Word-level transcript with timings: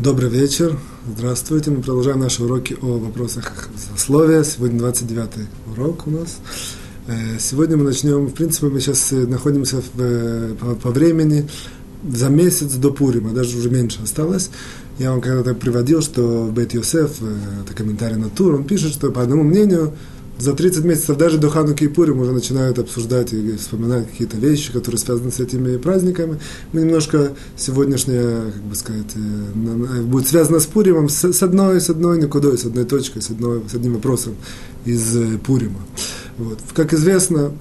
Добрый 0.00 0.28
вечер. 0.28 0.76
Здравствуйте. 1.06 1.70
Мы 1.70 1.76
продолжаем 1.76 2.18
наши 2.18 2.42
уроки 2.42 2.76
о 2.82 2.98
вопросах 2.98 3.68
сословия. 3.92 4.42
Сегодня 4.42 4.80
29 4.80 5.48
урок 5.72 6.08
у 6.08 6.10
нас. 6.10 6.38
Э, 7.06 7.38
сегодня 7.38 7.76
мы 7.76 7.84
начнем, 7.84 8.26
в 8.26 8.34
принципе, 8.34 8.66
мы 8.66 8.80
сейчас 8.80 9.12
э, 9.12 9.24
находимся 9.24 9.76
в, 9.76 10.00
э, 10.00 10.56
по, 10.58 10.74
по 10.74 10.90
времени 10.90 11.48
за 12.10 12.28
месяц 12.28 12.72
до 12.72 12.90
Пурима, 12.90 13.30
даже 13.30 13.56
уже 13.56 13.70
меньше 13.70 14.02
осталось. 14.02 14.50
Я 14.98 15.12
вам 15.12 15.20
когда-то 15.20 15.54
приводил, 15.54 16.02
что 16.02 16.50
Бет 16.52 16.74
Йосеф, 16.74 17.12
это 17.64 17.72
комментарий 17.72 18.16
на 18.16 18.30
тур, 18.30 18.56
он 18.56 18.64
пишет, 18.64 18.92
что 18.94 19.12
по 19.12 19.22
одному 19.22 19.44
мнению 19.44 19.94
за 20.38 20.52
30 20.52 20.84
месяцев 20.84 21.16
даже 21.16 21.38
до 21.38 21.48
Хануки 21.48 21.84
и 21.84 21.88
Пурим 21.88 22.20
уже 22.20 22.32
начинают 22.32 22.78
обсуждать 22.78 23.32
и 23.32 23.52
вспоминать 23.52 24.10
какие-то 24.10 24.36
вещи, 24.36 24.72
которые 24.72 24.98
связаны 24.98 25.30
с 25.30 25.40
этими 25.40 25.76
праздниками. 25.76 26.40
Мы 26.72 26.82
немножко 26.82 27.32
сегодняшнее, 27.56 28.52
как 28.52 28.62
бы 28.62 28.74
сказать, 28.74 29.12
э, 29.14 30.02
будет 30.02 30.28
связано 30.28 30.58
с 30.58 30.66
Пуримом, 30.66 31.08
с, 31.08 31.24
с 31.24 31.42
одной, 31.42 31.80
с 31.80 31.88
одной 31.88 32.20
никудой, 32.20 32.58
с 32.58 32.64
одной 32.64 32.84
точкой, 32.84 33.22
с, 33.22 33.30
одной, 33.30 33.62
с 33.70 33.74
одним 33.74 33.94
вопросом 33.94 34.34
из 34.84 35.16
э, 35.16 35.38
Пурима. 35.38 35.80
Вот. 36.38 36.58
Как 36.74 36.92
известно, 36.92 37.52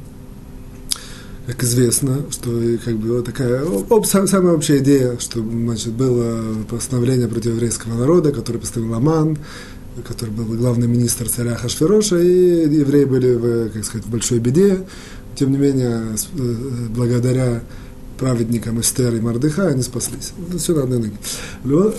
как 1.45 1.63
известно, 1.63 2.21
что 2.29 2.49
как 2.83 2.95
бы 2.95 3.17
вот 3.17 3.25
такая 3.25 3.63
об, 3.63 4.05
самая 4.05 4.53
общая 4.53 4.77
идея, 4.77 5.17
что 5.19 5.41
значит, 5.41 5.93
было 5.93 6.41
постановление 6.69 7.27
против 7.27 7.53
еврейского 7.53 7.95
народа, 7.95 8.31
которое 8.31 8.59
поставил 8.59 8.93
Аман, 8.93 9.37
который 10.07 10.31
был 10.31 10.45
главный 10.45 10.87
министр 10.87 11.29
царя 11.29 11.55
Хашфероша, 11.55 12.19
и 12.19 12.67
евреи 12.77 13.05
были 13.05 13.35
в, 13.35 13.69
как 13.69 13.85
сказать, 13.85 14.05
в 14.05 14.09
большой 14.09 14.39
беде. 14.39 14.85
Тем 15.35 15.51
не 15.51 15.57
менее, 15.57 16.15
э, 16.37 16.55
благодаря 16.89 17.63
праведникам 18.17 18.79
Эстер 18.79 19.13
и 19.15 19.19
Мардыха 19.19 19.67
они 19.67 19.81
спаслись. 19.81 20.33
Это 20.47 20.57
все 20.57 20.73
на 20.73 20.83
одной 20.83 20.99
ноге. 20.99 21.93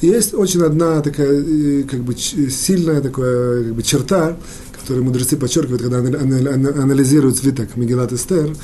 Есть 0.00 0.34
очень 0.34 0.62
одна 0.62 1.00
такая, 1.00 1.42
э, 1.42 1.82
как 1.84 2.00
бы, 2.02 2.14
сильная 2.16 3.00
такая, 3.00 3.64
как 3.64 3.74
бы, 3.74 3.82
черта, 3.82 4.36
которую 4.80 5.04
мудрецы 5.04 5.36
подчеркивают, 5.36 5.82
когда 5.82 5.98
анализируют 5.98 7.36
свиток 7.38 7.76
Мегилат 7.76 8.12
Эстер, 8.12 8.54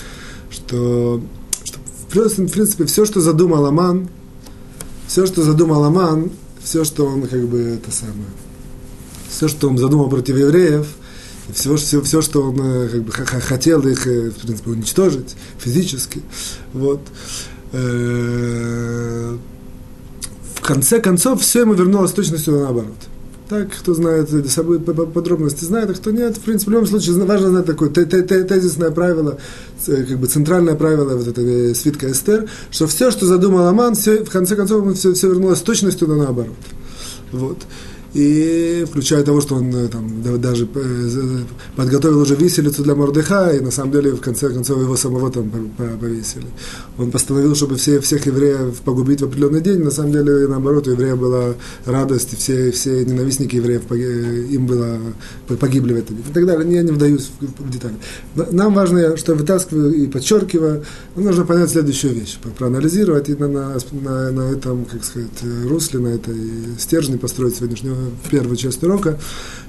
что, 0.50 1.22
что 1.64 1.78
в 2.08 2.50
принципе 2.50 2.84
все, 2.84 3.04
что 3.04 3.20
задумал 3.20 3.66
Аман, 3.66 4.08
все, 5.08 5.26
что 5.26 5.42
задумал 5.42 5.82
Аман, 5.84 6.30
все, 6.62 6.84
что 6.84 7.06
он 7.06 7.26
как 7.26 7.42
бы 7.48 7.58
это 7.58 7.90
самое, 7.90 8.28
все, 9.32 9.48
что 9.48 9.68
он 9.68 9.78
задумал 9.78 10.08
против 10.08 10.36
евреев, 10.36 10.86
все, 11.52 11.74
все, 11.76 12.00
все 12.02 12.22
что 12.22 12.42
он 12.42 12.60
э, 12.60 12.88
как 12.88 13.02
бы, 13.02 13.12
хотел 13.12 13.80
их, 13.86 14.06
э, 14.06 14.30
в 14.30 14.34
принципе, 14.34 14.70
уничтожить 14.70 15.34
физически. 15.58 16.22
Вот. 16.72 17.00
Э, 17.72 19.36
в 20.54 20.60
конце 20.60 21.00
концов, 21.00 21.42
все 21.42 21.60
ему 21.60 21.74
вернулось 21.74 22.12
точностью 22.12 22.58
наоборот. 22.58 22.94
Так, 23.48 23.70
кто 23.70 23.92
знает 23.92 24.30
подробности, 25.12 25.64
знает, 25.64 25.90
а 25.90 25.94
кто 25.94 26.10
нет. 26.10 26.38
В 26.38 26.40
принципе, 26.40 26.70
в 26.70 26.74
любом 26.74 26.86
случае, 26.86 27.16
важно 27.24 27.50
знать 27.50 27.66
такое 27.66 27.90
тезисное 27.90 28.90
правило, 28.90 29.36
как 29.84 30.18
бы 30.18 30.26
центральное 30.26 30.74
правило 30.74 31.16
вот 31.16 31.26
этого 31.26 31.74
свитка 31.74 32.10
Эстер, 32.10 32.48
что 32.70 32.86
все, 32.86 33.10
что 33.10 33.26
задумал 33.26 33.66
Аман, 33.66 33.94
все, 33.94 34.24
в 34.24 34.30
конце 34.30 34.56
концов, 34.56 34.96
все, 34.96 35.12
все 35.12 35.28
вернулось 35.28 35.60
точностью 35.60 36.08
да 36.08 36.14
наоборот. 36.14 36.56
Вот 37.32 37.58
и 38.14 38.84
включая 38.88 39.22
того, 39.22 39.40
что 39.40 39.54
он 39.54 39.74
э, 39.74 39.88
там 39.88 40.40
даже 40.40 40.68
э, 40.74 41.38
подготовил 41.76 42.20
уже 42.20 42.34
виселицу 42.34 42.82
для 42.82 42.94
Мордыха, 42.94 43.50
и 43.56 43.60
на 43.60 43.70
самом 43.70 43.92
деле 43.92 44.12
в 44.12 44.20
конце 44.20 44.50
концов 44.50 44.80
его 44.80 44.96
самого 44.96 45.30
там 45.30 45.50
повесили. 46.00 46.46
Он 46.98 47.10
постановил, 47.10 47.54
чтобы 47.54 47.76
все, 47.76 48.00
всех 48.00 48.26
евреев 48.26 48.80
погубить 48.84 49.22
в 49.22 49.24
определенный 49.24 49.62
день, 49.62 49.82
на 49.82 49.90
самом 49.90 50.12
деле 50.12 50.46
наоборот, 50.46 50.86
у 50.88 50.90
еврея 50.90 51.16
была 51.16 51.54
радость, 51.86 52.34
и 52.34 52.36
все, 52.36 52.70
все 52.72 53.02
ненавистники 53.04 53.56
евреев, 53.56 53.82
э, 53.90 54.46
им 54.50 54.66
было, 54.66 54.98
погибли 55.58 55.94
в 55.94 55.96
этот 55.96 56.16
день 56.16 56.26
и 56.28 56.32
так 56.34 56.46
далее. 56.46 56.70
Я 56.70 56.82
не 56.82 56.92
вдаюсь 56.92 57.30
в, 57.40 57.62
в 57.62 57.70
детали. 57.70 57.94
Нам 58.50 58.74
важно, 58.74 59.16
что 59.16 59.34
вытаскиваю 59.34 59.94
и 59.94 60.06
подчеркиваю, 60.06 60.84
нужно 61.16 61.46
понять 61.46 61.70
следующую 61.70 62.14
вещь, 62.14 62.38
проанализировать 62.58 63.30
и 63.30 63.34
на, 63.34 63.48
на, 63.48 63.78
на, 63.92 64.30
на 64.32 64.50
этом, 64.50 64.84
как 64.84 65.02
сказать, 65.02 65.30
русле, 65.66 66.00
на 66.00 66.08
этой 66.08 66.36
стержне 66.78 67.16
построить 67.16 67.56
сегодняшнего 67.56 68.01
первой 68.30 68.56
части 68.56 68.84
урока, 68.84 69.18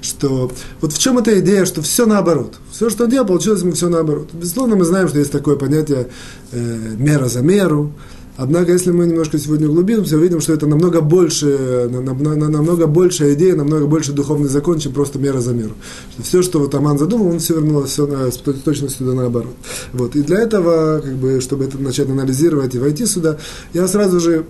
что 0.00 0.50
вот 0.80 0.92
в 0.92 0.98
чем 0.98 1.18
эта 1.18 1.38
идея, 1.40 1.64
что 1.64 1.82
все 1.82 2.06
наоборот. 2.06 2.54
Все, 2.70 2.90
что 2.90 3.04
он 3.04 3.10
делал, 3.10 3.26
получилось 3.26 3.62
ему 3.62 3.72
все 3.72 3.88
наоборот. 3.88 4.30
Безусловно, 4.32 4.76
мы 4.76 4.84
знаем, 4.84 5.08
что 5.08 5.18
есть 5.18 5.32
такое 5.32 5.56
понятие 5.56 6.08
э, 6.52 6.94
мера 6.96 7.26
за 7.26 7.40
меру. 7.40 7.92
Однако, 8.36 8.72
если 8.72 8.90
мы 8.90 9.06
немножко 9.06 9.38
сегодня 9.38 9.68
углубимся, 9.68 10.16
увидим, 10.16 10.40
что 10.40 10.52
это 10.52 10.66
намного 10.66 11.00
больше, 11.00 11.88
на, 11.88 12.00
на, 12.00 12.14
на, 12.14 12.48
намного 12.48 12.88
большая 12.88 13.34
идея, 13.34 13.54
намного 13.54 13.86
больше 13.86 14.12
духовный 14.12 14.48
закон, 14.48 14.80
чем 14.80 14.92
просто 14.92 15.20
мера 15.20 15.38
за 15.38 15.52
меру. 15.52 15.74
Что 16.12 16.22
все, 16.22 16.42
что 16.42 16.58
вот 16.58 16.74
Аман 16.74 16.98
задумал, 16.98 17.28
он 17.28 17.38
все 17.38 17.54
вернулось 17.54 17.90
все 17.90 18.06
на, 18.08 18.30
с 18.32 18.36
точностью 18.36 19.06
да 19.06 19.12
наоборот. 19.12 19.54
Вот. 19.92 20.16
И 20.16 20.22
для 20.22 20.40
этого, 20.40 21.00
как 21.00 21.14
бы, 21.14 21.40
чтобы 21.40 21.64
это 21.64 21.78
начать 21.78 22.10
анализировать 22.10 22.74
и 22.74 22.78
войти 22.78 23.06
сюда, 23.06 23.38
я 23.72 23.86
сразу 23.86 24.18
же 24.18 24.44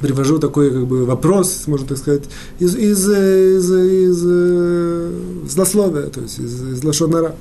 привожу 0.00 0.38
такой 0.38 0.70
как 0.70 0.86
бы 0.86 1.04
вопрос, 1.04 1.64
можно 1.66 1.86
так 1.86 1.98
сказать, 1.98 2.24
из, 2.58 2.74
из, 2.74 3.08
из, 3.08 3.70
из, 3.72 4.24
из 4.24 5.52
злословия, 5.52 6.06
то 6.06 6.20
есть 6.20 6.38
из, 6.38 6.62
из 6.62 6.84
лошонара. 6.84 7.34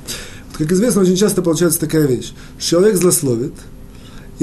Вот, 0.49 0.57
как 0.57 0.71
известно, 0.71 1.01
очень 1.01 1.15
часто 1.15 1.41
получается 1.41 1.79
такая 1.79 2.05
вещь. 2.07 2.33
Человек 2.59 2.95
злословит, 2.95 3.53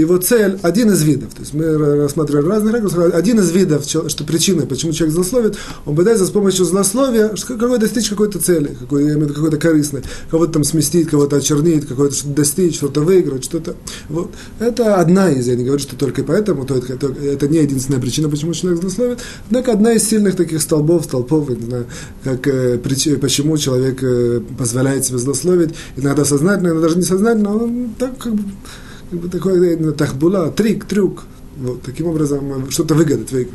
его 0.01 0.17
цель, 0.19 0.59
один 0.63 0.91
из 0.91 1.03
видов, 1.03 1.35
то 1.35 1.41
есть 1.41 1.55
мы 1.55 1.77
рассматриваем 1.77 2.49
разные 2.49 2.75
ракурсы, 2.75 2.97
один 2.97 3.41
из 3.41 3.51
видов, 3.51 3.85
что 3.85 4.25
причина, 4.25 4.67
почему 4.67 4.93
человек 4.93 5.15
злословит, 5.15 5.57
он 5.87 5.97
пытается 5.97 6.27
с 6.27 6.31
помощью 6.31 6.65
злословия 6.65 7.35
какой 7.47 7.79
достичь 7.79 8.09
какой-то 8.09 8.39
цели, 8.39 8.77
какой, 8.79 9.05
я 9.05 9.11
имею 9.11 9.21
в 9.21 9.23
виду 9.25 9.35
какой-то 9.35 9.57
корыстной, 9.57 10.03
кого-то 10.31 10.55
там 10.55 10.65
сместить, 10.65 11.09
кого-то 11.09 11.37
очернить, 11.37 11.87
какое-то 11.87 12.15
что-то 12.15 12.35
достичь, 12.35 12.77
что-то 12.77 13.01
выиграть, 13.01 13.45
что-то. 13.45 13.77
Вот. 14.09 14.31
Это 14.59 14.97
одна 14.97 15.31
из, 15.31 15.47
я 15.47 15.57
не 15.57 15.65
говорю, 15.65 15.81
что 15.81 15.97
только 15.97 16.23
поэтому, 16.25 16.65
то 16.65 16.77
это, 16.77 17.07
это 17.07 17.49
не 17.49 17.59
единственная 17.59 18.01
причина, 18.01 18.29
почему 18.29 18.55
человек 18.55 18.81
злословит, 18.81 19.19
однако 19.47 19.73
одна 19.73 19.93
из 19.93 20.09
сильных 20.09 20.37
таких 20.37 20.61
столбов, 20.63 21.05
столпов, 21.05 21.49
не 21.51 21.67
знаю, 21.67 21.87
как, 22.25 22.47
э, 22.47 22.79
почему 22.79 23.57
человек 23.59 24.03
э, 24.03 24.41
позволяет 24.59 25.05
себе 25.05 25.19
злословить, 25.19 25.71
иногда 25.97 26.25
сознательно, 26.25 26.69
иногда 26.69 26.83
даже 26.83 26.99
несознательно, 26.99 27.57
он 27.57 27.95
так 27.99 28.19
как 28.19 28.35
бы 28.35 28.43
такой 29.31 29.75
э, 29.75 29.93
тахбула, 29.93 30.51
трик, 30.51 30.85
трюк. 30.85 31.25
Вот, 31.57 31.83
таким 31.83 32.07
образом, 32.07 32.67
э, 32.67 32.71
что-то 32.71 32.95
выгадать, 32.95 33.33
выиграть. 33.33 33.55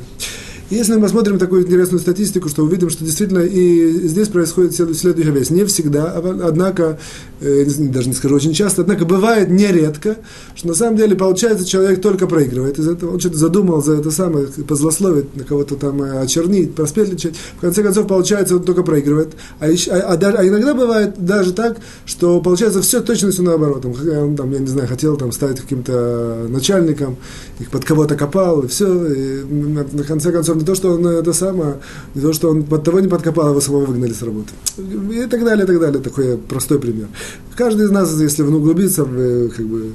Если 0.72 0.96
мы 0.96 1.02
посмотрим 1.02 1.38
такую 1.38 1.64
интересную 1.64 2.00
статистику, 2.00 2.50
что 2.50 2.64
увидим, 2.64 2.90
что 2.90 3.06
действительно 3.06 3.40
и 3.40 4.08
здесь 4.08 4.30
происходит 4.30 4.74
следующая 4.74 5.32
вещь. 5.32 5.50
Не 5.52 5.64
всегда, 5.66 6.06
а 6.06 6.48
однако, 6.48 6.98
э, 7.40 7.66
даже 7.78 8.10
не 8.10 8.16
скажу 8.16 8.36
очень 8.36 8.54
часто, 8.54 8.82
однако 8.82 9.06
бывает 9.06 9.52
нередко, 9.52 10.18
что 10.56 10.70
на 10.70 10.74
самом 10.74 10.98
деле 10.98 11.16
получается 11.16 11.66
человек 11.66 12.02
только 12.02 12.26
проигрывает 12.26 12.80
из 12.80 12.88
этого. 12.88 13.14
Он 13.14 13.20
что-то 13.20 13.38
задумал 13.38 13.84
за 13.84 13.94
это 13.94 14.10
самое, 14.10 14.48
позлословить, 14.48 15.36
на 15.36 15.44
кого-то 15.44 15.76
там 15.76 16.02
э, 16.02 16.22
очернить, 16.22 16.74
проспетличать. 16.74 17.36
В 17.58 17.62
конце 17.62 17.84
концов, 17.84 18.08
получается, 18.08 18.56
он 18.56 18.64
только 18.64 18.82
проигрывает. 18.82 19.34
А, 19.60 19.70
еще, 19.70 19.92
а, 19.92 20.14
а, 20.14 20.18
а 20.18 20.48
иногда 20.48 20.74
бывает 20.74 21.14
даже 21.24 21.54
так, 21.54 21.78
что 22.08 22.42
получается 22.42 22.82
все 22.82 23.02
точностью 23.02 23.46
наоборот. 23.46 23.86
Он, 23.86 24.36
там, 24.36 24.52
я 24.52 24.58
не 24.58 24.68
знаю, 24.68 24.88
хотел 24.88 25.16
там 25.16 25.32
стать 25.32 25.60
каким-то 25.60 26.48
начальником, 26.50 27.18
их 27.60 27.70
под 27.70 27.86
кого-то 27.86 28.16
копал, 28.16 28.62
и 28.62 28.68
все. 28.68 29.14
И 29.14 29.44
на 29.44 30.04
конце 30.04 30.32
концов 30.32 30.55
не 30.56 30.66
то, 30.66 30.76
что 30.76 30.94
он 30.94 31.06
это 31.08 31.34
самое, 31.34 31.76
не 32.16 32.22
то, 32.22 32.34
что 32.34 32.50
он 32.50 32.64
под 32.64 32.84
того 32.84 33.00
не 33.00 33.08
подкопал, 33.08 33.50
его 33.50 33.62
самого 33.62 33.86
выгнали 33.86 34.14
с 34.14 34.22
работы. 34.22 34.54
И 34.78 35.28
так 35.28 35.44
далее, 35.44 35.64
и 35.64 35.68
так 35.68 35.80
далее. 35.80 36.02
Такой 36.02 36.38
простой 36.38 36.80
пример. 36.80 37.08
Каждый 37.56 37.86
из 37.86 37.92
нас, 37.92 38.14
если 38.20 38.44
углубиться, 38.44 39.04
как 39.04 39.66
бы, 39.66 39.94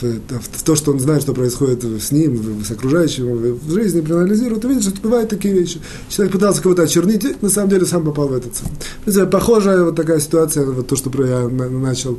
в, 0.00 0.02
в 0.02 0.62
то, 0.64 0.74
что 0.74 0.92
он 0.92 1.00
знает, 1.00 1.22
что 1.22 1.34
происходит 1.34 1.84
с 1.84 2.12
ним, 2.12 2.64
с 2.64 2.70
окружающим, 2.70 3.56
в 3.56 3.70
жизни, 3.70 4.00
проанализирует, 4.00 4.64
увидит, 4.64 4.84
что 4.84 5.00
бывают 5.02 5.30
такие 5.30 5.54
вещи. 5.54 5.80
Человек 6.08 6.32
пытался 6.32 6.62
кого-то 6.62 6.82
очернить, 6.82 7.42
на 7.42 7.48
самом 7.48 7.70
деле 7.70 7.86
сам 7.86 8.04
попал 8.04 8.28
в 8.28 8.32
этот. 8.32 9.30
Похожая 9.30 9.84
вот 9.84 9.96
такая 9.96 10.20
ситуация, 10.20 10.64
вот 10.64 10.86
то, 10.86 10.96
что 10.96 11.10
я 11.24 11.48
начал 11.48 12.18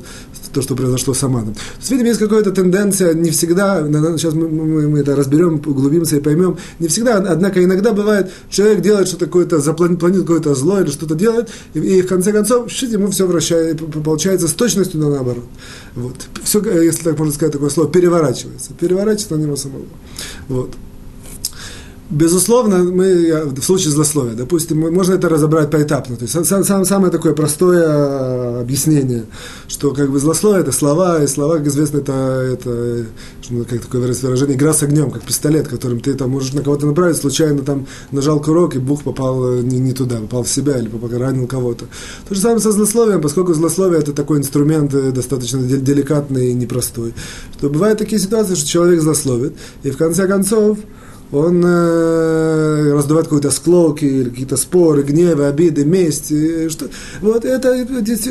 то, 0.54 0.62
что 0.62 0.76
произошло 0.76 1.14
с 1.14 1.24
Аманом. 1.24 1.56
То 1.56 1.60
есть, 1.80 1.92
видимо, 1.92 2.10
есть 2.10 2.20
какая-то 2.20 2.52
тенденция, 2.52 3.14
не 3.14 3.32
всегда, 3.32 3.82
сейчас 4.18 4.34
мы, 4.34 4.48
мы, 4.48 4.88
мы 4.88 5.00
это 5.00 5.16
разберем, 5.16 5.56
углубимся 5.56 6.18
и 6.18 6.20
поймем, 6.20 6.58
не 6.80 6.88
всегда, 6.88 7.18
однако 7.18 7.64
иногда 7.64 7.92
бывает, 7.92 8.32
человек 8.50 8.82
делает 8.82 9.08
что-то 9.08 9.26
какое-то, 9.26 9.60
запланит 9.60 10.00
какое-то 10.00 10.54
зло 10.54 10.80
или 10.80 10.92
что-то 10.92 11.16
делает, 11.16 11.50
и, 11.74 11.80
и 11.80 12.02
в 12.02 12.08
конце 12.08 12.32
концов, 12.32 12.72
ему 12.72 13.08
все 13.10 13.26
вращает, 13.26 13.82
получается 14.04 14.48
с 14.48 14.54
точностью 14.54 15.00
да 15.00 15.10
наоборот. 15.10 15.44
Вот. 15.96 16.28
Все, 16.44 16.60
если 16.82 17.04
так 17.04 17.20
можно 17.20 17.34
сказать 17.34 17.54
такое 17.54 17.70
слово, 17.70 17.90
переворачивается. 17.92 18.74
Переворачивается 18.74 19.36
на 19.36 19.42
него 19.42 19.56
самого. 19.56 19.86
Вот. 20.48 20.72
Безусловно, 22.10 22.84
мы 22.84 23.46
в 23.46 23.64
случае 23.64 23.92
злословия, 23.92 24.34
допустим, 24.34 24.80
можно 24.94 25.14
это 25.14 25.30
разобрать 25.30 25.72
поэтапно. 25.72 26.18
То 26.18 26.24
есть 26.24 26.34
сам, 26.34 26.64
сам, 26.64 26.86
самое 26.86 27.12
такое 27.12 27.34
простое 27.34 28.60
объяснение, 28.60 29.24
что 29.70 29.92
как 29.92 30.12
бы 30.12 30.20
злословие 30.20 30.62
это 30.62 30.74
слова, 30.74 31.24
и 31.24 31.28
слова, 31.28 31.58
как 31.58 31.68
известно, 31.68 32.00
это, 32.00 32.12
это 32.12 33.06
как 33.70 33.82
такое 33.82 34.02
выражение, 34.02 34.58
игра 34.58 34.74
с 34.74 34.84
огнем, 34.84 35.12
как 35.12 35.24
пистолет, 35.24 35.70
которым 35.70 36.02
ты 36.02 36.14
там 36.14 36.30
можешь 36.30 36.52
на 36.52 36.62
кого-то 36.62 36.86
направить, 36.86 37.16
случайно 37.18 37.62
там 37.62 37.88
нажал 38.12 38.42
курок, 38.42 38.76
и 38.76 38.80
бух 38.80 39.04
попал 39.04 39.54
не, 39.62 39.80
не 39.80 39.94
туда, 39.94 40.18
попал 40.18 40.44
в 40.44 40.50
себя 40.50 40.78
или 40.78 40.90
попал, 40.90 41.10
ранил 41.18 41.48
кого-то. 41.48 41.86
То 42.28 42.36
же 42.36 42.42
самое 42.42 42.60
со 42.60 42.74
злословием, 42.74 43.22
поскольку 43.22 43.54
злословие 43.54 44.02
это 44.02 44.12
такой 44.12 44.40
инструмент 44.40 44.94
э, 44.94 45.12
достаточно 45.12 45.62
деликатный 45.62 46.50
и 46.50 46.54
непростой. 46.54 47.14
Что 47.58 47.70
бывают 47.70 47.98
такие 47.98 48.20
ситуации, 48.20 48.56
что 48.56 48.68
человек 48.68 49.02
злословит, 49.02 49.54
и 49.84 49.90
в 49.90 49.98
конце 49.98 50.28
концов, 50.28 50.78
он 51.34 51.64
э, 51.66 52.94
раздувает 52.94 53.28
какие-то 53.28 53.52
склоки, 53.52 54.24
какие-то 54.26 54.58
споры, 54.58 55.04
гневы, 55.04 55.46
обиды, 55.46 55.86
месть. 55.86 56.28
Что, 56.72 56.88
вот 57.22 57.46
это, 57.46 57.86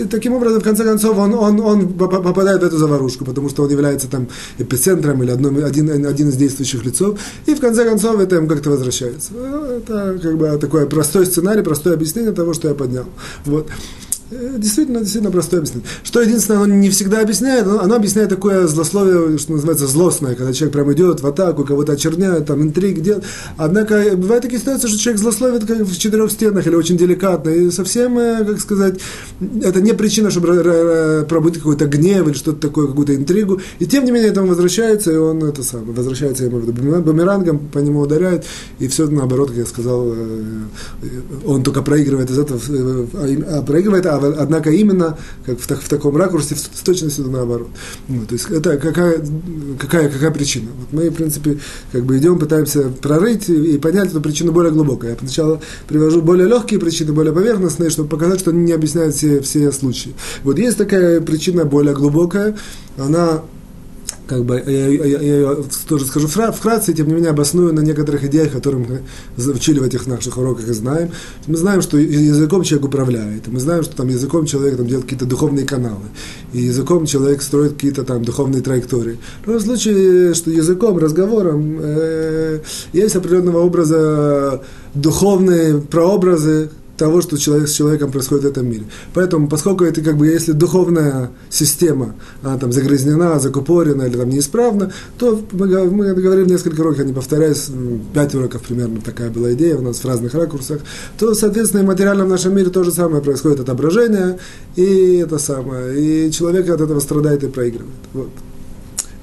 таким 0.09 0.35
образом, 0.35 0.61
в 0.61 0.65
конце 0.65 0.85
концов, 0.85 1.19
он, 1.19 1.35
он, 1.35 1.61
он 1.61 1.93
попадает 1.93 2.63
в 2.63 2.65
эту 2.65 2.79
заварушку, 2.79 3.25
потому 3.25 3.49
что 3.49 3.65
он 3.65 3.71
является 3.71 4.09
там 4.09 4.29
эпицентром 4.59 5.23
или 5.23 5.31
одном, 5.31 5.65
один, 5.65 6.07
один 6.07 6.29
из 6.29 6.37
действующих 6.37 6.85
лицов, 6.85 7.19
и 7.47 7.55
в 7.55 7.61
конце 7.61 7.85
концов 7.85 8.21
это 8.21 8.37
им 8.37 8.49
как-то 8.49 8.71
возвращается. 8.71 9.33
Это 9.35 10.19
как 10.23 10.37
бы 10.37 10.59
такой 10.59 10.87
простой 10.87 11.27
сценарий, 11.27 11.63
простое 11.63 11.95
объяснение 11.95 12.33
того, 12.33 12.55
что 12.55 12.69
я 12.69 12.75
поднял. 12.75 13.07
Вот. 13.45 13.69
Э, 14.33 14.55
действительно, 14.57 15.01
действительно 15.01 15.31
простое 15.31 15.61
объяснение. 15.61 15.89
Что 16.03 16.23
единственное, 16.23 16.63
оно 16.63 16.75
не 16.75 16.91
всегда 16.91 17.21
объясняет, 17.21 17.67
оно 17.67 17.95
объясняет 17.95 18.31
такое 18.31 18.67
злословие, 18.67 19.39
что 19.39 19.53
называется 19.53 19.87
злостное, 19.87 20.35
когда 20.35 20.53
человек 20.53 20.73
прям 20.73 20.93
идет 20.93 21.21
в 21.21 21.27
атаку, 21.27 21.65
кого-то 21.65 21.93
очерняет, 21.93 22.47
там 22.47 22.63
интриг 22.63 23.01
делает. 23.01 23.25
Однако 23.57 24.17
бывают 24.17 24.43
такие 24.43 24.61
ситуации, 24.61 24.89
что 24.89 24.99
человек 24.99 25.21
злословит 25.21 25.67
как 25.67 25.81
в 25.81 25.99
четырех 25.99 26.31
стенах 26.31 26.67
или 26.67 26.75
очень 26.75 26.97
деликатно. 26.97 27.51
И 27.51 27.71
совсем, 27.71 28.19
э, 28.19 28.45
как 28.45 28.61
сказать, 28.61 29.01
это 29.63 29.81
не 29.81 29.93
причина, 29.93 30.31
чтобы 30.31 31.27
пробыть 31.29 31.59
какой-то 31.59 31.87
гнев 31.87 32.27
или 32.27 32.35
что-то 32.35 32.69
такое, 32.69 32.87
какую-то 32.87 33.15
интригу. 33.15 33.61
И 33.81 33.87
тем 33.87 34.05
не 34.05 34.13
менее, 34.13 34.31
это 34.31 34.43
возвращается, 34.43 35.13
и 35.13 35.17
он 35.17 35.43
это 35.45 35.63
самое, 35.63 35.93
возвращается 35.93 36.45
ему 36.45 36.61
бумерангом, 36.61 37.59
по 37.59 37.79
нему 37.79 38.01
ударяет, 38.01 38.45
и 38.79 38.89
все 38.89 39.07
наоборот, 39.07 39.49
как 39.49 39.59
я 39.59 39.67
сказал, 39.67 40.13
э, 40.15 40.63
он 41.45 41.63
только 41.63 41.83
проигрывает 41.83 42.31
из 42.31 42.39
этого, 42.39 42.61
а, 43.15 43.59
а 43.59 43.63
проигрывает, 43.63 44.07
а 44.07 44.22
однако 44.23 44.71
именно 44.71 45.19
как 45.47 45.61
в, 45.61 45.67
так, 45.67 45.81
в 45.81 45.89
таком 45.89 46.17
ракурсе, 46.17 46.55
в 46.55 46.85
точности 46.85 47.21
наоборот. 47.21 47.69
Ну, 48.09 48.25
то 48.27 48.35
есть 48.35 48.51
это 48.51 48.77
какая, 48.77 49.25
какая, 49.79 50.09
какая 50.09 50.31
причина? 50.31 50.69
Вот 50.79 50.93
мы, 50.93 51.11
в 51.11 51.15
принципе, 51.15 51.59
как 51.93 52.05
бы 52.05 52.19
идем, 52.19 52.39
пытаемся 52.39 52.91
прорыть 53.01 53.49
и, 53.49 53.79
понять 53.79 54.11
эту 54.11 54.21
причину 54.21 54.53
более 54.53 54.73
глубоко. 54.73 55.07
Я 55.07 55.17
сначала 55.19 55.61
привожу 55.89 56.23
более 56.23 56.47
легкие 56.47 56.81
причины, 56.81 57.13
более 57.13 57.33
поверхностные, 57.33 57.91
чтобы 57.91 58.09
показать, 58.09 58.41
что 58.41 58.51
они 58.51 58.63
не 58.63 58.73
объясняют 58.73 59.15
все, 59.15 59.41
все 59.41 59.73
случаи. 59.73 60.15
Вот 60.45 60.59
есть 60.59 60.79
такая 60.79 61.21
причина 61.21 61.65
более 61.65 61.95
глубокая, 61.95 62.57
она 62.99 63.43
как 64.33 64.45
бы, 64.45 64.63
я, 64.67 64.89
я, 64.89 65.21
я, 65.21 65.41
я 65.41 65.57
тоже 65.87 66.07
скажу 66.07 66.27
вкратце, 66.27 66.95
тем 66.95 67.09
не 67.09 67.15
менее 67.15 67.31
обосную 67.31 67.75
на 67.75 67.81
некоторых 67.81 68.25
идеях, 68.25 68.53
которые 68.53 68.87
мы 69.37 69.53
учили 69.53 69.79
в 69.79 69.83
этих 69.83 70.07
наших 70.07 70.39
уроках 70.39 70.69
и 70.69 70.73
знаем. 70.73 71.11
Мы 71.47 71.57
знаем, 71.57 71.83
что 71.83 71.99
языком 71.99 72.63
человек 72.63 72.87
управляет, 72.87 73.49
мы 73.49 73.61
знаем, 73.61 73.83
что 73.83 73.95
там 73.95 74.09
языком 74.09 74.47
человек 74.47 74.79
там, 74.79 74.87
делает 74.87 75.05
какие-то 75.05 75.27
духовные 75.27 75.67
каналы, 75.67 76.07
и 76.55 76.63
языком 76.63 77.05
человек 77.05 77.43
строит 77.43 77.75
какие-то 77.75 78.05
там 78.05 78.25
духовные 78.25 78.63
траектории. 78.63 79.19
В 79.45 79.61
случае, 79.61 80.33
что 80.33 80.51
языком, 80.51 80.97
разговором 80.97 81.79
э, 81.79 82.61
есть 82.95 83.15
определенного 83.15 83.59
образа 83.59 84.63
духовные 84.95 85.79
прообразы, 85.79 86.71
того, 86.97 87.21
что 87.23 87.37
человек, 87.37 87.69
с 87.69 87.73
человеком 87.73 88.11
происходит 88.11 88.45
в 88.45 88.49
этом 88.49 88.69
мире. 88.69 88.85
Поэтому, 89.15 89.49
поскольку 89.49 89.85
это 89.85 90.03
как 90.03 90.17
бы, 90.17 90.27
если 90.27 90.53
духовная 90.53 91.31
система, 91.51 92.15
она 92.43 92.59
там 92.59 92.73
загрязнена, 92.73 93.39
закупорена 93.39 94.03
или 94.03 94.17
там 94.17 94.29
неисправна, 94.29 94.93
то 95.19 95.41
мы, 95.53 95.67
мы 95.91 96.15
говорили 96.15 96.49
несколько 96.49 96.81
уроков, 96.81 96.99
я 97.01 97.05
не 97.05 97.13
повторяюсь, 97.13 97.69
пять 98.15 98.35
уроков 98.35 98.63
примерно 98.63 99.01
такая 99.01 99.31
была 99.31 99.53
идея 99.55 99.77
у 99.77 99.83
нас 99.83 99.99
в 99.99 100.05
разных 100.05 100.35
ракурсах, 100.35 100.81
то, 101.19 101.35
соответственно, 101.35 101.83
и 101.83 101.87
материально 101.87 102.25
в 102.25 102.29
нашем 102.29 102.55
мире 102.55 102.71
то 102.71 102.85
же 102.85 102.93
самое 102.93 103.23
происходит 103.23 103.61
отображение, 103.61 104.39
и 104.77 105.17
это 105.17 105.39
самое, 105.39 105.99
и 105.99 106.31
человек 106.31 106.69
от 106.69 106.81
этого 106.81 107.01
страдает 107.01 107.43
и 107.45 107.49
проигрывает. 107.49 107.95
Вот. 108.13 108.31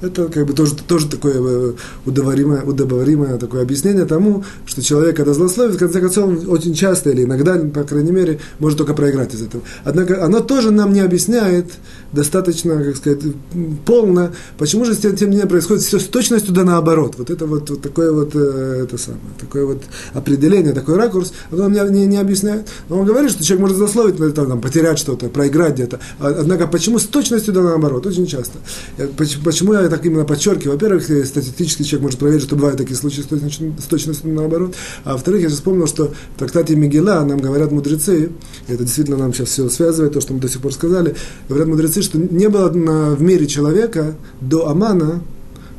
Это 0.01 0.27
как 0.27 0.45
бы 0.45 0.53
тоже, 0.53 0.75
тоже 0.75 1.07
такое 1.07 1.35
э, 1.35 1.73
удобоваримое, 2.05 2.63
удобоваримое 2.63 3.37
такое 3.37 3.61
объяснение 3.61 4.05
тому, 4.05 4.43
что 4.65 4.81
человек, 4.81 5.17
когда 5.17 5.33
злословит, 5.33 5.75
в 5.75 5.79
конце 5.79 5.99
концов, 5.99 6.29
он 6.29 6.49
очень 6.49 6.73
часто 6.73 7.09
или 7.09 7.23
иногда, 7.23 7.57
по 7.57 7.83
крайней 7.83 8.11
мере, 8.11 8.39
может 8.59 8.77
только 8.77 8.93
проиграть 8.93 9.33
из 9.33 9.41
этого. 9.41 9.63
Однако 9.83 10.23
оно 10.23 10.39
тоже 10.39 10.71
нам 10.71 10.93
не 10.93 11.01
объясняет 11.01 11.71
достаточно, 12.11 12.83
как 12.83 12.95
сказать, 12.95 13.19
полно, 13.85 14.31
почему 14.57 14.85
же 14.85 14.95
тем, 14.95 15.15
тем 15.15 15.29
не 15.29 15.35
менее 15.35 15.49
происходит 15.49 15.83
все 15.83 15.99
с 15.99 16.05
точностью 16.05 16.53
да 16.53 16.63
наоборот. 16.63 17.15
Вот 17.17 17.29
это 17.29 17.45
вот, 17.45 17.69
вот 17.69 17.81
такое 17.81 18.11
вот, 18.11 18.31
э, 18.33 18.81
это 18.83 18.97
самое, 18.97 19.21
такое 19.39 19.65
вот 19.65 19.83
определение, 20.13 20.73
такой 20.73 20.95
ракурс, 20.95 21.33
оно 21.51 21.69
нам 21.69 21.93
не, 21.93 22.05
не, 22.05 22.17
объясняет. 22.17 22.67
Но 22.89 22.99
он 22.99 23.05
говорит, 23.05 23.31
что 23.31 23.43
человек 23.43 23.61
может 23.61 23.77
злословить, 23.77 24.17
там, 24.33 24.47
там, 24.47 24.61
потерять 24.61 24.99
что-то, 24.99 25.29
проиграть 25.29 25.73
где-то. 25.73 25.99
А, 26.19 26.35
однако 26.39 26.67
почему 26.67 26.99
с 26.99 27.05
точностью 27.05 27.53
да 27.53 27.61
наоборот? 27.61 28.05
Очень 28.05 28.25
часто. 28.25 28.59
Почему 29.43 29.73
я 29.73 29.88
так 29.89 30.05
именно 30.05 30.25
подчеркиваю. 30.25 30.73
Во-первых, 30.73 31.09
э, 31.09 31.25
статистически 31.25 31.83
человек 31.83 32.03
может 32.03 32.19
проверить, 32.19 32.43
что 32.43 32.55
бывают 32.55 32.77
такие 32.77 32.95
случаи 32.95 33.21
с 33.21 33.85
точностью 33.85 34.33
наоборот. 34.33 34.75
А 35.03 35.13
во-вторых, 35.13 35.41
я 35.41 35.49
же 35.49 35.55
вспомнил, 35.55 35.87
что 35.87 36.13
в 36.35 36.39
трактате 36.39 36.75
Мигела 36.75 37.23
нам 37.23 37.39
говорят 37.39 37.71
мудрецы, 37.71 38.31
и 38.67 38.71
это 38.71 38.83
действительно 38.83 39.17
нам 39.17 39.33
сейчас 39.33 39.49
все 39.49 39.69
связывает, 39.69 40.13
то, 40.13 40.21
что 40.21 40.33
мы 40.33 40.39
до 40.39 40.49
сих 40.49 40.61
пор 40.61 40.73
сказали, 40.73 41.15
говорят 41.47 41.67
мудрецы, 41.67 42.01
что 42.01 42.17
не 42.17 42.49
было 42.49 42.69
в 42.69 43.21
мире 43.21 43.47
человека 43.47 44.15
до 44.41 44.67
Амана, 44.67 45.21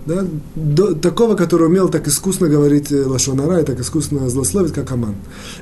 да, 0.06 0.26
до, 0.54 0.94
такого, 0.94 1.34
который 1.34 1.66
умел 1.66 1.88
так 1.88 2.08
искусно 2.08 2.48
говорить 2.48 2.90
э, 2.90 3.04
лошонара 3.04 3.60
и 3.60 3.64
так 3.64 3.80
искусно 3.80 4.28
злословить, 4.30 4.72
как 4.72 4.90
Аман. 4.92 5.14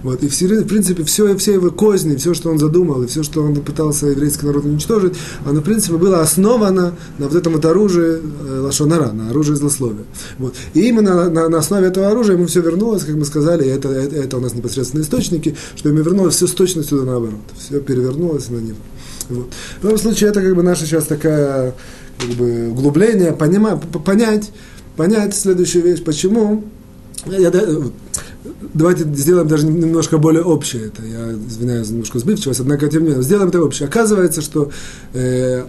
Вот. 0.02 0.22
И 0.22 0.28
в, 0.28 0.40
в 0.40 0.66
принципе 0.66 1.02
все, 1.04 1.36
все 1.36 1.54
его 1.54 1.70
козни, 1.70 2.16
все, 2.16 2.34
что 2.34 2.50
он 2.50 2.58
задумал, 2.58 3.02
и 3.02 3.06
все, 3.06 3.22
что 3.22 3.42
он 3.42 3.56
пытался 3.56 4.06
еврейский 4.06 4.46
народ 4.46 4.64
уничтожить, 4.64 5.14
оно, 5.44 5.60
в 5.60 5.64
принципе, 5.64 5.96
было 5.96 6.20
основано 6.20 6.94
на 7.18 7.26
вот 7.26 7.34
этом 7.34 7.54
вот 7.54 7.64
оружии 7.64 8.20
э, 8.20 8.60
лошонара, 8.60 9.12
на 9.12 9.30
оружии 9.30 9.54
злословия. 9.54 10.04
Вот. 10.38 10.54
И 10.74 10.88
именно 10.88 11.14
на, 11.14 11.30
на, 11.30 11.48
на 11.48 11.58
основе 11.58 11.88
этого 11.88 12.08
оружия 12.08 12.36
ему 12.36 12.46
все 12.46 12.60
вернулось, 12.60 13.04
как 13.04 13.16
мы 13.16 13.24
сказали, 13.24 13.64
и 13.64 13.68
это, 13.68 13.88
это, 13.88 14.16
это 14.16 14.36
у 14.36 14.40
нас 14.40 14.54
непосредственно 14.54 15.02
источники, 15.02 15.56
что 15.74 15.88
ему 15.88 15.98
вернулось 15.98 16.36
все 16.36 16.46
с 16.46 16.52
точностью 16.52 17.02
наоборот. 17.04 17.40
Все 17.58 17.80
перевернулось 17.80 18.48
на 18.50 18.58
него. 18.58 18.78
Вот. 19.28 19.48
В 19.80 19.84
любом 19.84 19.98
случае, 19.98 20.30
это 20.30 20.40
как 20.40 20.54
бы 20.54 20.62
наша 20.62 20.86
сейчас 20.86 21.04
такая 21.04 21.74
как 22.18 22.30
бы, 22.30 22.70
углубление, 22.70 23.32
понимать, 23.32 23.80
понять, 24.04 24.50
понять 24.96 25.34
следующую 25.34 25.84
вещь, 25.84 26.02
почему. 26.02 26.64
Я, 27.26 27.52
давайте 28.74 29.04
сделаем 29.04 29.48
даже 29.48 29.66
немножко 29.66 30.18
более 30.18 30.42
общее 30.42 30.86
это. 30.86 31.02
Я 31.04 31.32
извиняюсь 31.32 31.90
немножко 31.90 32.18
сбивчивость, 32.18 32.60
однако 32.60 32.88
тем 32.88 33.02
не 33.02 33.08
менее, 33.08 33.22
сделаем 33.22 33.48
это 33.48 33.62
общее. 33.62 33.88
Оказывается, 33.88 34.40
что 34.40 34.70
э, 35.14 35.64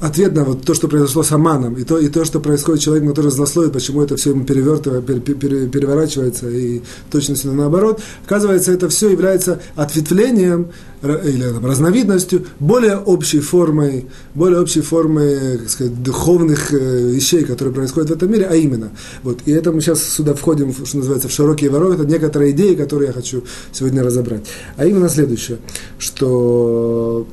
ответ 0.00 0.34
на 0.34 0.44
вот 0.44 0.64
то, 0.64 0.74
что 0.74 0.88
произошло 0.88 1.22
с 1.22 1.30
Аманом, 1.30 1.74
и 1.74 1.84
то, 1.84 1.98
и 1.98 2.08
то 2.08 2.24
что 2.24 2.40
происходит 2.40 2.80
с 2.80 2.84
человеком, 2.84 3.10
который 3.10 3.30
злословит, 3.30 3.72
почему 3.72 4.02
это 4.02 4.16
все 4.16 4.30
ему 4.30 4.44
перевертывает, 4.44 5.04
пере, 5.04 5.20
пере, 5.20 5.68
переворачивается 5.68 6.48
и 6.48 6.80
точностью 7.10 7.52
наоборот, 7.52 8.00
оказывается, 8.24 8.72
это 8.72 8.88
все 8.88 9.10
является 9.10 9.60
ответвлением 9.76 10.68
или 11.02 11.42
там, 11.42 11.64
разновидностью 11.64 12.46
более 12.58 12.96
общей 12.98 13.40
формой, 13.40 14.06
более 14.34 14.60
общей 14.60 14.80
формой, 14.80 15.58
как 15.58 15.68
сказать, 15.70 16.02
духовных 16.02 16.72
э, 16.72 17.10
вещей, 17.10 17.44
которые 17.44 17.74
происходят 17.74 18.10
в 18.10 18.12
этом 18.14 18.30
мире, 18.30 18.46
а 18.50 18.54
именно, 18.54 18.90
вот, 19.22 19.40
и 19.44 19.52
это 19.52 19.70
мы 19.72 19.80
сейчас 19.80 20.02
сюда 20.02 20.34
входим, 20.34 20.74
что 20.84 20.96
называется, 20.96 21.28
в 21.28 21.32
широкие 21.32 21.70
ворота, 21.70 22.02
это 22.02 22.04
некоторые 22.06 22.52
идеи, 22.52 22.74
которые 22.74 23.08
я 23.08 23.12
хочу 23.12 23.44
сегодня 23.72 24.02
разобрать. 24.02 24.46
А 24.76 24.86
именно 24.86 25.08
следующее, 25.08 25.58
что 25.98 27.26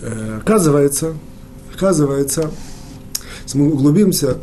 э, 0.00 0.38
оказывается, 0.40 1.14
оказывается, 1.80 2.50
если 3.44 3.58
мы 3.58 3.72
углубимся, 3.72 4.36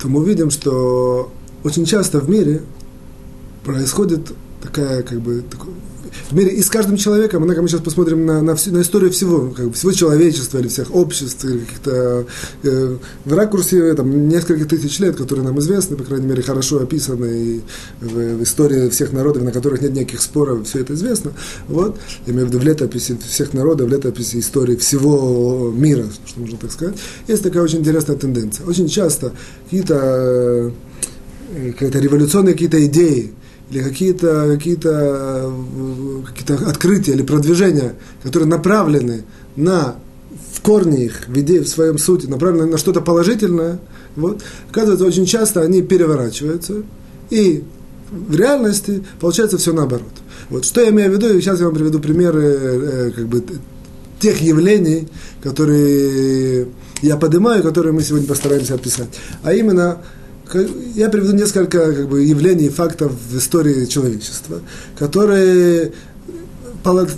то 0.00 0.08
мы 0.08 0.20
увидим, 0.20 0.50
что 0.50 1.32
очень 1.62 1.84
часто 1.84 2.18
в 2.18 2.28
мире 2.28 2.62
происходит 3.64 4.32
такая, 4.60 5.02
как 5.04 5.20
бы, 5.20 5.42
такой, 5.48 5.72
мире 6.32 6.50
и 6.50 6.62
с 6.62 6.70
каждым 6.70 6.96
человеком, 6.96 7.42
однако 7.42 7.62
мы 7.62 7.68
сейчас 7.68 7.80
посмотрим 7.80 8.26
на, 8.26 8.42
на, 8.42 8.54
всю, 8.54 8.72
на 8.72 8.82
историю 8.82 9.10
всего, 9.10 9.50
как 9.50 9.68
бы, 9.68 9.72
всего 9.72 9.92
человечества 9.92 10.58
или 10.58 10.68
всех 10.68 10.94
обществ, 10.94 11.44
или 11.44 11.60
каких-то 11.60 12.26
э, 12.62 12.96
в 13.24 13.32
ракурсе 13.34 13.94
там, 13.94 14.28
нескольких 14.28 14.68
тысяч 14.68 14.98
лет, 14.98 15.16
которые 15.16 15.44
нам 15.44 15.58
известны, 15.58 15.96
по 15.96 16.04
крайней 16.04 16.26
мере, 16.26 16.42
хорошо 16.42 16.80
описаны 16.80 17.26
и 17.26 17.60
в, 18.00 18.36
в 18.38 18.42
истории 18.42 18.88
всех 18.88 19.12
народов, 19.12 19.42
на 19.42 19.52
которых 19.52 19.82
нет 19.82 19.92
никаких 19.92 20.20
споров, 20.20 20.66
все 20.66 20.80
это 20.80 20.94
известно. 20.94 21.32
Вот, 21.68 21.98
я 22.26 22.32
имею 22.32 22.46
в 22.46 22.50
виду 22.50 22.58
в 22.58 22.64
летописи 22.64 23.18
всех 23.28 23.52
народов, 23.52 23.88
в 23.88 23.92
летописи 23.92 24.38
истории 24.38 24.76
всего 24.76 25.72
мира, 25.74 26.06
что 26.26 26.40
можно 26.40 26.58
так 26.58 26.72
сказать. 26.72 26.96
Есть 27.26 27.42
такая 27.42 27.62
очень 27.62 27.78
интересная 27.78 28.16
тенденция. 28.16 28.66
Очень 28.66 28.88
часто 28.88 29.32
какие-то 29.64 30.72
э, 31.52 31.72
какие-то 31.72 31.98
революционные 31.98 32.52
какие-то 32.54 32.84
идеи, 32.86 33.32
или 33.70 33.82
какие-то 33.82 34.50
какие 34.54 34.76
какие 34.76 36.68
открытия 36.68 37.12
или 37.12 37.22
продвижения, 37.22 37.94
которые 38.22 38.48
направлены 38.48 39.24
на 39.56 39.96
в 40.52 40.60
корне 40.60 41.06
их, 41.06 41.28
в, 41.28 41.38
идее, 41.38 41.62
в 41.62 41.68
своем 41.68 41.98
сути, 41.98 42.26
направлены 42.26 42.66
на 42.66 42.78
что-то 42.78 43.00
положительное, 43.00 43.78
вот, 44.16 44.42
оказывается, 44.70 45.06
очень 45.06 45.24
часто 45.24 45.62
они 45.62 45.82
переворачиваются, 45.82 46.82
и 47.30 47.62
в 48.10 48.34
реальности 48.34 49.04
получается 49.20 49.58
все 49.58 49.72
наоборот. 49.72 50.12
Вот, 50.50 50.64
что 50.64 50.80
я 50.80 50.88
имею 50.90 51.10
в 51.10 51.14
виду, 51.14 51.28
и 51.28 51.40
сейчас 51.40 51.60
я 51.60 51.66
вам 51.66 51.74
приведу 51.74 52.00
примеры 52.00 52.42
э, 52.42 53.10
как 53.14 53.26
бы, 53.28 53.44
тех 54.18 54.40
явлений, 54.40 55.08
которые 55.42 56.66
я 57.02 57.16
поднимаю, 57.16 57.62
которые 57.62 57.92
мы 57.92 58.02
сегодня 58.02 58.26
постараемся 58.26 58.74
описать. 58.74 59.08
А 59.42 59.52
именно, 59.52 59.98
я 60.94 61.08
приведу 61.08 61.32
несколько 61.32 61.92
как 61.92 62.08
бы, 62.08 62.22
явлений, 62.22 62.68
фактов 62.68 63.12
в 63.30 63.36
истории 63.36 63.86
человечества, 63.86 64.60
которые 64.98 65.92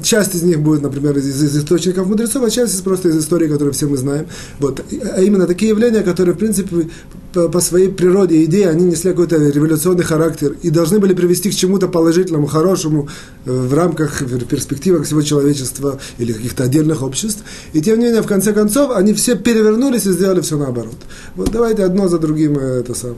часть 0.03 0.35
из 0.35 0.43
них 0.43 0.61
будет, 0.61 0.83
например, 0.83 1.17
из, 1.19 1.43
из 1.43 1.57
источников 1.57 2.07
мудрецов, 2.07 2.43
а 2.43 2.51
часть 2.51 2.75
из 2.75 2.81
просто 2.81 3.09
из 3.09 3.19
истории, 3.19 3.47
которую 3.47 3.73
все 3.73 3.87
мы 3.87 3.97
знаем. 3.97 4.27
Вот. 4.59 4.83
А 5.15 5.21
именно 5.21 5.47
такие 5.47 5.71
явления, 5.71 6.03
которые, 6.03 6.35
в 6.35 6.39
принципе, 6.39 6.89
по, 7.33 7.61
своей 7.61 7.89
природе 7.89 8.45
идеи, 8.45 8.65
они 8.65 8.87
несли 8.87 9.11
какой-то 9.11 9.37
революционный 9.37 10.05
характер 10.05 10.57
и 10.63 10.71
должны 10.71 10.99
были 10.99 11.15
привести 11.15 11.51
к 11.51 11.55
чему-то 11.55 11.89
положительному, 11.89 12.47
хорошему 12.47 13.09
э, 13.45 13.53
в 13.53 13.73
рамках, 13.75 14.21
в 14.21 14.45
перспективах 14.47 15.05
всего 15.05 15.23
человечества 15.23 16.01
или 16.19 16.33
каких-то 16.33 16.65
отдельных 16.65 17.03
обществ. 17.03 17.43
И 17.73 17.81
тем 17.81 17.99
не 17.99 18.07
менее, 18.07 18.23
в 18.23 18.27
конце 18.27 18.53
концов, 18.53 18.91
они 18.95 19.15
все 19.15 19.37
перевернулись 19.37 20.07
и 20.07 20.13
сделали 20.13 20.41
все 20.41 20.57
наоборот. 20.57 20.97
Вот 21.37 21.51
давайте 21.51 21.85
одно 21.85 22.09
за 22.09 22.19
другим 22.19 22.59
э, 22.59 22.81
это 22.81 22.95
самое. 22.95 23.17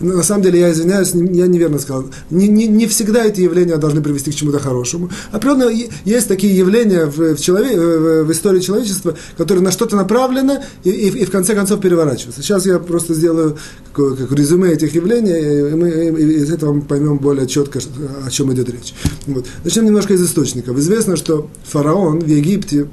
На 0.00 0.22
самом 0.22 0.42
деле, 0.42 0.60
я 0.60 0.72
извиняюсь, 0.72 1.12
я 1.14 1.46
неверно 1.46 1.78
сказал. 1.78 2.06
Не, 2.30 2.48
не, 2.48 2.66
не 2.66 2.86
всегда 2.86 3.24
эти 3.24 3.42
явления 3.42 3.76
должны 3.76 4.02
привести 4.02 4.32
к 4.32 4.34
чему-то 4.34 4.58
хорошему. 4.58 5.10
Определенно, 5.30 5.70
есть 6.04 6.28
такие 6.28 6.56
явления 6.56 7.06
в, 7.06 7.34
в, 7.34 7.40
человек, 7.40 7.76
в 7.76 8.32
истории 8.32 8.60
человечества, 8.60 9.16
которые 9.36 9.62
на 9.62 9.70
что-то 9.70 9.96
направлены 9.96 10.60
и, 10.84 10.90
и, 10.90 11.08
и 11.08 11.24
в 11.24 11.30
конце 11.30 11.54
концов 11.54 11.80
переворачиваются. 11.80 12.42
Сейчас 12.42 12.66
я 12.66 12.78
просто 12.78 13.14
сделаю 13.20 13.56
как, 13.92 14.18
как 14.18 14.32
резюме 14.32 14.70
этих 14.70 14.94
явлений, 14.94 15.70
и 15.70 15.74
мы 15.74 15.88
из 15.90 16.50
этого 16.50 16.80
поймем 16.80 17.18
более 17.18 17.46
четко, 17.46 17.80
о 18.26 18.30
чем 18.30 18.52
идет 18.52 18.68
речь. 18.68 18.94
Вот. 19.26 19.46
Начнем 19.64 19.84
немножко 19.84 20.14
из 20.14 20.24
источников. 20.24 20.76
Известно, 20.78 21.16
что 21.16 21.48
фараон 21.64 22.20
в 22.20 22.26
Египте 22.26 22.88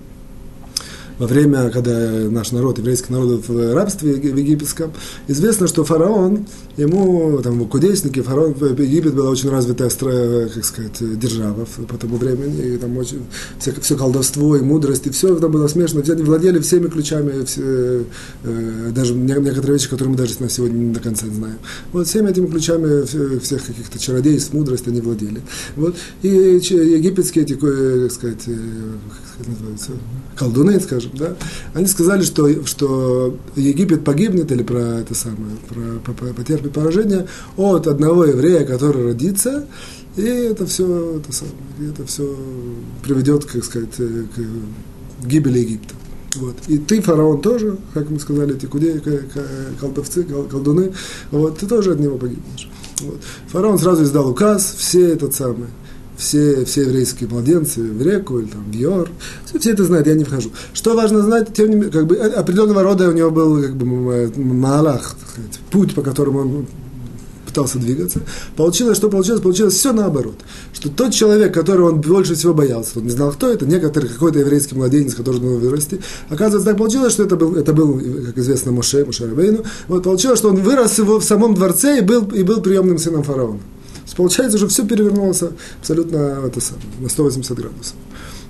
во 1.17 1.27
время, 1.27 1.69
когда 1.69 2.11
наш 2.29 2.51
народ, 2.51 2.77
еврейский 2.77 3.11
народ 3.11 3.47
в 3.47 3.73
рабстве 3.73 4.13
в 4.13 4.37
египетском, 4.37 4.91
известно, 5.27 5.67
что 5.67 5.83
фараон, 5.83 6.45
ему, 6.77 7.39
там, 7.41 7.65
кудесники, 7.67 8.21
фараон, 8.21 8.55
Египет 8.77 9.15
была 9.15 9.29
очень 9.29 9.49
развитая, 9.49 9.89
как 9.89 10.63
сказать, 10.63 11.19
держава 11.19 11.65
по 11.65 11.97
тому 11.97 12.17
времени, 12.17 12.75
и 12.75 12.77
там 12.77 12.95
очень, 12.97 13.25
все, 13.59 13.73
все 13.81 13.97
колдовство 13.97 14.55
и 14.55 14.61
мудрость, 14.61 15.07
и 15.07 15.09
все 15.09 15.35
там 15.35 15.51
было 15.51 15.67
смешно, 15.67 16.01
они 16.07 16.23
владели 16.23 16.59
всеми 16.59 16.87
ключами, 16.87 17.43
все, 17.45 18.03
э, 18.43 18.91
даже 18.93 19.13
некоторые 19.15 19.73
вещи, 19.73 19.89
которые 19.89 20.11
мы 20.11 20.17
даже 20.17 20.35
на 20.39 20.49
сегодня 20.49 20.77
не 20.77 20.93
до 20.93 20.99
конца 20.99 21.25
знаем. 21.27 21.57
Вот 21.91 22.07
всеми 22.07 22.29
этими 22.29 22.47
ключами 22.47 23.39
всех 23.39 23.65
каких-то 23.65 23.99
чародейств, 23.99 24.53
мудрости 24.53 24.89
они 24.89 25.01
владели. 25.01 25.41
Вот. 25.75 25.95
И 26.21 26.27
египетские 26.27 27.43
эти, 27.43 27.53
как 27.53 28.11
сказать, 28.11 28.43
э, 28.47 28.55
как 29.37 29.47
называется, 29.47 29.91
колдуны, 30.35 30.79
скажем, 30.79 31.11
да, 31.15 31.35
они 31.73 31.87
сказали, 31.87 32.21
что, 32.21 32.65
что 32.65 33.37
Египет 33.55 34.03
погибнет 34.03 34.51
или 34.51 34.63
про 34.63 34.99
это 34.99 35.15
самое, 35.15 35.55
про, 35.67 36.13
про, 36.13 36.33
потерпит 36.33 36.66
поражение 36.69 37.27
от 37.55 37.87
одного 37.87 38.25
еврея, 38.25 38.65
который 38.65 39.03
родится, 39.03 39.65
и 40.15 40.23
это 40.23 40.65
все, 40.65 41.17
это 41.17 41.31
самое, 41.31 41.55
это 41.91 42.05
все 42.05 42.35
приведет, 43.03 43.45
как 43.45 43.63
сказать, 43.63 43.95
к 43.95 45.25
гибели 45.25 45.59
Египта. 45.59 45.93
Вот. 46.35 46.55
И 46.67 46.77
ты, 46.77 47.01
фараон, 47.01 47.41
тоже, 47.41 47.77
как 47.93 48.09
мы 48.09 48.19
сказали, 48.19 48.55
эти 48.55 48.65
кудеи, 48.65 49.01
колдовцы, 49.79 50.23
колдуны, 50.23 50.93
вот, 51.31 51.59
ты 51.59 51.67
тоже 51.67 51.93
от 51.93 51.99
него 51.99 52.17
погибнешь. 52.17 52.69
Вот. 53.01 53.19
Фараон 53.47 53.79
сразу 53.79 54.03
издал 54.03 54.29
указ, 54.29 54.75
все 54.77 55.13
этот 55.13 55.33
самый, 55.33 55.67
все, 56.17 56.65
все 56.65 56.81
еврейские 56.81 57.29
младенцы 57.29 57.81
в 57.81 58.01
реку 58.01 58.39
или 58.39 58.47
там 58.47 58.63
в 58.69 58.73
Йор. 58.73 59.09
Все, 59.45 59.59
все 59.59 59.71
это 59.71 59.83
знают, 59.85 60.07
я 60.07 60.15
не 60.15 60.23
вхожу. 60.23 60.51
Что 60.73 60.95
важно 60.95 61.21
знать, 61.21 61.53
тем 61.53 61.69
не 61.69 61.75
менее, 61.75 61.91
как 61.91 62.07
бы 62.07 62.15
определенного 62.15 62.83
рода 62.83 63.09
у 63.09 63.13
него 63.13 63.31
был 63.31 63.61
как 63.61 63.75
бы 63.75 63.85
малах, 64.35 65.15
сказать, 65.31 65.59
путь, 65.69 65.93
по 65.93 66.01
которому 66.01 66.39
он 66.39 66.67
пытался 67.45 67.79
двигаться. 67.79 68.21
Получилось, 68.55 68.97
что 68.97 69.09
получилось? 69.09 69.41
Получилось 69.41 69.73
все 69.73 69.91
наоборот. 69.91 70.35
Что 70.73 70.89
тот 70.89 71.11
человек, 71.13 71.53
которого 71.53 71.89
он 71.91 72.01
больше 72.01 72.35
всего 72.35 72.53
боялся, 72.53 72.99
он 72.99 73.05
не 73.05 73.09
знал, 73.09 73.31
кто 73.31 73.49
это, 73.49 73.65
некоторый 73.65 74.09
какой-то 74.09 74.39
еврейский 74.39 74.75
младенец, 74.75 75.15
который 75.15 75.39
должен 75.39 75.59
вырасти. 75.59 75.99
Оказывается, 76.29 76.69
так 76.69 76.77
получилось, 76.77 77.13
что 77.13 77.23
это 77.23 77.35
был, 77.35 77.55
это 77.55 77.73
был 77.73 77.99
как 78.27 78.37
известно, 78.37 78.71
Моше, 78.71 79.05
Моше 79.05 79.27
Рабейну. 79.27 79.63
Вот 79.87 80.03
получилось, 80.03 80.39
что 80.39 80.49
он 80.49 80.57
вырос 80.57 80.97
его 80.99 81.19
в 81.19 81.23
самом 81.23 81.55
дворце 81.55 81.99
и 81.99 82.01
был, 82.01 82.25
и 82.25 82.43
был 82.43 82.61
приемным 82.61 82.99
сыном 82.99 83.23
фараона. 83.23 83.59
Получается, 84.15 84.57
что 84.57 84.67
все 84.67 84.85
перевернулось 84.85 85.43
абсолютно 85.79 86.43
это 86.45 86.61
самое, 86.61 86.85
на 86.99 87.09
180 87.09 87.57
градусов. 87.57 87.95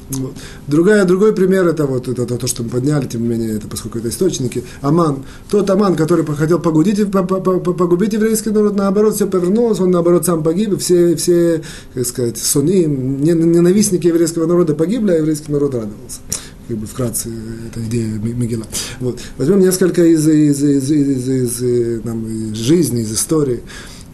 Вот. 0.10 0.34
Другая, 0.68 1.04
другой 1.04 1.34
пример 1.34 1.68
это 1.68 1.86
вот 1.86 2.08
это, 2.08 2.22
это 2.22 2.38
то, 2.38 2.48
что 2.48 2.64
мы 2.64 2.70
подняли, 2.70 3.08
тем 3.08 3.24
не 3.24 3.28
менее, 3.28 3.58
это 3.58 3.68
поскольку 3.68 4.00
это 4.00 4.08
источники. 4.08 4.64
Аман, 4.82 5.26
тот 5.50 5.70
Аман, 5.70 5.96
который 5.96 6.26
хотел 6.26 6.60
погубить, 6.60 7.12
погубить 7.12 8.14
еврейский 8.14 8.52
народ, 8.52 8.76
наоборот, 8.76 9.16
все 9.16 9.28
повернулось, 9.28 9.80
он 9.82 9.92
наоборот 9.92 10.26
сам 10.26 10.44
погиб, 10.44 10.74
и 10.74 10.76
все, 10.78 11.16
все, 11.18 11.62
как 11.94 12.06
сказать, 12.06 12.38
суни, 12.38 12.86
ненавистники 12.86 14.08
еврейского 14.08 14.46
народа 14.46 14.76
погибли, 14.76 15.12
а 15.12 15.18
еврейский 15.18 15.52
народ 15.52 15.74
радовался 15.76 16.20
как 16.68 16.78
бы 16.80 16.86
вкратце 16.86 17.30
эта 17.70 17.80
идея 17.86 18.08
Мегила. 18.08 18.66
Вот. 19.00 19.20
Возьмем 19.38 19.62
несколько 19.62 20.04
из, 20.04 20.28
из, 20.28 20.62
из, 20.62 20.92
из, 20.92 21.30
из, 21.30 21.62
из, 21.62 22.04
нам, 22.04 22.28
из 22.28 22.58
жизни, 22.58 23.04
из 23.04 23.14
истории. 23.14 23.62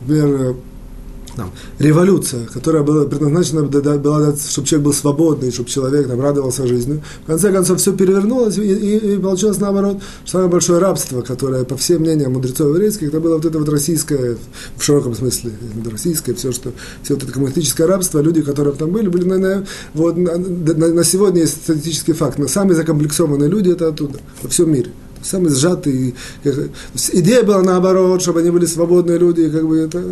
Например, 0.02 0.56
там, 1.36 1.52
революция, 1.80 2.46
которая 2.46 2.84
была 2.84 3.06
предназначена, 3.06 3.64
была, 3.64 4.36
чтобы 4.36 4.68
человек 4.68 4.86
был 4.86 4.94
свободный, 4.94 5.52
чтобы 5.52 5.70
человек 5.70 6.08
там, 6.08 6.22
радовался 6.22 6.68
жизнью. 6.68 7.02
В 7.24 7.28
конце 7.28 7.52
концов, 7.52 7.80
все 7.80 7.94
перевернулось, 7.94 8.58
и, 8.58 8.62
и, 8.62 9.16
и 9.16 9.18
получилось 9.18 9.60
наоборот, 9.60 10.02
самое 10.26 10.50
большое 10.50 10.80
рабство, 10.80 11.22
которое, 11.22 11.64
по 11.64 11.78
всем 11.78 12.02
мнениям 12.02 12.34
мудрецов 12.34 12.70
еврейских, 12.70 13.08
это 13.08 13.20
было 13.20 13.36
вот 13.36 13.46
это 13.46 13.60
вот 13.60 13.70
российское, 13.70 14.38
в 14.78 14.84
широком 14.84 15.16
смысле, 15.16 15.52
российское, 15.92 16.34
все, 16.34 16.52
что, 16.52 16.72
все 17.04 17.16
вот 17.16 17.24
это 17.24 17.32
коммунистическое 17.32 17.88
рабство, 17.88 18.20
люди, 18.20 18.42
которые 18.42 18.76
там 18.76 18.92
были, 18.92 19.08
были, 19.08 19.26
наверное, 19.26 19.66
вот, 19.94 20.18
на, 20.18 20.38
на, 20.38 20.88
на 20.88 21.04
сегодня 21.04 21.42
есть 21.42 21.64
статистический 21.64 22.14
факт, 22.14 22.38
но 22.38 22.48
самые 22.48 22.76
закомплексованные 22.76 23.50
люди 23.50 23.70
это 23.70 23.88
оттуда, 23.88 24.20
во 24.42 24.50
всем 24.50 24.72
мире 24.72 24.92
самый 25.24 25.52
сжатый. 25.52 26.16
Идея 27.14 27.44
была 27.44 27.62
наоборот, 27.62 28.22
чтобы 28.22 28.42
они 28.42 28.50
были 28.52 28.66
свободные 28.66 29.18
люди. 29.18 29.50
Как 29.50 29.68
бы 29.68 29.80
это, 29.80 30.04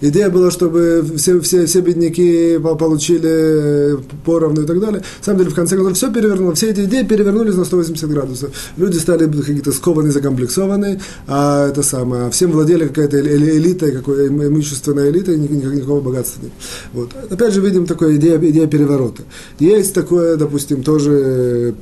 идея 0.00 0.30
была, 0.30 0.50
чтобы 0.50 1.04
все, 1.16 1.40
все, 1.40 1.66
все 1.66 1.80
бедняки 1.80 2.58
получили 2.58 3.98
поровну 4.24 4.62
и 4.62 4.66
так 4.66 4.80
далее. 4.80 5.00
На 5.00 5.24
самом 5.24 5.38
деле, 5.38 5.50
в 5.50 5.54
конце 5.54 5.76
концов, 5.76 5.96
все 5.96 6.12
перевернуло. 6.12 6.54
Все 6.54 6.70
эти 6.70 6.80
идеи 6.84 7.02
перевернулись 7.02 7.54
на 7.54 7.64
180 7.64 8.08
градусов. 8.08 8.50
Люди 8.76 8.98
стали 8.98 9.30
какие-то 9.30 9.72
скованные, 9.72 10.12
закомплексованные, 10.12 11.00
а 11.26 11.68
это 11.68 11.82
самое, 11.82 12.26
а 12.26 12.30
всем 12.30 12.52
владели 12.52 12.86
какая-то 12.88 13.20
элита, 13.20 13.90
какой 13.90 14.28
имущественная 14.28 15.10
элита, 15.10 15.32
и 15.32 15.38
никакого 15.38 16.00
богатства 16.00 16.42
нет. 16.42 16.52
Вот. 16.92 17.10
Опять 17.30 17.54
же, 17.54 17.60
видим 17.60 17.86
такую 17.86 18.16
идею, 18.16 18.38
идея 18.50 18.66
переворота. 18.66 19.22
Есть 19.58 19.94
такое, 19.94 20.36
допустим, 20.36 20.82
тоже 20.82 21.74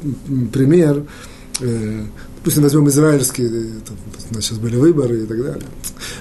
пример, 0.53 1.05
э, 1.61 2.03
допустим, 2.47 2.63
возьмем 2.63 2.89
израильские, 2.89 3.49
э, 3.49 3.69
там, 3.85 4.41
сейчас 4.41 4.59
были 4.59 4.77
выборы 4.77 5.25
и 5.25 5.27
так 5.27 5.37
далее. 5.37 5.67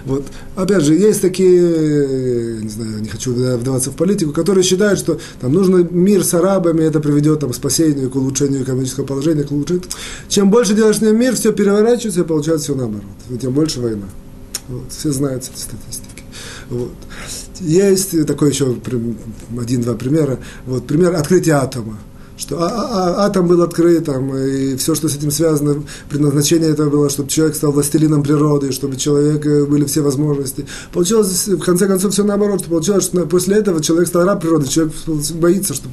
Вот. 0.05 0.25
Опять 0.55 0.81
же, 0.81 0.95
есть 0.95 1.21
такие, 1.21 1.61
э, 1.61 2.59
не 2.63 2.69
знаю, 2.69 2.99
не 2.99 3.09
хочу 3.09 3.31
вдаваться 3.31 3.91
в 3.91 3.95
политику, 3.95 4.31
которые 4.31 4.63
считают, 4.63 4.97
что 4.97 5.19
там 5.39 5.53
нужно 5.53 5.87
мир 5.91 6.23
с 6.23 6.33
арабами, 6.33 6.81
это 6.83 6.99
приведет 6.99 7.41
там, 7.41 7.51
к 7.51 7.55
спасению, 7.55 8.09
к 8.09 8.15
улучшению 8.15 8.63
экономического 8.63 9.05
положения, 9.05 9.43
к 9.43 9.51
улучшению. 9.51 9.83
Чем 10.27 10.49
больше 10.49 10.73
делаешь 10.73 10.99
на 10.99 11.11
мир, 11.11 11.35
все 11.35 11.53
переворачивается, 11.53 12.21
и 12.21 12.23
получается 12.23 12.63
все 12.65 12.75
наоборот. 12.75 13.05
И 13.29 13.37
тем 13.37 13.53
больше 13.53 13.79
война. 13.79 14.07
Вот. 14.67 14.91
Все 14.91 15.11
знают 15.11 15.43
эти 15.43 15.59
статистики. 15.59 16.23
Вот. 16.71 16.91
Есть 17.59 18.25
такой 18.25 18.49
еще 18.49 18.75
один-два 19.55 19.93
примера. 19.93 20.39
Вот, 20.65 20.87
пример 20.87 21.13
открытия 21.13 21.53
атома 21.53 21.99
что 22.37 22.57
а, 22.59 22.67
а, 22.67 23.23
а, 23.23 23.25
атом 23.25 23.47
был 23.47 23.61
открыт, 23.61 24.05
там, 24.05 24.35
и 24.35 24.75
все, 24.75 24.95
что 24.95 25.07
с 25.07 25.15
этим 25.15 25.31
связано, 25.31 25.83
предназначение 26.09 26.69
этого 26.69 26.89
было, 26.89 27.09
чтобы 27.09 27.29
человек 27.29 27.55
стал 27.55 27.71
властелином 27.71 28.23
природы, 28.23 28.71
чтобы 28.71 28.95
у 28.95 28.97
человека 28.97 29.65
были 29.65 29.85
все 29.85 30.01
возможности. 30.01 30.65
Получилось, 30.91 31.47
в 31.47 31.63
конце 31.63 31.87
концов, 31.87 32.13
все 32.13 32.23
наоборот, 32.23 32.59
что 32.61 32.69
получилось, 32.69 33.05
что 33.05 33.25
после 33.25 33.57
этого 33.57 33.81
человек 33.81 34.07
стал 34.07 34.25
раб 34.25 34.41
природы, 34.41 34.67
человек 34.67 34.93
боится, 35.35 35.73
что... 35.73 35.89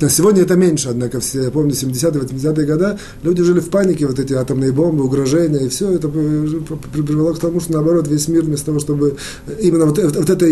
На 0.00 0.08
сегодня 0.08 0.42
это 0.42 0.54
меньше, 0.54 0.88
однако, 0.88 1.20
все, 1.20 1.44
я 1.44 1.50
помню, 1.50 1.72
70-е, 1.72 2.22
80-е 2.22 2.66
годы 2.66 2.98
люди 3.22 3.42
жили 3.42 3.60
в 3.60 3.68
панике, 3.68 4.06
вот 4.06 4.18
эти 4.18 4.32
атомные 4.32 4.72
бомбы, 4.72 5.04
угрожения, 5.04 5.60
и 5.60 5.68
все 5.68 5.90
это 5.90 6.08
привело 6.08 7.34
к 7.34 7.38
тому, 7.38 7.60
что, 7.60 7.72
наоборот, 7.72 8.08
весь 8.08 8.28
мир 8.28 8.44
вместо 8.44 8.66
того, 8.66 8.80
чтобы 8.80 9.16
именно 9.60 9.86
вот, 9.86 9.98
вот 9.98 10.30
это 10.30 10.46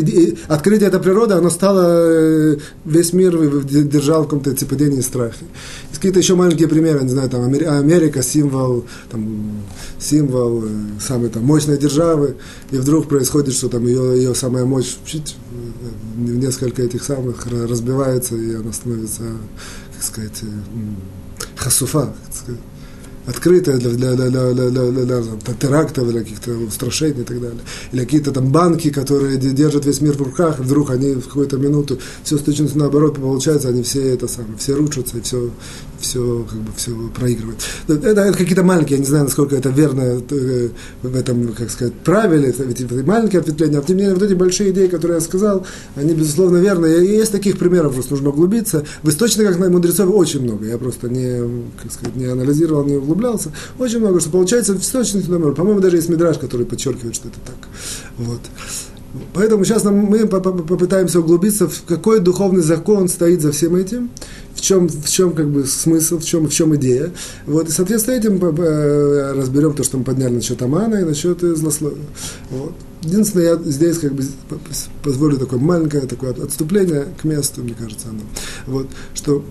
открытие 0.49 0.88
этой 0.88 1.00
природы, 1.00 1.35
оно 1.35 1.50
стало 1.50 1.82
э, 1.85 2.56
весь 2.85 3.12
мир 3.12 3.38
держал 3.64 4.25
в 4.25 4.28
каком-то 4.43 4.59
цепедении 4.59 5.01
страха. 5.01 5.45
Есть 5.89 5.97
какие-то 5.97 6.19
еще 6.19 6.35
маленькие 6.35 6.69
примеры, 6.69 7.03
не 7.03 7.11
знаю, 7.11 7.31
там 7.31 7.45
Америка 7.45 8.23
символ, 8.23 8.85
там, 9.11 9.63
символ 9.99 10.65
э, 10.65 10.69
самой 11.01 11.31
там, 11.31 11.45
мощной 11.45 11.79
державы, 11.79 12.37
и 12.71 12.77
вдруг 12.77 13.09
происходит, 13.09 13.55
что 13.55 13.69
там 13.69 13.87
ее, 13.87 14.17
ее 14.17 14.35
самая 14.35 14.65
мощь 14.65 14.97
э, 15.15 15.19
несколько 16.17 16.83
этих 16.83 17.03
самых 17.03 17.47
разбивается, 17.47 18.37
и 18.37 18.55
она 18.55 18.73
становится, 18.73 19.23
как 19.95 20.03
сказать, 20.03 20.43
хасуфа, 21.57 22.15
так 22.27 22.35
сказать 22.35 22.61
открытая 23.26 23.79
для, 23.79 23.91
для, 23.91 24.14
для, 24.14 24.31
для, 24.31 24.52
для, 24.52 24.71
для, 24.71 24.91
для, 24.91 25.05
для 25.05 25.23
там, 25.45 25.57
терактов 25.57 26.09
или 26.09 26.19
каких-то 26.21 26.52
устрашений 26.52 27.23
и 27.23 27.25
так 27.25 27.41
далее. 27.41 27.61
Или 27.93 28.00
какие-то 28.00 28.33
там 28.33 28.50
банки, 28.50 28.91
которые 28.91 29.37
держат 29.37 29.87
весь 29.87 30.00
мир 30.00 30.14
в 30.14 30.23
руках, 30.23 30.59
и 30.59 30.62
вдруг 30.62 30.91
они 30.91 31.14
в 31.14 31.26
какую-то 31.26 31.57
минуту 31.57 31.99
все 32.25 32.38
стучится 32.38 32.76
наоборот, 32.79 33.17
получается, 33.17 33.69
они 33.69 33.83
все 33.83 34.14
это 34.14 34.29
самое, 34.29 34.57
все 34.59 34.75
рушатся, 34.75 35.19
и 35.19 35.21
все, 35.21 35.50
все, 36.00 36.47
как 36.49 36.59
бы, 36.59 36.73
все 36.76 36.93
проигрывают. 37.14 37.61
Это, 37.88 38.09
это 38.09 38.33
какие-то 38.33 38.64
маленькие, 38.64 38.99
я 38.99 39.05
не 39.05 39.09
знаю, 39.09 39.25
насколько 39.25 39.57
это 39.57 39.71
верно 39.71 40.21
э, 40.31 40.69
в 41.02 41.17
этом, 41.17 41.52
как 41.52 41.71
сказать, 41.71 41.95
правиле, 42.05 42.50
эти 42.50 42.83
маленькие 43.02 43.41
ответвления, 43.41 43.79
а 43.79 43.83
тем 43.83 43.97
не 43.97 44.02
менее, 44.02 44.19
вот 44.19 44.25
эти 44.25 44.35
большие 44.35 44.71
идеи, 44.71 44.88
которые 44.88 45.17
я 45.17 45.21
сказал, 45.21 45.67
они, 45.97 46.12
безусловно, 46.14 46.59
верны. 46.59 46.87
И 46.87 47.17
есть 47.17 47.33
таких 47.33 47.59
примеров, 47.59 47.95
просто 47.95 48.12
нужно 48.12 48.31
углубиться. 48.31 48.85
В 49.02 49.09
источниках 49.09 49.59
мудрецов 49.59 50.11
очень 50.12 50.43
много, 50.43 50.67
я 50.67 50.79
просто 50.79 51.09
не, 51.09 51.64
как 51.83 51.93
сказать, 51.93 52.17
не 52.17 52.26
анализировал, 52.26 52.85
не 52.85 52.97
углублялся, 53.12 53.52
очень 53.78 54.00
много, 54.00 54.21
что 54.21 54.31
получается 54.31 54.75
в 54.75 54.85
точности 54.85 55.28
номер. 55.28 55.52
По-моему, 55.52 55.81
даже 55.81 55.97
есть 55.97 56.09
мидраж, 56.09 56.38
который 56.38 56.66
подчеркивает, 56.66 57.14
что 57.14 57.28
это 57.28 57.38
так. 57.45 57.69
Вот. 58.19 58.40
Поэтому 59.35 59.62
сейчас 59.64 59.85
нам, 59.85 59.97
мы 59.97 60.26
попытаемся 60.26 61.21
углубиться, 61.21 61.69
в 61.69 61.85
какой 61.85 62.21
духовный 62.21 62.62
закон 62.62 63.09
стоит 63.09 63.42
за 63.42 63.52
всем 63.52 63.76
этим, 63.76 64.11
в 64.54 64.62
чем, 64.62 64.88
в 64.88 65.07
чем 65.07 65.35
как 65.35 65.50
бы 65.50 65.66
смысл, 65.66 66.19
в 66.19 66.25
чем, 66.25 66.49
в 66.49 66.52
чем 66.52 66.75
идея. 66.76 67.11
Вот, 67.47 67.69
и, 67.69 67.73
соответственно, 67.73 68.14
этим 68.14 68.40
разберем 69.38 69.75
то, 69.75 69.85
что 69.85 69.99
мы 69.99 70.04
подняли 70.04 70.37
насчет 70.37 70.62
Амана 70.62 70.97
и 70.97 71.04
насчет 71.04 71.40
злословия. 71.42 72.07
Вот. 72.50 72.73
Единственное, 73.02 73.47
я 73.47 73.57
здесь 73.57 73.99
как 73.99 74.14
бы 74.14 74.25
позволю 75.02 75.37
такое 75.37 75.59
маленькое 75.59 76.07
такое 76.07 76.33
отступление 76.33 77.09
к 77.21 77.25
месту, 77.25 77.62
мне 77.62 77.75
кажется, 77.75 78.09
оно. 78.09 78.21
Вот, 78.66 78.87
что 79.12 79.45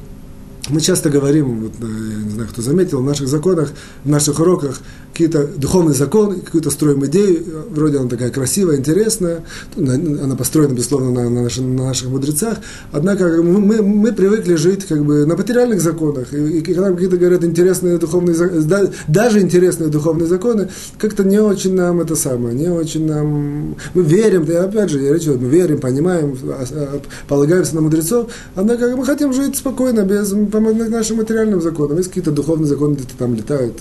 мы 0.69 0.81
часто 0.81 1.09
говорим, 1.09 1.61
вот, 1.61 1.73
э, 1.81 1.85
я 1.85 2.23
не 2.23 2.29
знаю, 2.31 2.49
кто 2.49 2.61
заметил, 2.61 3.01
в 3.01 3.05
наших 3.05 3.27
законах, 3.27 3.71
в 4.03 4.09
наших 4.09 4.39
уроках 4.39 4.79
какие-то 5.11 5.45
духовный 5.45 5.93
закон, 5.93 6.41
какую-то 6.41 6.71
строим 6.71 7.05
идею, 7.05 7.43
вроде 7.69 7.97
она 7.99 8.09
такая 8.09 8.29
красивая, 8.29 8.77
интересная, 8.77 9.43
она 9.75 10.35
построена, 10.35 10.73
безусловно, 10.73 11.11
на, 11.11 11.29
на, 11.29 11.43
наших, 11.43 11.63
на 11.63 11.87
наших 11.87 12.09
мудрецах, 12.09 12.57
однако 12.91 13.25
мы, 13.43 13.81
мы 13.81 14.13
привыкли 14.13 14.55
жить 14.55 14.85
как 14.85 15.03
бы 15.03 15.25
на 15.25 15.35
материальных 15.35 15.81
законах, 15.81 16.33
и, 16.33 16.59
и 16.59 16.61
когда 16.61 16.91
какие-то 16.91 17.17
говорят 17.17 17.43
интересные 17.43 17.97
духовные 17.97 18.35
законы, 18.35 18.91
даже 19.07 19.41
интересные 19.41 19.89
духовные 19.89 20.27
законы, 20.27 20.69
как-то 20.97 21.23
не 21.23 21.39
очень 21.39 21.75
нам 21.75 22.01
это 22.01 22.15
самое, 22.15 22.55
не 22.55 22.69
очень 22.69 23.05
нам, 23.05 23.75
мы 23.93 24.03
верим, 24.03 24.43
и 24.43 24.53
опять 24.53 24.89
же, 24.89 25.01
я 25.01 25.13
речу, 25.13 25.37
мы 25.37 25.49
верим, 25.49 25.79
понимаем, 25.79 26.37
а, 26.43 26.63
а, 26.71 27.01
полагаемся 27.27 27.75
на 27.75 27.81
мудрецов, 27.81 28.31
однако 28.55 28.95
мы 28.95 29.05
хотим 29.05 29.33
жить 29.33 29.57
спокойно, 29.57 30.01
без 30.01 30.31
по 30.51 30.59
нашим 30.59 31.17
материальным 31.17 31.61
законам, 31.61 31.97
есть 31.97 32.09
какие-то 32.09 32.31
духовные 32.31 32.67
законы, 32.67 32.95
где-то 32.95 33.17
там 33.17 33.35
летают, 33.35 33.79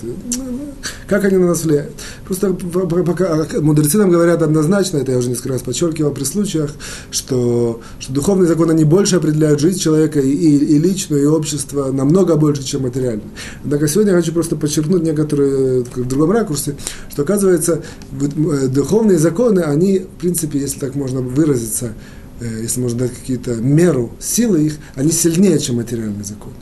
как 1.07 1.20
они 1.25 1.37
на 1.37 1.47
нас 1.47 1.63
влияют. 1.63 1.91
Просто 2.25 2.53
пока, 2.53 3.45
мудрецы 3.59 3.97
нам 3.97 4.09
говорят 4.09 4.41
однозначно, 4.41 4.97
это 4.97 5.11
я 5.11 5.17
уже 5.17 5.29
несколько 5.29 5.49
раз 5.49 5.61
подчеркивал 5.61 6.11
при 6.11 6.23
случаях, 6.23 6.71
что, 7.11 7.81
что 7.99 8.13
духовные 8.13 8.47
законы, 8.47 8.71
они 8.71 8.83
больше 8.83 9.17
определяют 9.17 9.59
жизнь 9.59 9.79
человека 9.79 10.19
и, 10.19 10.29
и, 10.29 10.57
и 10.75 10.79
личную, 10.79 11.23
и 11.23 11.25
общество 11.25 11.91
намного 11.91 12.35
больше, 12.35 12.63
чем 12.63 12.83
материальное. 12.83 13.29
Однако 13.63 13.87
сегодня 13.87 14.11
я 14.11 14.17
хочу 14.17 14.33
просто 14.33 14.55
подчеркнуть 14.55 15.03
некоторые 15.03 15.83
в 15.83 16.07
другом 16.07 16.31
ракурсе, 16.31 16.75
что 17.09 17.23
оказывается, 17.23 17.83
э, 18.11 18.67
духовные 18.67 19.17
законы, 19.17 19.61
они, 19.61 19.99
в 19.99 20.19
принципе, 20.19 20.59
если 20.59 20.79
так 20.79 20.95
можно 20.95 21.21
выразиться, 21.21 21.93
э, 22.39 22.61
если 22.61 22.81
можно 22.81 22.99
дать 22.99 23.13
какие-то 23.13 23.55
меру 23.55 24.11
силы 24.19 24.63
их, 24.63 24.77
они 24.95 25.11
сильнее, 25.11 25.59
чем 25.59 25.77
материальные 25.77 26.23
законы. 26.23 26.55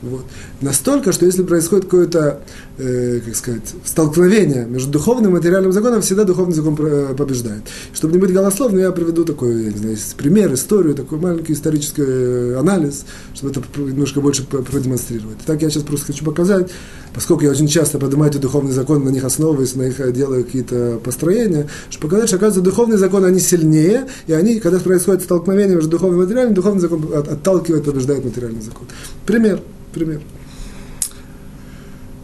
Вот. 0.00 0.24
Настолько, 0.60 1.12
что 1.12 1.26
если 1.26 1.42
происходит 1.42 1.86
какое-то, 1.86 2.40
э, 2.78 3.20
как 3.24 3.34
сказать, 3.34 3.74
столкновение 3.84 4.64
между 4.64 4.90
духовным 4.92 5.32
и 5.32 5.34
материальным 5.34 5.72
законом, 5.72 6.02
всегда 6.02 6.24
духовный 6.24 6.54
закон 6.54 6.76
э, 6.78 7.14
побеждает. 7.16 7.62
Чтобы 7.92 8.12
не 8.12 8.20
быть 8.20 8.32
голословным, 8.32 8.80
я 8.80 8.92
приведу 8.92 9.24
такой, 9.24 9.64
я 9.64 9.72
не 9.72 9.78
знаю, 9.78 9.96
пример, 10.16 10.54
историю, 10.54 10.94
такой 10.94 11.18
маленький 11.18 11.52
исторический 11.52 12.02
э, 12.06 12.56
анализ, 12.58 13.06
чтобы 13.34 13.52
это 13.52 13.62
немножко 13.80 14.20
больше 14.20 14.44
продемонстрировать. 14.44 15.38
Так 15.44 15.62
я 15.62 15.70
сейчас 15.70 15.82
просто 15.82 16.06
хочу 16.06 16.24
показать, 16.24 16.70
поскольку 17.14 17.44
я 17.44 17.50
очень 17.50 17.68
часто 17.68 17.98
поднимаю 17.98 18.30
эти 18.30 18.38
духовные 18.38 18.72
законы, 18.72 19.04
на 19.04 19.10
них 19.10 19.24
основываюсь, 19.24 19.74
на 19.74 19.82
них 19.82 20.12
делаю 20.12 20.44
какие-то 20.44 21.00
построения, 21.02 21.68
чтобы 21.90 22.08
показать, 22.08 22.28
что, 22.28 22.36
оказывается, 22.36 22.70
духовные 22.70 22.98
законы, 22.98 23.26
они 23.26 23.40
сильнее, 23.40 24.06
и 24.26 24.32
они, 24.32 24.60
когда 24.60 24.78
происходит 24.78 25.22
столкновение 25.22 25.76
между 25.76 25.90
духовным 25.90 26.20
и 26.20 26.24
материальным, 26.24 26.54
духовный 26.54 26.80
закон 26.80 27.10
отталкивает, 27.14 27.84
побеждает 27.84 28.24
материальный 28.24 28.62
закон. 28.62 28.86
Пример 29.26 29.60
пример. 29.92 30.20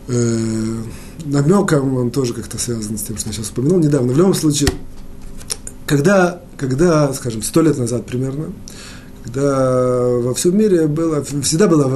Э, 0.08 0.82
намеком 1.24 1.96
он 1.96 2.10
тоже 2.10 2.34
как-то 2.34 2.58
связан 2.58 2.98
с 2.98 3.02
тем, 3.02 3.16
что 3.16 3.28
я 3.28 3.34
сейчас 3.34 3.46
вспоминал 3.46 3.78
недавно. 3.78 4.12
В 4.12 4.16
любом 4.16 4.34
случае, 4.34 4.68
когда, 5.86 6.42
когда 6.56 7.12
скажем, 7.12 7.42
сто 7.42 7.62
лет 7.62 7.78
назад 7.78 8.06
примерно, 8.06 8.52
когда 9.24 10.18
во 10.18 10.34
всем 10.34 10.56
мире 10.56 10.86
было, 10.86 11.24
всегда 11.24 11.66
была 11.66 11.86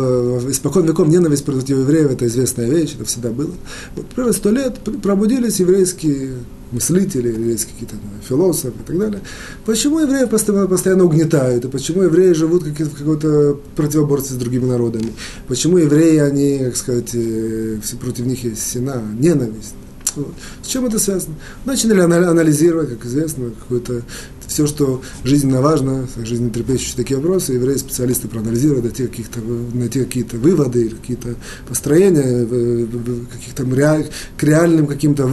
испокон 0.51 0.87
веков 0.87 1.09
ненависть 1.09 1.45
против 1.45 1.79
евреев, 1.79 2.11
это 2.11 2.27
известная 2.27 2.69
вещь, 2.69 2.95
это 2.95 3.05
всегда 3.05 3.31
было. 3.31 3.53
Вот 3.95 4.07
примерно 4.07 4.33
сто 4.33 4.51
лет 4.51 4.79
пробудились 5.03 5.61
еврейские 5.61 6.37
мыслители, 6.73 7.51
есть 7.51 7.67
какие-то 7.67 7.97
философы 8.27 8.75
и 8.83 8.87
так 8.87 8.99
далее. 8.99 9.21
Почему 9.67 10.01
евреи 10.01 10.25
постоянно, 10.25 10.67
постоянно 10.67 11.05
угнетают, 11.05 11.67
и 11.67 11.69
почему 11.69 12.03
евреи 12.03 12.33
живут 12.33 12.65
как, 12.65 12.89
в 12.89 12.97
какой-то 12.97 13.59
противоборстве 13.77 14.37
с 14.37 14.39
другими 14.39 14.65
народами? 14.65 15.13
Почему 15.49 15.79
евреи, 15.79 16.19
они, 16.19 16.59
как 16.65 16.77
сказать, 16.77 17.11
э, 17.15 17.79
против 18.01 18.27
них 18.27 18.43
есть 18.45 18.71
сена, 18.71 19.03
ненависть? 19.19 19.75
Вот. 20.17 20.35
С 20.63 20.67
чем 20.67 20.87
это 20.87 20.99
связано? 20.99 21.35
Начали 21.65 21.99
анализировать, 21.99 22.91
как 22.91 23.05
известно, 23.07 23.51
какое-то 23.51 24.03
все, 24.47 24.67
что 24.67 25.03
жизненно 25.25 25.61
важно, 25.61 26.09
жизненно 26.25 26.51
трепещущие 26.51 26.97
такие 26.97 27.19
вопросы, 27.21 27.53
евреи 27.53 27.77
специалисты 27.77 28.29
проанализируют, 28.29 28.85
найти, 28.85 29.07
каких-то, 29.07 29.41
найти 29.41 30.01
какие-то 30.03 30.39
выводы, 30.39 30.89
какие-то 30.89 31.35
построения, 31.69 32.47
каких-то 33.31 33.65
реаль, 33.65 34.09
к 34.37 34.43
реальным 34.43 34.87
каким-то 34.87 35.29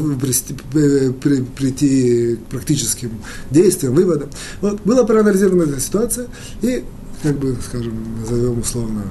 прийти 1.55 2.35
к 2.35 2.39
практическим 2.49 3.11
действиям, 3.49 3.95
выводам. 3.95 4.29
Вот, 4.61 4.81
была 4.81 5.05
проанализирована 5.05 5.63
эта 5.63 5.79
ситуация, 5.79 6.27
и, 6.61 6.83
как 7.23 7.39
бы, 7.39 7.55
скажем, 7.65 7.93
назовем 8.19 8.59
условно, 8.59 9.03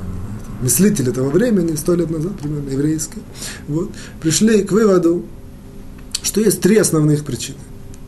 мыслители 0.61 1.11
этого 1.11 1.31
времени, 1.31 1.75
сто 1.77 1.95
лет 1.95 2.11
назад, 2.11 2.39
примерно, 2.41 2.69
еврейские, 2.69 3.23
вот, 3.69 3.91
пришли 4.21 4.63
к 4.63 4.71
выводу, 4.71 5.25
что 6.25 6.41
есть 6.41 6.61
три 6.61 6.77
основных 6.77 7.25
причины. 7.25 7.59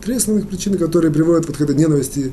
Три 0.02 0.16
основных 0.16 0.48
причины, 0.48 0.78
которые 0.78 1.12
приводят 1.12 1.46
вот 1.46 1.56
к 1.56 1.60
этой 1.60 1.76
ненависти 1.76 2.32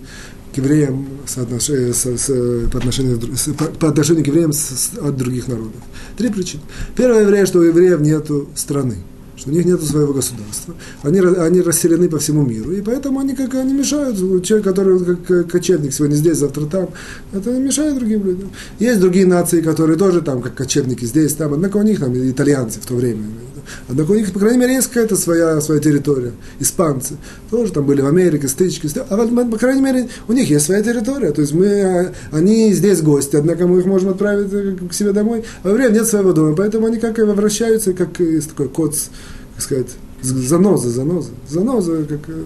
к 0.54 0.58
евреям 0.58 1.08
соотнош... 1.26 1.70
с, 1.70 2.06
с, 2.06 2.70
по, 2.72 2.78
отношению, 2.78 3.20
с, 3.36 3.52
по, 3.54 3.66
по 3.66 3.90
отношению 3.90 4.24
к 4.24 4.28
евреям 4.28 4.54
с, 4.54 4.60
с, 4.60 4.92
от 4.98 5.18
других 5.18 5.48
народов. 5.48 5.82
Три 6.18 6.30
причины. 6.30 6.62
Первая 6.96 7.24
еврея, 7.24 7.46
что 7.46 7.60
у 7.60 7.64
евреев 7.64 8.00
нет 8.02 8.30
страны, 8.56 8.98
что 9.36 9.50
у 9.50 9.54
них 9.54 9.66
нет 9.66 9.82
своего 9.82 10.14
государства. 10.14 10.76
Они, 11.02 11.20
они 11.20 11.62
расселены 11.62 12.08
по 12.08 12.20
всему 12.20 12.44
миру, 12.46 12.72
и 12.72 12.82
поэтому 12.82 13.20
они 13.20 13.36
как 13.36 13.56
они 13.56 13.74
мешают. 13.74 14.18
Человек, 14.46 14.68
который 14.68 15.04
как 15.04 15.50
кочевник 15.50 15.94
сегодня 15.94 16.16
здесь, 16.16 16.38
завтра 16.38 16.66
там, 16.68 16.90
это 17.34 17.50
мешает 17.52 17.98
другим 17.98 18.24
людям. 18.24 18.52
Есть 18.78 19.00
другие 19.00 19.26
нации, 19.26 19.62
которые 19.62 19.98
тоже 19.98 20.22
там, 20.22 20.44
как 20.44 20.54
кочевники 20.54 21.06
здесь, 21.06 21.34
там, 21.34 21.56
однако 21.56 21.78
у 21.78 21.84
них 21.84 22.00
там 22.00 22.14
итальянцы 22.16 22.80
в 22.80 22.86
то 22.86 22.94
время, 22.94 23.24
Однако 23.88 24.12
у 24.12 24.16
них, 24.16 24.32
по 24.32 24.40
крайней 24.40 24.60
мере, 24.60 24.76
есть 24.76 24.88
какая-то 24.88 25.16
своя, 25.16 25.60
своя 25.62 25.80
территория. 25.80 26.32
Испанцы 26.60 27.16
тоже 27.50 27.72
там 27.72 27.86
были 27.86 28.02
в 28.02 28.08
Америке, 28.08 28.48
стычки. 28.48 28.90
А 28.98 29.46
по 29.46 29.58
крайней 29.58 29.82
мере, 29.82 30.10
у 30.28 30.34
них 30.34 30.50
есть 30.50 30.66
своя 30.66 30.82
территория. 30.82 31.32
То 31.32 31.42
есть 31.42 31.54
мы, 31.54 32.14
они 32.32 32.74
здесь 32.74 33.02
гости, 33.02 33.36
однако 33.36 33.68
мы 33.68 33.80
их 33.80 33.86
можем 33.86 34.10
отправить 34.10 34.52
э, 34.52 34.76
к 34.90 34.94
себе 34.94 35.12
домой. 35.12 35.44
А 35.64 35.70
во 35.70 35.74
время 35.74 35.94
нет 35.94 36.08
своего 36.08 36.34
дома, 36.34 36.56
поэтому 36.56 36.88
они 36.88 36.98
как 36.98 37.18
возвращаются, 37.18 37.94
как 37.94 38.20
есть 38.20 38.50
такой 38.50 38.70
код, 38.70 38.96
как 39.56 39.64
сказать, 39.64 39.88
заноза, 40.24 40.90
заноза, 40.90 41.30
заноза, 41.50 42.06
как, 42.06 42.20
э, 42.28 42.44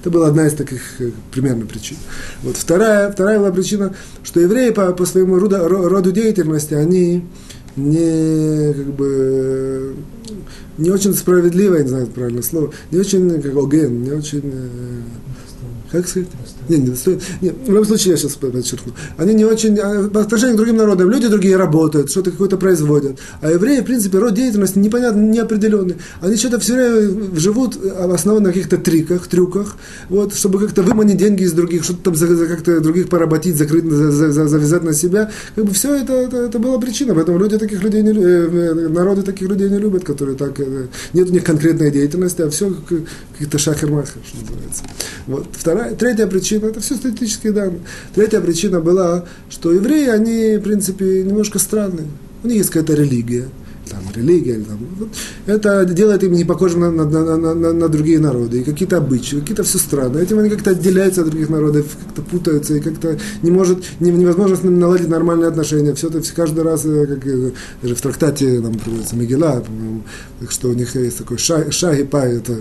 это 0.00 0.10
была 0.10 0.28
одна 0.28 0.46
из 0.46 0.54
таких 0.54 0.80
э, 1.00 1.10
примерно 1.30 1.66
причин. 1.66 1.96
Вот 2.42 2.56
вторая, 2.56 3.12
вторая 3.12 3.38
была 3.38 3.52
причина, 3.52 3.94
что 4.22 4.40
евреи 4.40 4.70
по, 4.70 4.92
по 4.92 5.04
своему 5.04 5.38
роду, 5.38 5.68
роду 5.68 6.12
деятельности, 6.12 6.74
они 6.74 7.24
не, 7.78 8.74
как 8.74 8.94
бы, 8.94 9.94
не 10.76 10.90
очень 10.90 11.14
справедливо, 11.14 11.76
я 11.76 11.82
не 11.82 11.88
знаю 11.88 12.06
правильное 12.08 12.42
слово, 12.42 12.72
не 12.90 12.98
очень 12.98 13.40
как 13.40 13.56
оген, 13.56 14.02
не 14.02 14.10
очень, 14.10 14.42
э, 14.44 15.00
как 15.90 16.06
сказать? 16.08 16.28
Нет, 16.68 16.80
не 16.80 16.86
достоин. 16.86 17.20
Нет, 17.40 17.54
в 17.64 17.70
любом 17.70 17.84
случае, 17.84 18.12
я 18.12 18.16
сейчас 18.16 18.34
подчеркну. 18.34 18.92
Они 19.16 19.34
не 19.34 19.44
очень, 19.44 19.78
а, 19.78 20.08
по 20.08 20.20
отношению 20.20 20.54
к 20.54 20.58
другим 20.58 20.76
народам, 20.76 21.10
люди 21.10 21.28
другие 21.28 21.56
работают, 21.56 22.10
что-то 22.10 22.30
какое-то 22.30 22.56
производят. 22.56 23.18
А 23.40 23.50
евреи, 23.50 23.80
в 23.80 23.84
принципе, 23.84 24.18
род 24.18 24.34
деятельности 24.34 24.78
непонятный, 24.78 25.28
неопределенный. 25.28 25.96
Они 26.20 26.36
что-то 26.36 26.58
все 26.58 26.74
время 26.74 27.38
живут 27.38 27.78
основано 27.84 28.48
на 28.48 28.52
каких-то 28.52 28.76
триках, 28.76 29.26
трюках, 29.28 29.76
вот, 30.08 30.34
чтобы 30.34 30.58
как-то 30.58 30.82
выманить 30.82 31.16
деньги 31.16 31.44
из 31.44 31.52
других, 31.52 31.84
что-то 31.84 32.04
там 32.04 32.14
за, 32.14 32.26
за 32.34 32.46
как-то 32.46 32.80
других 32.80 33.08
поработить, 33.08 33.56
закрыть, 33.56 33.84
за, 33.84 34.10
за, 34.10 34.32
за, 34.32 34.48
завязать 34.48 34.82
на 34.82 34.92
себя. 34.92 35.30
Как 35.54 35.64
бы 35.64 35.72
все 35.72 35.94
это, 35.96 36.12
это, 36.12 36.36
это 36.36 36.58
была 36.58 36.78
причина. 36.78 37.14
Поэтому 37.14 37.38
люди 37.38 37.58
таких 37.58 37.82
людей 37.82 38.02
не, 38.02 38.10
э, 38.10 38.88
народы 38.88 39.22
таких 39.22 39.48
людей 39.48 39.70
не 39.70 39.78
любят, 39.78 40.04
которые 40.04 40.36
так, 40.36 40.60
э, 40.60 40.86
нет 41.12 41.30
у 41.30 41.32
них 41.32 41.44
конкретной 41.44 41.90
деятельности, 41.90 42.42
а 42.42 42.50
все 42.50 42.74
какие-то 43.32 43.58
шахер-махер, 43.58 44.20
что 44.26 44.40
называется. 44.40 44.82
Вот. 45.26 45.46
Вторая, 45.52 45.94
третья 45.94 46.26
причина 46.26 46.57
причина, 46.58 46.70
это 46.70 46.80
все 46.80 46.96
статистические 46.96 47.52
данные. 47.52 47.80
Третья 48.14 48.40
причина 48.40 48.80
была, 48.80 49.24
что 49.48 49.72
евреи, 49.72 50.08
они, 50.08 50.56
в 50.56 50.62
принципе, 50.62 51.22
немножко 51.22 51.58
странные. 51.58 52.06
У 52.42 52.48
них 52.48 52.58
есть 52.58 52.70
какая-то 52.70 52.94
религия 52.94 53.48
там, 53.90 54.00
религия, 54.14 54.60
там, 54.60 54.78
вот, 54.98 55.08
это 55.46 55.84
делает 55.84 56.22
им 56.24 56.32
не 56.32 56.44
похожим 56.44 56.80
на, 56.80 56.90
на, 56.90 57.36
на, 57.36 57.54
на, 57.54 57.72
на 57.72 57.88
другие 57.88 58.18
народы, 58.18 58.60
и 58.60 58.64
какие-то 58.64 58.98
обычаи, 58.98 59.36
какие-то 59.36 59.62
все 59.62 59.78
страны. 59.78 60.18
Этим 60.18 60.38
они 60.38 60.50
как-то 60.50 60.70
отделяются 60.70 61.22
от 61.22 61.30
других 61.30 61.48
народов, 61.48 61.86
как-то 62.04 62.22
путаются, 62.22 62.74
и 62.74 62.80
как-то 62.80 63.18
не 63.42 63.50
может, 63.50 63.84
не, 64.00 64.10
невозможно 64.10 64.56
с 64.56 64.62
ними 64.62 64.78
наладить 64.78 65.08
нормальные 65.08 65.48
отношения. 65.48 65.94
Все 65.94 66.08
это 66.08 66.22
каждый 66.34 66.64
раз, 66.64 66.84
э, 66.84 67.06
как 67.06 67.24
даже 67.82 67.94
в 67.94 68.00
трактате 68.00 68.60
нам 68.60 68.74
приводится 68.74 69.16
Мегила, 69.16 69.64
что 70.48 70.68
у 70.68 70.74
них 70.74 70.94
есть 70.94 71.18
такой 71.18 71.38
шаг, 71.38 71.72
шаги 71.72 72.04
паги, 72.04 72.36
это 72.36 72.56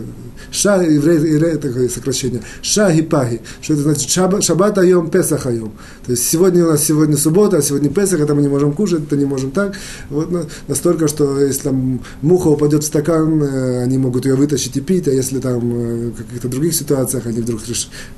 ша, 0.52 0.82
еврей, 0.82 1.18
еврей, 1.18 1.58
такое 1.58 1.90
сокращение, 1.90 2.42
шаги 2.62 3.02
паги, 3.02 3.42
что 3.62 3.74
это 3.74 3.84
значит 3.84 4.10
шаб, 4.10 4.42
шаббат 4.42 4.78
айом, 4.78 5.10
песах 5.10 5.46
айом. 5.46 5.74
То 6.06 6.12
есть 6.12 6.28
сегодня 6.28 6.66
у 6.66 6.70
нас 6.70 6.84
сегодня 6.84 7.18
суббота, 7.18 7.58
а 7.58 7.62
сегодня 7.62 7.90
песах, 7.90 8.20
это 8.22 8.34
мы 8.34 8.42
не 8.42 8.48
можем 8.48 8.74
кушать, 8.74 9.04
это 9.04 9.16
не 9.16 9.26
можем 9.26 9.52
так. 9.52 9.76
Вот 10.10 10.30
настолько, 10.68 11.08
что 11.08 11.17
что 11.18 11.40
если 11.40 11.64
там 11.64 12.00
муха 12.22 12.50
упадет 12.50 12.84
в 12.84 12.86
стакан, 12.86 13.42
э, 13.42 13.84
они 13.84 13.98
могут 13.98 14.26
ее 14.26 14.36
вытащить 14.36 14.78
и 14.78 14.82
пить, 14.82 15.08
а 15.08 15.12
если 15.12 15.40
там 15.40 15.62
э, 15.74 16.10
в 16.10 16.16
каких-то 16.16 16.48
других 16.48 16.76
ситуациях 16.76 17.26
они 17.26 17.42
вдруг 17.42 17.62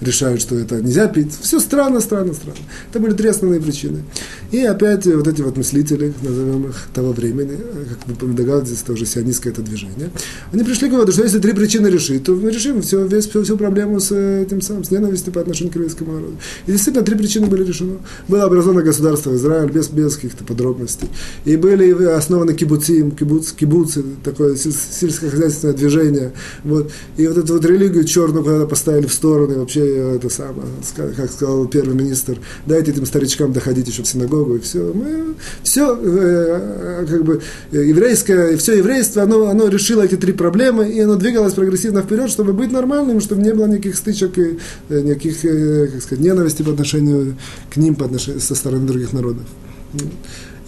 решают, 0.01 0.41
что 0.41 0.55
это 0.55 0.81
нельзя 0.81 1.07
пить. 1.07 1.31
Все 1.41 1.59
странно, 1.59 2.01
странно, 2.01 2.33
странно. 2.33 2.59
Это 2.89 2.99
были 2.99 3.13
три 3.13 3.29
основные 3.29 3.61
причины. 3.61 4.03
И 4.51 4.59
опять 4.65 5.05
вот 5.05 5.27
эти 5.27 5.41
вот 5.41 5.55
мыслители, 5.55 6.13
назовем 6.21 6.69
их, 6.69 6.87
того 6.93 7.13
времени, 7.13 7.57
как 8.05 8.21
вы 8.21 8.33
догадываетесь, 8.33 8.81
тоже 8.81 9.05
сионистское 9.05 9.53
это 9.53 9.61
движение, 9.61 10.09
они 10.51 10.63
пришли 10.63 10.89
к 10.89 10.91
выводу, 10.91 11.13
что 11.13 11.23
если 11.23 11.39
три 11.39 11.53
причины 11.53 11.87
решить, 11.87 12.25
то 12.25 12.33
мы 12.33 12.51
решим 12.51 12.81
все, 12.81 13.05
весь, 13.05 13.27
всю, 13.29 13.43
всю 13.43 13.55
проблему 13.55 14.01
с 14.01 14.11
этим 14.11 14.61
самым, 14.61 14.83
с 14.83 14.91
ненавистью 14.91 15.31
по 15.31 15.39
отношению 15.39 15.71
к 15.71 15.75
еврейскому 15.75 16.13
народу. 16.13 16.33
И 16.67 16.71
действительно, 16.71 17.05
три 17.05 17.15
причины 17.15 17.47
были 17.47 17.63
решены. 17.63 17.99
Было 18.27 18.43
образовано 18.43 18.81
государство 18.81 19.33
Израиль 19.35 19.71
без, 19.71 19.87
без 19.87 20.15
каких-то 20.15 20.43
подробностей. 20.43 21.07
И 21.45 21.55
были 21.55 22.03
основаны 22.03 22.53
кибуцы 22.53 22.88
кибуцим, 22.89 23.11
кибуц, 23.11 23.51
кибуцы, 23.51 24.03
такое 24.23 24.55
сельскохозяйственное 24.55 25.75
движение. 25.75 26.31
Вот. 26.63 26.91
И 27.17 27.27
вот 27.27 27.37
эту 27.37 27.53
вот 27.53 27.65
религию 27.65 28.03
черную 28.03 28.43
когда 28.43 28.65
поставили 28.65 29.07
в 29.07 29.13
сторону, 29.13 29.53
и 29.53 29.57
вообще 29.57 30.15
это 30.15 30.29
самое, 30.29 30.67
как 30.95 31.31
сказал 31.31 31.67
первый 31.67 31.95
министр, 31.95 32.39
дайте 32.65 32.91
этим 32.91 33.05
старичкам 33.05 33.53
доходить 33.53 33.87
еще 33.87 34.03
в 34.03 34.07
синагогу, 34.07 34.55
и 34.55 34.59
все. 34.59 34.91
Мы, 34.93 35.35
все, 35.63 35.97
э, 36.01 37.05
как 37.07 37.23
бы, 37.23 37.41
еврейское, 37.71 38.57
все 38.57 38.77
еврейство, 38.77 39.23
оно, 39.23 39.47
оно 39.47 39.67
решило 39.67 40.03
эти 40.03 40.15
три 40.15 40.33
проблемы, 40.33 40.89
и 40.89 40.99
оно 40.99 41.15
двигалось 41.15 41.53
прогрессивно 41.53 42.01
вперед, 42.01 42.29
чтобы 42.29 42.53
быть 42.53 42.71
нормальным, 42.71 43.21
чтобы 43.21 43.41
не 43.41 43.53
было 43.53 43.65
никаких 43.65 43.95
стычек 43.95 44.37
и 44.37 44.57
э, 44.89 45.01
никаких, 45.01 45.45
э, 45.45 45.87
как 45.87 46.01
сказать, 46.01 46.23
ненависти 46.23 46.63
по 46.63 46.71
отношению 46.71 47.35
к 47.69 47.77
ним, 47.77 47.95
по 47.95 48.05
отношению 48.05 48.41
со 48.41 48.55
стороны 48.55 48.87
других 48.87 49.13
народов. 49.13 49.43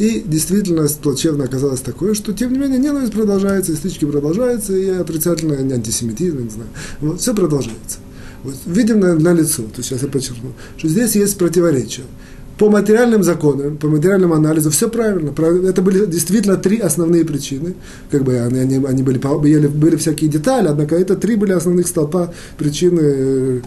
И 0.01 0.23
действительность 0.25 0.99
плачевно 0.99 1.43
оказалась 1.43 1.81
такой, 1.81 2.15
что, 2.15 2.33
тем 2.33 2.53
не 2.53 2.57
менее, 2.57 2.79
ненависть 2.79 3.13
продолжается, 3.13 3.71
и 3.71 3.75
стычки 3.75 4.03
продолжаются, 4.03 4.75
и 4.75 4.89
отрицательный 4.89 5.57
антисемитизм, 5.57 6.39
не 6.39 6.49
знаю. 6.49 6.69
Вот, 7.01 7.21
все 7.21 7.35
продолжается. 7.35 7.99
Вот, 8.43 8.55
видим 8.65 8.99
на, 8.99 9.13
на 9.13 9.31
лицо, 9.31 9.61
то 9.61 9.83
сейчас 9.83 10.01
я 10.01 10.07
подчеркну, 10.07 10.53
что 10.75 10.87
здесь 10.87 11.13
есть 11.15 11.37
противоречие 11.37 12.07
по 12.61 12.69
материальным 12.69 13.23
законам, 13.23 13.77
по 13.77 13.87
материальному 13.87 14.35
анализу 14.35 14.69
все 14.69 14.87
правильно. 14.87 15.33
Это 15.67 15.81
были 15.81 16.05
действительно 16.05 16.57
три 16.57 16.77
основные 16.77 17.25
причины. 17.25 17.73
Как 18.11 18.23
бы 18.23 18.39
они, 18.39 18.59
они, 18.59 18.85
они 18.85 19.01
были, 19.01 19.17
были, 19.17 19.65
были 19.65 19.95
всякие 19.95 20.29
детали, 20.29 20.67
однако 20.67 20.95
это 20.95 21.15
три 21.15 21.35
были 21.35 21.53
основных 21.53 21.87
столпа 21.87 22.31
причины 22.59 23.01
э, 23.01 23.61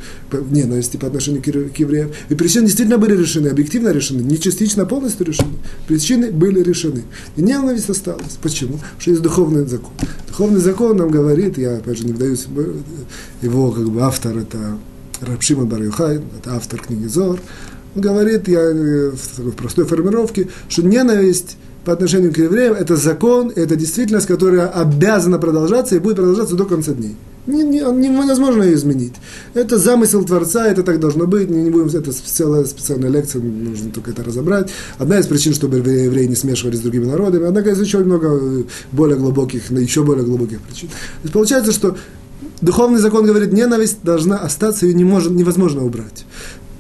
ненависти 0.49 0.97
по 0.97 1.09
отношению 1.09 1.43
к, 1.43 1.79
евреям. 1.81 2.13
И 2.29 2.37
причины 2.37 2.67
действительно 2.67 2.99
были 2.99 3.17
решены, 3.17 3.49
объективно 3.49 3.89
решены, 3.89 4.21
не 4.21 4.39
частично, 4.39 4.85
а 4.85 4.87
полностью 4.87 5.27
решены. 5.27 5.55
Причины 5.89 6.31
были 6.31 6.63
решены. 6.63 7.03
И 7.35 7.43
ненависть 7.43 7.91
осталась. 7.91 8.39
Почему? 8.43 8.75
Потому 8.75 9.01
что 9.01 9.11
есть 9.11 9.23
духовный 9.23 9.67
закон. 9.67 9.91
Духовный 10.29 10.61
закон 10.61 10.97
нам 10.99 11.11
говорит, 11.11 11.59
я 11.59 11.79
опять 11.79 11.99
же 11.99 12.07
не 12.07 12.13
вдаюсь, 12.13 12.47
его 13.43 13.73
как 13.73 13.91
бы 13.91 14.03
автор 14.03 14.39
это 14.39 14.79
Рабшима 15.21 15.65
Бар 15.65 15.83
это 15.83 16.55
автор 16.55 16.81
книги 16.81 17.07
Зор, 17.07 17.41
говорит, 17.95 18.49
я 18.49 18.61
э, 18.61 19.11
в 19.11 19.53
простой 19.53 19.85
формировке, 19.85 20.49
что 20.69 20.83
ненависть 20.83 21.57
по 21.85 21.93
отношению 21.93 22.33
к 22.33 22.39
евреям– 22.39 22.75
это 22.79 22.97
закон, 22.97 23.53
это 23.55 23.77
действительность, 23.77 24.27
которая 24.27 24.69
обязана 24.69 25.39
продолжаться 25.39 25.95
и 25.95 25.99
будет 25.99 26.17
продолжаться 26.17 26.57
до 26.57 26.65
конца 26.65 26.93
дней. 26.93 27.17
Не, 27.47 27.63
не, 27.63 27.81
невозможно 27.81 28.63
ее 28.63 28.75
изменить. 28.75 29.13
Это 29.53 29.77
замысел 29.77 30.25
Творца, 30.25 30.67
это 30.67 30.83
так 30.83 30.99
должно 30.99 31.27
быть. 31.27 31.51
Не, 31.51 31.63
не 31.63 31.71
будем, 31.71 31.89
это 31.89 32.11
целая 32.11 32.65
специальная 32.65 33.11
лекция, 33.11 33.43
нужно 33.43 33.91
только 33.91 34.13
это 34.13 34.25
разобрать. 34.25 34.71
Одна 34.97 35.19
из 35.19 35.27
причин, 35.27 35.53
чтобы 35.53 35.77
евреи 35.77 36.27
не 36.27 36.37
смешивались 36.37 36.79
с 36.79 36.83
другими 36.83 37.05
народами, 37.05 37.47
однако 37.47 37.69
есть 37.69 37.83
еще 37.83 37.99
много 37.99 38.29
э, 38.33 38.63
более 38.93 39.19
глубоких, 39.19 39.71
еще 39.71 40.03
более 40.05 40.25
глубоких 40.25 40.63
причин. 40.63 40.89
То 40.89 40.95
есть 41.25 41.33
получается, 41.35 41.73
что 41.73 41.97
Духовный 42.61 42.99
закон 42.99 43.27
говорит, 43.27 43.53
ненависть 43.53 43.99
должна 44.03 44.39
остаться, 44.39 44.87
ее 44.87 44.95
не 44.95 45.05
может, 45.05 45.33
невозможно 45.33 45.85
убрать. 45.85 46.25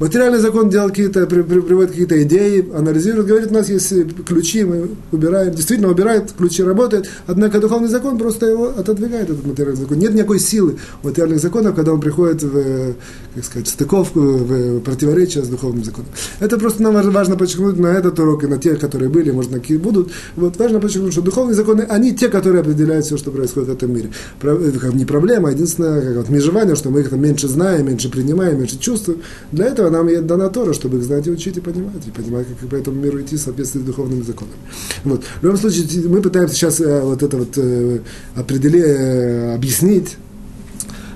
Материальный 0.00 0.40
закон 0.40 0.70
делал 0.70 0.88
какие-то, 0.88 1.26
приводит 1.26 1.90
какие-то 1.90 2.20
идеи, 2.24 2.68
анализирует, 2.74 3.26
говорит, 3.26 3.50
у 3.52 3.54
нас 3.54 3.68
есть 3.68 3.92
ключи, 4.26 4.64
мы 4.64 4.90
убираем, 5.12 5.54
действительно 5.54 5.88
убирает, 5.88 6.32
ключи 6.36 6.64
работают, 6.64 7.08
однако 7.26 7.60
духовный 7.60 7.88
закон 7.88 8.18
просто 8.18 8.46
его 8.46 8.72
отодвигает, 8.76 9.30
этот 9.30 9.46
материальный 9.46 9.80
закон. 9.80 9.98
Нет 9.98 10.14
никакой 10.14 10.40
силы 10.40 10.78
материальных 11.04 11.38
законов, 11.40 11.76
когда 11.76 11.92
он 11.92 12.00
приходит 12.00 12.42
в, 12.42 12.94
как 13.36 13.44
сказать, 13.44 13.68
стыковку, 13.68 14.20
в 14.20 14.80
противоречие 14.80 15.44
с 15.44 15.48
духовным 15.48 15.84
законом. 15.84 16.08
Это 16.40 16.58
просто 16.58 16.82
нам 16.82 16.94
важно 17.12 17.36
подчеркнуть 17.36 17.78
на 17.78 17.88
этот 17.88 18.18
урок 18.18 18.42
и 18.42 18.46
на 18.48 18.58
тех, 18.58 18.80
которые 18.80 19.08
были, 19.08 19.30
может, 19.30 19.52
на 19.52 19.60
какие 19.60 19.76
будут. 19.76 20.10
Вот 20.34 20.56
важно 20.58 20.80
подчеркнуть, 20.80 21.12
что 21.12 21.22
духовные 21.22 21.54
законы, 21.54 21.82
они 21.88 22.14
те, 22.14 22.28
которые 22.28 22.62
определяют 22.62 23.06
все, 23.06 23.16
что 23.16 23.30
происходит 23.30 23.68
в 23.68 23.72
этом 23.72 23.94
мире. 23.94 24.10
Это 24.42 24.88
не 24.92 25.04
проблема, 25.04 25.50
а 25.50 25.52
единственное, 25.52 26.02
как 26.02 26.16
вот 26.16 26.28
межевание, 26.30 26.74
что 26.74 26.90
мы 26.90 27.00
их 27.00 27.10
там 27.10 27.22
меньше 27.22 27.46
знаем, 27.46 27.86
меньше 27.86 28.10
принимаем, 28.10 28.58
меньше 28.58 28.78
чувствуем. 28.78 29.20
Для 29.52 29.66
этого 29.66 29.83
этого 29.84 29.90
нам 29.90 30.08
и 30.08 30.16
дана 30.20 30.48
Тора, 30.48 30.72
чтобы 30.72 30.98
их 30.98 31.04
знать 31.04 31.26
и 31.26 31.30
учить 31.30 31.56
и 31.56 31.60
понимать, 31.60 32.06
и 32.06 32.10
понимать, 32.10 32.46
как 32.48 32.68
по 32.68 32.74
этому 32.74 33.00
миру 33.00 33.20
идти 33.20 33.36
в 33.36 33.40
соответствии 33.40 33.80
с 33.80 33.82
духовными 33.82 34.22
законами. 34.22 34.56
Вот. 35.04 35.24
В 35.40 35.44
любом 35.44 35.58
случае, 35.58 36.08
мы 36.08 36.20
пытаемся 36.20 36.54
сейчас 36.54 36.80
э, 36.80 37.02
вот 37.02 37.22
это 37.22 37.36
вот 37.36 37.56
э, 37.56 38.00
определить, 38.34 38.84
э, 38.84 39.54
объяснить, 39.54 40.16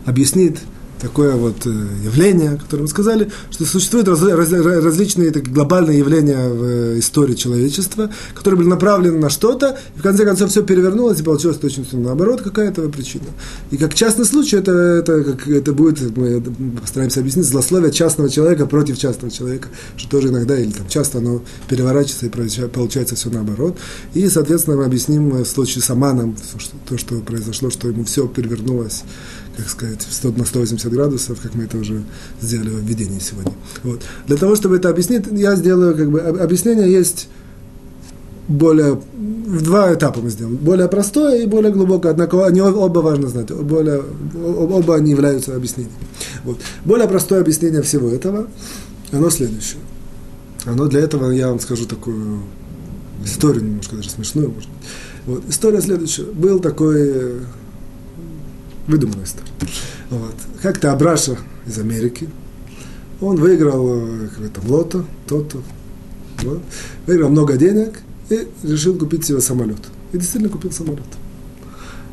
объяснить 0.04 0.58
такое 1.00 1.34
вот 1.36 1.66
э, 1.66 1.70
явление, 2.04 2.56
которое 2.56 2.82
мы 2.82 2.88
сказали, 2.88 3.30
что 3.50 3.64
существуют 3.64 4.08
раз, 4.08 4.22
раз, 4.22 4.50
различные 4.52 5.30
такие 5.30 5.52
глобальные 5.52 5.98
явления 5.98 6.48
в 6.48 6.64
э, 6.64 6.98
истории 6.98 7.34
человечества, 7.34 8.10
которые 8.34 8.58
были 8.58 8.68
направлены 8.68 9.18
на 9.18 9.30
что-то, 9.30 9.78
и 9.96 9.98
в 9.98 10.02
конце 10.02 10.24
концов 10.24 10.50
все 10.50 10.62
перевернулось, 10.62 11.20
и 11.20 11.22
получилось 11.22 11.58
точно 11.58 11.84
наоборот 11.92 12.42
какая-то 12.42 12.88
причина. 12.88 13.24
И 13.70 13.76
как 13.76 13.94
частный 13.94 14.24
случай, 14.24 14.56
это, 14.56 14.72
это, 14.72 15.24
как, 15.24 15.48
это 15.48 15.72
будет, 15.72 16.16
мы 16.16 16.40
постараемся 16.80 17.20
объяснить, 17.20 17.46
злословие 17.46 17.92
частного 17.92 18.30
человека 18.30 18.66
против 18.66 18.98
частного 18.98 19.32
человека, 19.32 19.68
что 19.96 20.10
тоже 20.10 20.28
иногда, 20.28 20.58
или 20.58 20.70
там 20.70 20.88
часто 20.88 21.18
оно 21.18 21.42
переворачивается 21.68 22.26
и 22.26 22.68
получается 22.68 23.14
все 23.14 23.30
наоборот. 23.30 23.76
И, 24.14 24.28
соответственно, 24.28 24.76
мы 24.76 24.84
объясним 24.84 25.30
в 25.30 25.44
случае 25.44 25.82
с 25.82 25.90
Аманом, 25.90 26.36
то, 26.88 26.98
что 26.98 27.20
произошло, 27.20 27.70
что 27.70 27.88
ему 27.88 28.04
все 28.04 28.26
перевернулось 28.26 29.04
как 29.58 29.68
сказать, 29.68 30.06
100, 30.08 30.30
на 30.30 30.44
180 30.44 30.92
градусов, 30.92 31.40
как 31.40 31.54
мы 31.56 31.64
это 31.64 31.78
уже 31.78 32.04
сделали 32.40 32.70
в 32.70 32.78
введении 32.78 33.18
сегодня. 33.18 33.52
Вот. 33.82 34.02
Для 34.28 34.36
того, 34.36 34.54
чтобы 34.54 34.76
это 34.76 34.88
объяснить, 34.88 35.24
я 35.32 35.56
сделаю, 35.56 35.96
как 35.96 36.10
бы, 36.10 36.20
объяснение 36.20 36.90
есть 36.90 37.28
более, 38.46 39.00
в 39.16 39.62
два 39.62 39.92
этапа 39.92 40.20
мы 40.20 40.30
сделаем. 40.30 40.56
Более 40.56 40.88
простое 40.88 41.42
и 41.42 41.46
более 41.46 41.72
глубокое, 41.72 42.12
однако 42.12 42.46
они 42.46 42.60
оба 42.60 43.00
важно 43.00 43.28
знать, 43.28 43.50
более, 43.50 44.04
оба 44.36 44.94
они 44.94 45.10
являются 45.10 45.56
объяснением. 45.56 45.92
Вот. 46.44 46.60
Более 46.84 47.08
простое 47.08 47.40
объяснение 47.40 47.82
всего 47.82 48.08
этого, 48.08 48.46
оно 49.10 49.28
следующее. 49.28 49.80
Оно 50.66 50.86
для 50.86 51.00
этого, 51.00 51.32
я 51.32 51.48
вам 51.48 51.58
скажу 51.58 51.84
такую 51.84 52.42
историю 53.24 53.64
немножко 53.64 53.96
даже 53.96 54.10
смешную, 54.10 54.50
может. 54.50 54.70
Вот. 55.26 55.42
История 55.48 55.80
следующая. 55.80 56.24
Был 56.24 56.60
такой 56.60 57.40
выдуманная 58.88 59.24
история. 59.24 59.50
Вот. 60.10 60.34
Как-то 60.62 60.92
Абраша 60.92 61.36
из 61.66 61.78
Америки, 61.78 62.28
он 63.20 63.36
выиграл 63.36 63.88
э, 63.88 64.48
там, 64.52 64.70
лото, 64.70 65.04
то-то, 65.26 65.62
вот. 66.42 66.62
выиграл 67.06 67.28
много 67.28 67.56
денег 67.56 68.00
и 68.30 68.48
решил 68.64 68.98
купить 68.98 69.24
себе 69.24 69.40
самолет. 69.40 69.78
И 70.12 70.18
действительно 70.18 70.50
купил 70.50 70.72
самолет. 70.72 71.04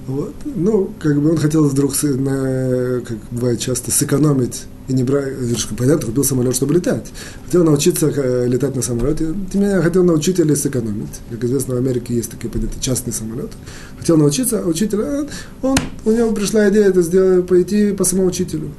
Вот. 0.07 0.35
Ну, 0.43 0.93
как 0.99 1.19
бы 1.19 1.31
он 1.31 1.37
хотел 1.37 1.67
вдруг, 1.67 1.95
как 1.95 3.17
бывает 3.31 3.59
часто, 3.59 3.91
сэкономить 3.91 4.65
и 4.87 4.93
не 4.93 5.03
брать, 5.03 5.33
понятно, 5.77 6.07
купил 6.07 6.23
самолет, 6.23 6.55
чтобы 6.55 6.75
летать. 6.75 7.11
Хотел 7.45 7.63
научиться 7.63 8.11
э, 8.15 8.47
летать 8.47 8.75
на 8.75 8.81
самолете. 8.81 9.33
Менее, 9.53 9.81
хотел 9.81 10.03
научить 10.03 10.39
или 10.39 10.53
сэкономить. 10.53 11.09
Как 11.31 11.43
известно, 11.43 11.75
в 11.75 11.77
Америке 11.77 12.15
есть 12.15 12.29
такие 12.29 12.49
понятия 12.49 12.79
частные 12.79 13.13
самолеты. 13.13 13.53
Хотел 13.97 14.17
научиться, 14.17 14.59
а 14.59 14.67
учитель, 14.67 15.01
а 15.01 15.27
он, 15.63 15.75
у 16.05 16.11
него 16.11 16.31
пришла 16.33 16.69
идея 16.69 16.89
это 16.89 17.01
сделать, 17.01 17.47
пойти 17.47 17.93
по 17.93 18.03
самоучителю. 18.03 18.69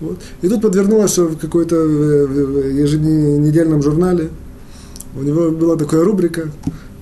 Вот. 0.00 0.18
И 0.40 0.48
тут 0.48 0.62
подвернулось, 0.62 1.12
что 1.12 1.26
в 1.26 1.38
какой-то 1.38 1.76
еженедельном 1.76 3.82
журнале 3.82 4.30
у 5.14 5.22
него 5.22 5.50
была 5.50 5.76
такая 5.76 6.02
рубрика, 6.02 6.50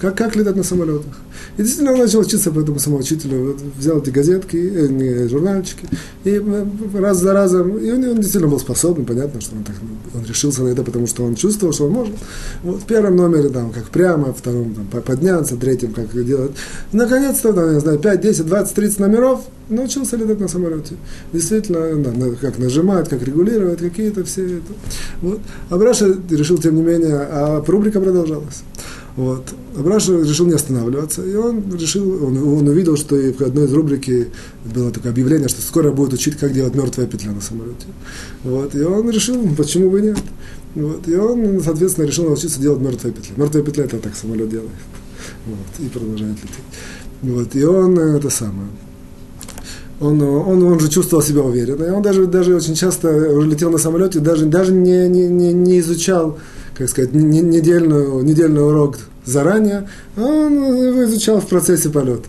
как, 0.00 0.16
как 0.16 0.34
летать 0.34 0.56
на 0.56 0.62
самолетах. 0.62 1.12
И 1.56 1.62
действительно 1.62 1.92
он 1.92 2.00
начал 2.00 2.20
учиться 2.20 2.50
по 2.50 2.60
этому 2.60 2.78
самоучителю. 2.78 3.56
Взял 3.76 3.98
эти 3.98 4.10
газетки, 4.10 4.56
э, 4.56 5.28
журнальчики, 5.28 5.86
и 6.24 6.40
э, 6.42 6.64
раз 6.94 7.18
за 7.18 7.32
разом, 7.32 7.76
и 7.76 7.90
он, 7.90 8.02
он 8.04 8.16
действительно 8.16 8.48
был 8.48 8.58
способен, 8.58 9.04
понятно, 9.04 9.40
что 9.40 9.56
он, 9.56 9.64
так, 9.64 9.76
он 10.14 10.24
решился 10.24 10.62
на 10.62 10.68
это, 10.68 10.82
потому 10.82 11.06
что 11.06 11.24
он 11.24 11.34
чувствовал, 11.34 11.74
что 11.74 11.86
он 11.86 11.92
может. 11.92 12.14
Вот 12.62 12.80
в 12.80 12.86
первом 12.86 13.16
номере, 13.16 13.50
там, 13.50 13.72
как 13.72 13.90
прямо, 13.90 14.32
в 14.32 14.38
втором, 14.38 14.74
там, 14.74 15.02
подняться, 15.02 15.56
в 15.56 15.58
третьем, 15.58 15.92
как 15.92 16.12
делать. 16.24 16.52
Наконец-то, 16.92 17.52
там, 17.52 17.72
я 17.72 17.80
знаю, 17.80 17.98
5, 17.98 18.20
10, 18.20 18.46
20, 18.46 18.74
30 18.74 18.98
номеров, 19.00 19.40
научился 19.70 20.16
летать 20.16 20.40
на 20.40 20.48
самолете. 20.48 20.96
Действительно, 21.32 21.94
да, 21.96 22.36
как 22.40 22.58
нажимать, 22.58 23.08
как 23.08 23.22
регулировать, 23.22 23.78
какие-то 23.78 24.24
все 24.24 24.56
это. 24.56 24.72
Вот. 25.22 25.40
А 25.68 25.76
Браша 25.76 26.16
решил, 26.30 26.58
тем 26.58 26.76
не 26.76 26.82
менее, 26.82 27.16
а 27.16 27.62
рубрика 27.66 28.00
продолжалась. 28.00 28.62
Вот. 29.16 29.52
Абраш 29.76 30.08
решил 30.08 30.46
не 30.46 30.54
останавливаться, 30.54 31.24
и 31.24 31.34
он 31.34 31.64
решил, 31.76 32.24
он, 32.24 32.38
он 32.38 32.68
увидел, 32.68 32.96
что 32.96 33.16
и 33.16 33.32
в 33.32 33.40
одной 33.40 33.64
из 33.66 33.72
рубрики 33.72 34.28
было 34.72 34.90
такое 34.90 35.12
объявление, 35.12 35.48
что 35.48 35.60
скоро 35.62 35.90
будет 35.90 36.12
учить, 36.12 36.36
как 36.36 36.52
делать 36.52 36.74
мертвая 36.74 37.06
петля 37.06 37.32
на 37.32 37.40
самолете. 37.40 37.86
Вот. 38.44 38.74
И 38.74 38.82
он 38.82 39.10
решил, 39.10 39.36
почему 39.56 39.90
бы 39.90 40.00
нет. 40.00 40.18
Вот. 40.74 41.08
И 41.08 41.16
он, 41.16 41.60
соответственно, 41.62 42.06
решил 42.06 42.24
научиться 42.24 42.60
делать 42.60 42.80
мертвая 42.80 43.12
петля. 43.12 43.34
Мертвая 43.36 43.64
петля 43.64 43.84
это 43.84 43.98
так 43.98 44.14
самолет 44.14 44.48
делает. 44.48 44.70
Вот. 45.46 45.84
И 45.84 45.88
продолжает 45.88 46.36
лететь. 46.36 46.50
Вот. 47.22 47.56
И 47.56 47.64
он 47.64 47.98
это 47.98 48.30
самое. 48.30 48.68
Он, 50.00 50.22
он, 50.22 50.62
он 50.62 50.80
же 50.80 50.88
чувствовал 50.88 51.22
себя 51.22 51.42
уверенно, 51.42 51.84
и 51.84 51.90
он 51.90 52.02
даже, 52.02 52.24
даже 52.24 52.56
очень 52.56 52.74
часто 52.74 53.10
летел 53.42 53.70
на 53.70 53.76
самолете, 53.76 54.18
даже, 54.18 54.46
даже 54.46 54.72
не, 54.72 55.06
не, 55.10 55.28
не, 55.28 55.52
не 55.52 55.78
изучал 55.80 56.38
как 56.80 56.88
сказать, 56.88 57.12
недельную, 57.12 58.22
недельный 58.22 58.66
урок 58.66 58.96
заранее, 59.26 59.86
а 60.16 60.22
он 60.22 61.04
изучал 61.04 61.38
в 61.38 61.46
процессе 61.46 61.90
полета. 61.90 62.24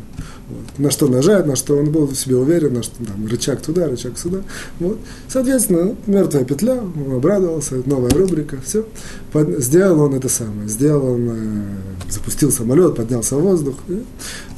Вот. 0.49 0.77
На 0.77 0.91
что 0.91 1.07
нажать, 1.07 1.45
на 1.45 1.55
что 1.55 1.77
он 1.77 1.89
был 1.89 2.05
в 2.05 2.15
себе 2.15 2.35
уверен, 2.35 2.73
на 2.73 2.83
что 2.83 2.95
там, 2.97 3.25
рычаг 3.27 3.61
туда, 3.61 3.87
рычаг 3.87 4.17
сюда. 4.17 4.39
Вот. 4.81 4.97
Соответственно, 5.29 5.95
мертвая 6.05 6.43
петля, 6.43 6.73
он 6.73 7.15
обрадовался, 7.15 7.75
новая 7.85 8.11
рубрика, 8.11 8.57
все. 8.65 8.85
Под, 9.31 9.63
сделал 9.63 10.01
он 10.01 10.15
это 10.15 10.27
самое, 10.27 10.67
сделал 10.67 11.13
он, 11.13 11.29
э, 11.29 12.11
запустил 12.11 12.51
самолет, 12.51 12.97
поднялся 12.97 13.37
в 13.37 13.41
воздух, 13.41 13.75
и, 13.87 14.03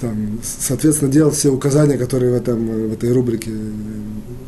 там, 0.02 0.40
соответственно, 0.42 1.12
делал 1.12 1.30
все 1.30 1.52
указания, 1.52 2.00
которые 2.00 2.32
в, 2.32 2.36
этом, 2.36 2.90
в 2.90 2.94
этой 2.94 3.14
рубрике 3.14 3.52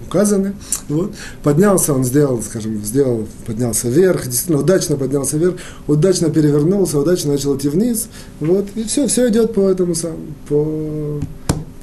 указаны. 0.07 0.53
Вот. 0.89 1.13
Поднялся 1.43 1.93
он, 1.93 2.03
сделал, 2.03 2.41
скажем, 2.41 2.83
сделал, 2.83 3.27
поднялся 3.45 3.89
вверх, 3.89 4.25
действительно 4.25 4.59
удачно 4.59 4.95
поднялся 4.95 5.37
вверх, 5.37 5.55
удачно 5.87 6.29
перевернулся, 6.29 6.99
удачно 6.99 7.33
начал 7.33 7.55
идти 7.57 7.69
вниз. 7.69 8.07
Вот. 8.39 8.67
И 8.75 8.83
все, 8.83 9.07
все 9.07 9.29
идет 9.29 9.53
по 9.53 9.69
этому 9.69 9.95
самому, 9.95 10.19
по, 10.47 11.19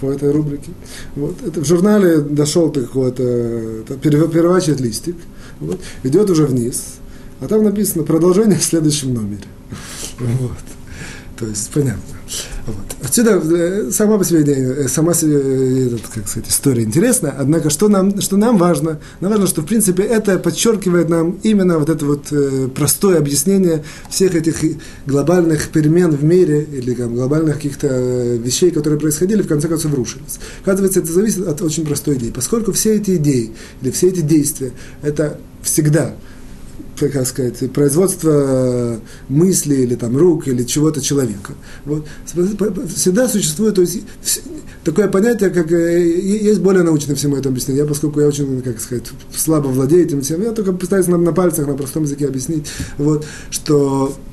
по 0.00 0.06
этой 0.10 0.30
рубрике. 0.30 0.70
Вот. 1.16 1.36
Это 1.46 1.60
в 1.60 1.64
журнале 1.64 2.18
дошел 2.18 2.70
до 2.70 2.82
какого-то, 2.82 3.84
переворачивает 4.00 4.80
листик, 4.80 5.16
вот. 5.60 5.80
идет 6.02 6.30
уже 6.30 6.46
вниз, 6.46 6.94
а 7.40 7.48
там 7.48 7.64
написано 7.64 8.04
продолжение 8.04 8.58
в 8.58 8.64
следующем 8.64 9.14
номере. 9.14 9.44
Вот. 10.18 10.58
То 11.38 11.46
есть, 11.46 11.70
понятно. 11.70 12.21
Вот. 12.66 12.76
Отсюда 13.02 13.40
э, 13.42 13.90
сама 13.90 14.18
по 14.18 14.24
себе, 14.24 14.44
э, 14.44 14.88
сама 14.88 15.14
себе 15.14 15.36
э, 15.36 15.86
этот, 15.88 16.02
как 16.14 16.28
сказать, 16.28 16.48
история 16.48 16.82
интересна, 16.84 17.34
однако 17.36 17.70
что 17.70 17.88
нам, 17.88 18.20
что 18.20 18.36
нам 18.36 18.56
важно? 18.56 19.00
Нам 19.20 19.32
важно, 19.32 19.46
что 19.46 19.62
в 19.62 19.66
принципе 19.66 20.02
это 20.02 20.38
подчеркивает 20.38 21.08
нам 21.08 21.38
именно 21.42 21.78
вот 21.78 21.88
это 21.88 22.04
вот 22.06 22.32
простое 22.74 23.18
объяснение 23.18 23.84
всех 24.08 24.34
этих 24.34 24.60
глобальных 25.06 25.70
перемен 25.70 26.10
в 26.10 26.22
мире 26.24 26.62
или 26.62 26.94
там, 26.94 27.14
глобальных 27.14 27.56
каких-то 27.56 27.88
вещей, 27.88 28.70
которые 28.70 29.00
происходили, 29.00 29.42
в 29.42 29.48
конце 29.48 29.68
концов 29.68 29.94
рушились. 29.94 30.38
Оказывается, 30.62 31.00
это 31.00 31.12
зависит 31.12 31.46
от 31.46 31.60
очень 31.62 31.84
простой 31.84 32.16
идеи. 32.16 32.30
Поскольку 32.30 32.72
все 32.72 32.96
эти 32.96 33.16
идеи 33.16 33.52
или 33.80 33.90
все 33.90 34.08
эти 34.08 34.20
действия, 34.20 34.72
это 35.02 35.38
всегда 35.62 36.14
как 37.08 37.26
сказать, 37.26 37.72
производство 37.72 39.00
мысли 39.28 39.76
или 39.76 39.94
там 39.94 40.16
рук 40.16 40.48
или 40.48 40.64
чего-то 40.64 41.00
человека. 41.00 41.54
Вот. 41.84 42.06
Всегда 42.94 43.28
существует 43.28 43.74
то 43.74 43.82
есть, 43.82 44.02
такое 44.84 45.08
понятие, 45.08 45.50
как 45.50 45.70
э, 45.72 46.08
есть 46.08 46.60
более 46.60 46.82
научное 46.82 47.16
всему 47.16 47.36
это 47.36 47.48
объяснение. 47.48 47.82
Я, 47.82 47.88
поскольку 47.88 48.20
я 48.20 48.28
очень, 48.28 48.62
как 48.62 48.80
сказать, 48.80 49.04
слабо 49.34 49.68
владею 49.68 50.04
этим 50.04 50.22
всем, 50.22 50.42
я 50.42 50.52
только 50.52 50.72
пытаюсь 50.72 51.06
на, 51.06 51.16
на 51.16 51.32
пальцах, 51.32 51.66
на 51.66 51.74
простом 51.74 52.04
языке 52.04 52.26
объяснить, 52.26 52.66
вот, 52.98 53.24
что 53.50 53.92
Э, 54.02 54.31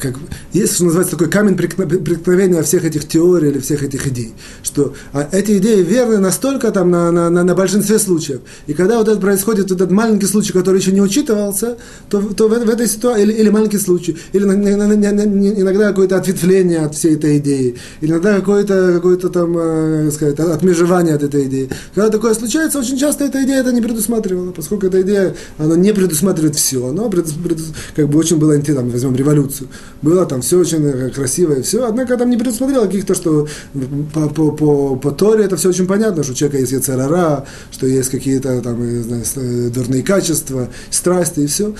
как, 0.00 0.14
есть, 0.52 0.74
что 0.74 0.84
называется, 0.84 1.16
такой 1.16 1.30
камень 1.30 1.56
преткновения 1.56 2.62
всех 2.62 2.84
этих 2.84 3.06
теорий 3.06 3.50
или 3.50 3.58
всех 3.58 3.82
этих 3.82 4.06
идей, 4.06 4.32
что 4.62 4.94
а, 5.12 5.28
эти 5.32 5.58
идеи 5.58 5.82
верны 5.82 6.18
настолько 6.18 6.70
там 6.70 6.90
на, 6.90 7.10
на, 7.10 7.30
на, 7.30 7.44
на 7.44 7.54
большинстве 7.54 7.98
случаев. 7.98 8.40
И 8.66 8.72
когда 8.72 8.98
вот 8.98 9.08
это 9.08 9.20
происходит, 9.20 9.70
вот 9.70 9.80
этот 9.80 9.90
маленький 9.90 10.26
случай, 10.26 10.52
который 10.52 10.80
еще 10.80 10.92
не 10.92 11.02
учитывался, 11.02 11.76
то, 12.08 12.20
то 12.22 12.48
в, 12.48 12.52
в 12.52 12.70
этой 12.70 12.88
ситуации, 12.88 13.22
или, 13.22 13.32
или 13.32 13.50
маленький 13.50 13.78
случай, 13.78 14.16
или 14.32 14.44
иногда 14.44 15.88
какое-то 15.88 16.16
ответвление 16.16 16.80
от 16.80 16.94
всей 16.94 17.16
этой 17.16 17.38
идеи, 17.38 17.76
иногда 18.00 18.36
какое-то 18.36 18.92
какое 18.94 19.16
там, 19.16 19.56
э, 19.58 20.10
сказать, 20.10 20.38
отмежевание 20.38 21.14
от 21.14 21.22
этой 21.22 21.44
идеи. 21.44 21.68
Когда 21.94 22.10
такое 22.10 22.34
случается, 22.34 22.78
очень 22.78 22.96
часто 22.96 23.24
эта 23.24 23.44
идея 23.44 23.60
это 23.60 23.72
не 23.72 23.82
предусматривала, 23.82 24.52
поскольку 24.52 24.86
эта 24.86 25.02
идея, 25.02 25.34
она 25.58 25.76
не 25.76 25.92
предусматривает 25.92 26.56
все, 26.56 26.86
она 26.86 27.08
предус, 27.08 27.32
предус, 27.32 27.66
как 27.94 28.08
бы 28.08 28.18
очень 28.18 28.38
была, 28.38 28.56
там, 28.58 28.90
возьмем 28.90 29.14
революцию, 29.14 29.49
революцию. 29.50 29.68
было 30.02 30.26
там 30.26 30.40
все 30.40 30.58
очень 30.58 31.10
красиво 31.10 31.54
и 31.54 31.62
все, 31.62 31.86
однако 31.86 32.16
там 32.16 32.30
не 32.30 32.36
предусмотрел 32.36 32.82
каких-то, 32.82 33.14
что 33.14 33.46
по, 34.14 34.28
по, 34.28 34.52
по, 34.52 34.96
по 34.96 35.10
Торе 35.10 35.44
это 35.44 35.56
все 35.56 35.68
очень 35.68 35.86
понятно, 35.86 36.22
что 36.22 36.32
у 36.32 36.34
человека 36.34 36.58
есть 36.58 36.72
яцерара, 36.72 37.44
что 37.70 37.86
есть 37.86 38.10
какие-то 38.10 38.60
там, 38.62 39.02
знаю, 39.02 39.70
дурные 39.70 40.02
качества, 40.02 40.68
страсти 40.90 41.40
и 41.40 41.46
все. 41.46 41.74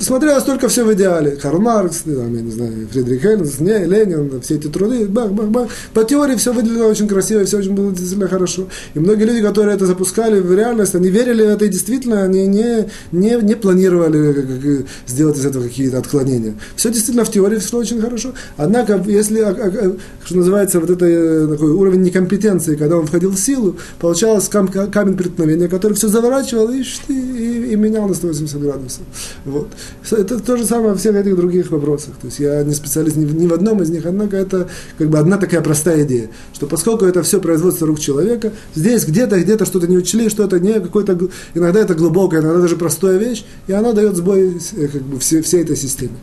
Смотрелось 0.00 0.44
только 0.44 0.68
все 0.68 0.84
в 0.84 0.92
идеале. 0.94 1.32
Карл 1.32 1.60
Маркс, 1.60 2.02
там, 2.04 2.34
я 2.34 2.42
не 2.42 2.50
знаю, 2.50 2.88
Фридрих 2.90 3.24
Энгельс, 3.24 3.60
не, 3.60 3.84
Ленин, 3.84 4.40
все 4.40 4.56
эти 4.56 4.68
труды, 4.68 5.06
бах, 5.06 5.32
бах, 5.32 5.46
бах. 5.46 5.68
По 5.92 6.04
теории 6.04 6.36
все 6.36 6.52
выглядело 6.52 6.88
очень 6.88 7.08
красиво, 7.08 7.44
все 7.44 7.58
очень 7.58 7.74
было 7.74 7.90
действительно 7.90 8.28
хорошо. 8.28 8.68
И 8.94 8.98
многие 8.98 9.24
люди, 9.24 9.42
которые 9.42 9.76
это 9.76 9.86
запускали 9.86 10.40
в 10.40 10.54
реальность, 10.54 10.94
они 10.94 11.08
верили 11.08 11.44
в 11.44 11.48
это 11.48 11.64
и 11.64 11.68
действительно 11.68 12.22
они 12.22 12.46
не, 12.46 12.88
не, 13.12 13.36
не 13.42 13.54
планировали 13.54 14.84
сделать 15.06 15.38
из 15.38 15.46
этого 15.46 15.64
какие-то 15.64 15.98
отклонения. 15.98 16.54
Все 16.76 16.90
действительно 16.90 17.03
в 17.08 17.30
теории 17.30 17.58
все 17.58 17.76
очень 17.76 18.00
хорошо. 18.00 18.32
Однако, 18.56 19.02
если, 19.06 19.40
а, 19.40 19.50
а, 19.50 19.52
а, 19.52 19.96
что 20.24 20.36
называется, 20.36 20.80
вот 20.80 20.90
это 20.90 21.06
э, 21.06 21.48
такой 21.48 21.70
уровень 21.70 22.02
некомпетенции, 22.02 22.76
когда 22.76 22.96
он 22.96 23.06
входил 23.06 23.30
в 23.30 23.38
силу, 23.38 23.76
получалось 23.98 24.48
кам, 24.48 24.68
камень 24.68 25.16
преткновения, 25.16 25.68
который 25.68 25.94
все 25.94 26.08
заворачивал 26.08 26.70
и, 26.70 26.82
и, 27.08 27.72
и 27.72 27.76
менял 27.76 28.08
на 28.08 28.14
180 28.14 28.60
градусов. 28.60 29.02
Вот. 29.44 29.68
Это 30.10 30.38
то 30.38 30.56
же 30.56 30.64
самое 30.64 30.90
во 30.90 30.96
всех 30.96 31.16
этих 31.16 31.36
других 31.36 31.70
вопросах. 31.70 32.14
То 32.20 32.26
есть 32.26 32.38
я 32.38 32.62
не 32.62 32.74
специалист 32.74 33.16
ни, 33.16 33.24
ни 33.24 33.46
в 33.46 33.52
одном 33.52 33.82
из 33.82 33.90
них, 33.90 34.06
однако 34.06 34.36
это 34.36 34.68
как 34.98 35.08
бы 35.08 35.18
одна 35.18 35.38
такая 35.38 35.60
простая 35.60 36.04
идея, 36.04 36.30
что 36.52 36.66
поскольку 36.66 37.04
это 37.04 37.22
все 37.22 37.40
производство 37.40 37.86
рук 37.86 38.00
человека, 38.00 38.52
здесь 38.74 39.04
где-то, 39.04 39.40
где-то 39.40 39.64
что-то 39.64 39.86
не 39.86 39.96
учли, 39.96 40.28
что-то 40.28 40.60
не 40.60 40.80
какой-то, 40.80 41.18
иногда 41.54 41.80
это 41.80 41.94
глубокая, 41.94 42.40
иногда 42.40 42.60
даже 42.60 42.76
простая 42.76 43.18
вещь, 43.18 43.44
и 43.66 43.72
она 43.72 43.92
дает 43.92 44.16
сбой 44.16 44.58
э, 44.76 44.88
как 44.88 45.02
бы, 45.02 45.18
всей, 45.18 45.42
всей 45.42 45.62
этой 45.62 45.76
системе. 45.76 46.14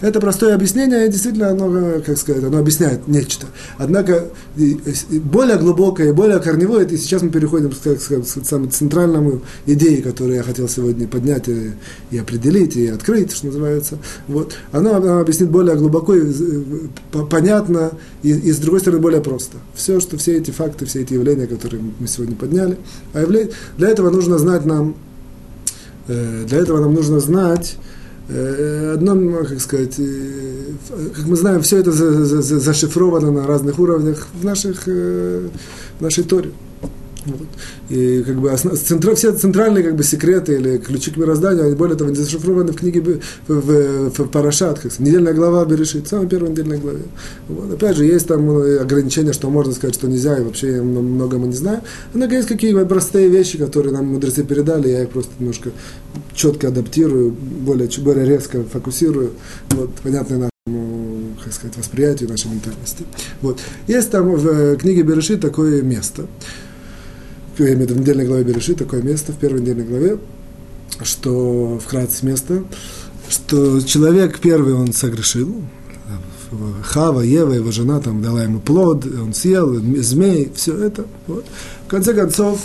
Это 0.00 0.20
простое 0.26 0.56
объяснение, 0.56 1.08
действительно 1.08 1.50
оно, 1.50 2.00
как 2.04 2.18
сказать, 2.18 2.42
оно 2.42 2.58
объясняет 2.58 3.06
нечто. 3.06 3.46
Однако 3.78 4.24
более 5.22 5.56
глубокое, 5.56 6.12
более 6.12 6.40
корневое, 6.40 6.84
и 6.84 6.96
сейчас 6.96 7.22
мы 7.22 7.30
переходим 7.30 7.70
к, 7.70 7.74
к, 7.74 7.96
к, 7.96 8.44
самой 8.44 8.70
центральному 8.70 9.42
идее, 9.66 10.02
которую 10.02 10.34
я 10.34 10.42
хотел 10.42 10.68
сегодня 10.68 11.06
поднять 11.06 11.46
и, 11.46 11.70
и 12.10 12.18
определить, 12.18 12.74
и 12.74 12.88
открыть, 12.88 13.30
что 13.30 13.46
называется. 13.46 13.98
Вот. 14.26 14.54
Оно, 14.72 14.96
оно 14.96 15.20
объяснит 15.20 15.48
более 15.48 15.76
глубоко, 15.76 16.16
и, 16.16 16.32
понятно, 17.30 17.92
и, 18.24 18.30
и 18.30 18.50
с 18.50 18.58
другой 18.58 18.80
стороны 18.80 19.00
более 19.00 19.20
просто. 19.20 19.58
Все, 19.76 20.00
что 20.00 20.16
все 20.18 20.38
эти 20.38 20.50
факты, 20.50 20.86
все 20.86 21.02
эти 21.02 21.14
явления, 21.14 21.46
которые 21.46 21.80
мы 22.00 22.08
сегодня 22.08 22.34
подняли, 22.34 22.78
а 23.12 23.20
явля... 23.20 23.48
для 23.78 23.90
этого 23.90 24.10
нужно 24.10 24.38
знать 24.38 24.66
нам, 24.66 24.96
э, 26.08 26.46
для 26.48 26.58
этого 26.58 26.80
нам 26.80 26.94
нужно 26.94 27.20
знать 27.20 27.76
одно, 28.28 29.14
ну, 29.14 29.44
как 29.44 29.60
сказать, 29.60 29.94
э, 29.98 30.72
как 31.14 31.26
мы 31.26 31.36
знаем, 31.36 31.62
все 31.62 31.78
это 31.78 31.92
зашифровано 31.92 33.30
на 33.30 33.46
разных 33.46 33.78
уровнях 33.78 34.26
в, 34.34 34.44
наших, 34.44 34.84
э, 34.86 35.48
в 35.98 36.02
нашей 36.02 36.24
Торе. 36.24 36.50
Вот. 37.26 37.48
И 37.90 38.22
как 38.22 38.36
бы 38.36 38.50
основ, 38.50 38.78
центра, 38.78 39.14
все 39.14 39.32
центральные 39.32 39.82
как 39.84 39.96
бы, 39.96 40.04
секреты 40.04 40.54
или 40.54 40.78
ключи 40.78 41.10
к 41.10 41.16
мирозданию, 41.16 41.66
они 41.66 41.74
более 41.74 41.96
того, 41.96 42.14
зашифрованы 42.14 42.72
в 42.72 42.76
книге 42.76 43.00
в, 43.00 43.20
в, 43.48 44.10
в 44.10 44.28
Парашат, 44.28 44.78
как 44.78 44.98
недельная 44.98 45.34
глава 45.34 45.64
Берешит, 45.64 46.08
самая 46.08 46.28
первая 46.28 46.50
недельная 46.50 46.78
глава. 46.78 46.98
Вот. 47.48 47.74
Опять 47.74 47.96
же, 47.96 48.04
есть 48.04 48.26
там 48.26 48.48
ограничения, 48.48 49.32
что 49.32 49.50
можно 49.50 49.72
сказать, 49.72 49.94
что 49.94 50.08
нельзя, 50.08 50.38
и 50.38 50.42
вообще 50.42 50.80
много 50.80 51.38
мы 51.38 51.48
не 51.48 51.56
знаем. 51.56 51.80
Однако 52.14 52.34
есть 52.34 52.48
какие-то 52.48 52.86
простые 52.86 53.28
вещи, 53.28 53.58
которые 53.58 53.92
нам 53.92 54.06
мудрецы 54.06 54.44
передали, 54.44 54.88
я 54.88 55.02
их 55.02 55.10
просто 55.10 55.32
немножко 55.38 55.70
четко 56.34 56.68
адаптирую, 56.68 57.32
более, 57.32 57.88
более 57.98 58.26
резко 58.26 58.62
фокусирую. 58.64 59.32
Вот, 59.70 59.90
понятно 60.02 60.48
как 61.46 61.52
сказать, 61.52 61.76
восприятию, 61.76 62.28
нашей 62.28 62.50
ментальности. 62.50 63.04
Вот. 63.40 63.60
Есть 63.86 64.10
там 64.10 64.34
в 64.34 64.76
книге 64.78 65.02
Берешит 65.02 65.40
такое 65.40 65.80
место, 65.82 66.26
в 67.56 67.60
виду 67.60 67.94
в 67.94 68.00
недельной 68.00 68.26
главе 68.26 68.44
Береши, 68.44 68.74
такое 68.74 69.02
место 69.02 69.32
в 69.32 69.36
первой 69.36 69.60
недельной 69.60 69.84
главе, 69.84 70.18
что 71.02 71.80
вкратце 71.84 72.26
место, 72.26 72.64
что 73.28 73.80
человек 73.80 74.38
первый 74.40 74.74
он 74.74 74.92
согрешил, 74.92 75.62
Хава, 76.82 77.22
Ева, 77.22 77.52
его 77.52 77.70
жена 77.72 78.00
там 78.00 78.22
дала 78.22 78.42
ему 78.42 78.60
плод, 78.60 79.04
он 79.06 79.34
съел, 79.34 79.74
змей, 79.74 80.52
все 80.54 80.76
это. 80.76 81.06
Вот. 81.26 81.44
В 81.86 81.90
конце 81.90 82.14
концов, 82.14 82.60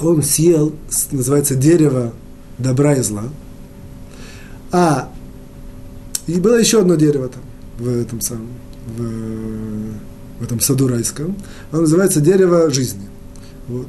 он 0.00 0.22
съел, 0.22 0.72
называется 1.12 1.54
дерево 1.54 2.12
добра 2.58 2.94
и 2.94 3.02
зла. 3.02 3.24
А 4.72 5.10
и 6.26 6.40
было 6.40 6.58
еще 6.58 6.80
одно 6.80 6.96
дерево 6.96 7.28
там, 7.28 7.42
в 7.78 7.88
этом 7.88 8.20
самом, 8.20 8.48
в, 8.96 10.40
в 10.40 10.42
этом 10.42 10.60
саду 10.60 10.88
райском. 10.88 11.36
Оно 11.70 11.82
называется 11.82 12.20
дерево 12.20 12.70
жизни. 12.70 13.06
Вот. 13.68 13.88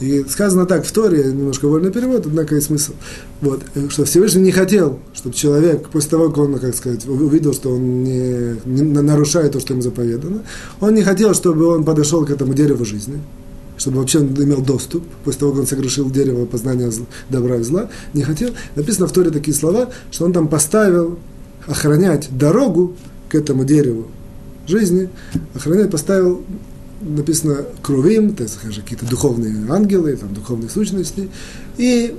И 0.00 0.24
сказано 0.28 0.66
так 0.66 0.84
в 0.84 0.92
Торе, 0.92 1.24
немножко 1.24 1.68
вольный 1.68 1.92
перевод, 1.92 2.26
однако 2.26 2.56
и 2.56 2.60
смысл. 2.60 2.92
Вот, 3.40 3.62
что 3.90 4.04
Всевышний 4.04 4.42
не 4.42 4.50
хотел, 4.50 4.98
чтобы 5.14 5.36
человек, 5.36 5.88
после 5.88 6.10
того, 6.10 6.30
как 6.30 6.38
он, 6.38 6.58
как 6.58 6.74
сказать, 6.74 7.06
увидел, 7.06 7.52
что 7.54 7.70
он 7.70 8.02
не, 8.02 8.56
не 8.64 8.82
нарушает 8.82 9.52
то, 9.52 9.60
что 9.60 9.72
ему 9.72 9.82
заповедано, 9.82 10.42
он 10.80 10.94
не 10.94 11.02
хотел, 11.02 11.32
чтобы 11.32 11.66
он 11.66 11.84
подошел 11.84 12.26
к 12.26 12.30
этому 12.30 12.54
дереву 12.54 12.84
жизни, 12.84 13.20
чтобы 13.76 13.98
вообще 13.98 14.18
он 14.18 14.34
имел 14.34 14.62
доступ, 14.62 15.04
после 15.24 15.40
того, 15.40 15.52
как 15.52 15.60
он 15.60 15.66
согрешил 15.68 16.10
дерево 16.10 16.44
познания 16.44 16.90
добра 17.30 17.56
и 17.56 17.62
зла, 17.62 17.88
не 18.14 18.22
хотел. 18.22 18.50
Написано 18.74 19.06
в 19.06 19.12
Торе 19.12 19.30
такие 19.30 19.56
слова, 19.56 19.90
что 20.10 20.24
он 20.24 20.32
там 20.32 20.48
поставил 20.48 21.18
охранять 21.68 22.28
дорогу 22.36 22.94
к 23.28 23.36
этому 23.36 23.64
дереву 23.64 24.08
жизни, 24.66 25.08
охранять 25.54 25.90
поставил 25.90 26.44
написано 27.04 27.64
крувим, 27.82 28.34
то 28.34 28.42
есть 28.42 28.58
какие-то 28.60 29.06
духовные 29.06 29.54
ангелы, 29.70 30.16
там, 30.16 30.32
духовные 30.34 30.70
сущности, 30.70 31.28
и 31.76 32.14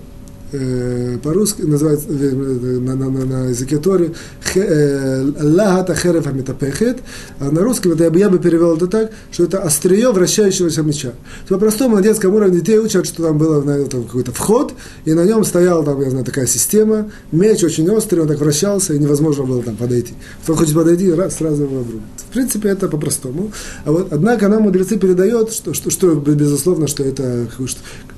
э, 0.52 1.18
по-русски 1.24 1.64
называется 1.64 2.08
э, 2.10 2.14
на, 2.14 2.96
на, 2.96 3.10
на, 3.10 3.26
на 3.26 3.50
языке 3.50 3.78
Торы 3.78 4.14
Лагата 4.56 5.96
Херефа 5.96 6.32
Метапехет, 6.32 7.00
а 7.40 7.52
на 7.52 7.62
русском 7.62 7.92
это 7.92 8.06
я 8.16 8.30
бы 8.30 8.40
перевел 8.40 8.78
это 8.78 8.88
так, 8.88 9.12
что 9.32 9.44
это 9.44 9.60
острие 9.60 10.12
вращающегося 10.12 10.82
меча. 10.84 11.12
По-простому 11.50 11.98
на 11.98 12.02
детском 12.02 12.34
уровне 12.34 12.60
детей 12.60 12.78
учат, 12.80 13.06
что 13.06 13.24
там 13.24 13.38
был 13.38 13.62
какой-то 13.90 14.32
вход, 14.32 14.74
и 15.04 15.14
на 15.14 15.26
нем 15.26 15.44
стояла 15.44 15.84
там, 15.84 16.02
я 16.02 16.10
знаю, 16.10 16.26
такая 16.26 16.48
система, 16.48 17.12
меч 17.32 17.64
очень 17.64 17.90
острый, 17.90 18.20
он 18.20 18.28
так 18.28 18.40
вращался, 18.40 18.94
и 18.94 19.00
невозможно 19.00 19.44
было 19.44 19.62
там 19.62 19.76
подойти. 19.76 20.14
Кто 20.44 20.56
хочет 20.56 20.76
подойти, 20.76 21.12
раз, 21.12 21.36
сразу 21.36 21.64
его 21.64 21.82
обрубит. 21.82 22.04
Принципе, 22.36 22.68
это 22.68 22.90
по-простому. 22.90 23.54
А 23.86 23.94
вот, 23.94 24.12
однако 24.12 24.50
нам 24.50 24.64
мудрецы 24.64 24.98
передают, 25.00 25.54
что, 25.54 25.74
что, 25.74 25.90
что 25.90 26.16
безусловно, 26.16 26.86
что 26.86 27.02
это 27.02 27.48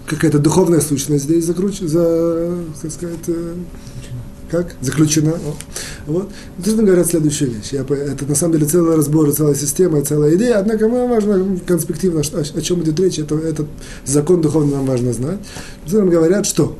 какая-то 0.08 0.40
духовная 0.40 0.82
сущность 0.82 1.26
здесь 1.26 1.46
закручена, 1.46 1.88
за, 1.88 2.58
как 2.82 2.92
сказать, 2.92 3.20
э, 3.28 3.54
как? 4.50 4.74
Заключена. 4.82 5.36
Вот. 6.08 6.30
Тут 6.66 6.78
говорят 6.78 7.06
следующую 7.06 7.52
вещь. 7.52 7.74
Я, 7.74 7.82
это 7.82 8.26
на 8.26 8.34
самом 8.34 8.54
деле 8.54 8.66
целый 8.66 8.96
разбор, 8.96 9.32
целая 9.32 9.54
система, 9.54 10.02
целая 10.02 10.36
идея. 10.36 10.58
Однако 10.58 10.88
нам 10.88 11.10
важно 11.10 11.60
конспективно, 11.68 12.22
о, 12.22 12.40
о 12.58 12.62
чем 12.62 12.82
идет 12.82 13.00
речь. 13.00 13.20
Это, 13.20 13.36
этот 13.36 13.68
закон 14.04 14.42
духовный 14.42 14.78
нам 14.78 14.88
важно 14.88 15.14
знать. 15.14 15.40
Нам 15.92 16.10
говорят, 16.10 16.48
что 16.48 16.76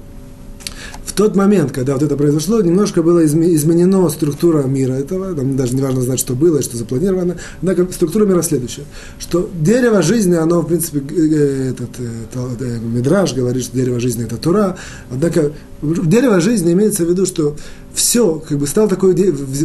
тот 1.18 1.36
момент, 1.36 1.72
когда 1.72 1.94
вот 1.94 2.04
это 2.04 2.16
произошло, 2.16 2.62
немножко 2.62 3.02
была 3.02 3.26
изменена 3.26 4.08
структура 4.10 4.62
мира 4.64 4.94
этого, 4.94 5.34
там 5.34 5.58
даже 5.58 5.76
не 5.76 5.82
важно 5.82 6.02
знать, 6.02 6.20
что 6.20 6.36
было 6.36 6.62
что 6.62 6.78
запланировано, 6.78 7.38
однако 7.60 7.92
структура 7.92 8.28
мира 8.28 8.44
следующая, 8.44 8.84
что 9.18 9.50
дерево 9.60 10.04
жизни, 10.04 10.36
оно, 10.36 10.62
в 10.62 10.68
принципе, 10.68 11.00
э, 11.00 11.72
этот, 11.72 11.90
этот, 12.00 12.62
э, 12.62 12.78
Мидраж 12.80 13.34
говорит, 13.34 13.64
что 13.64 13.76
дерево 13.76 14.00
жизни– 14.00 14.26
это 14.26 14.38
Тура, 14.38 14.78
однако 15.10 15.54
дерево 15.82 16.40
жизни 16.40 16.74
имеется 16.74 17.04
в 17.04 17.10
виду, 17.10 17.26
что 17.26 17.56
все, 17.96 18.36
как 18.48 18.60
бы 18.60 18.68
стал 18.68 18.88
такой, 18.88 19.16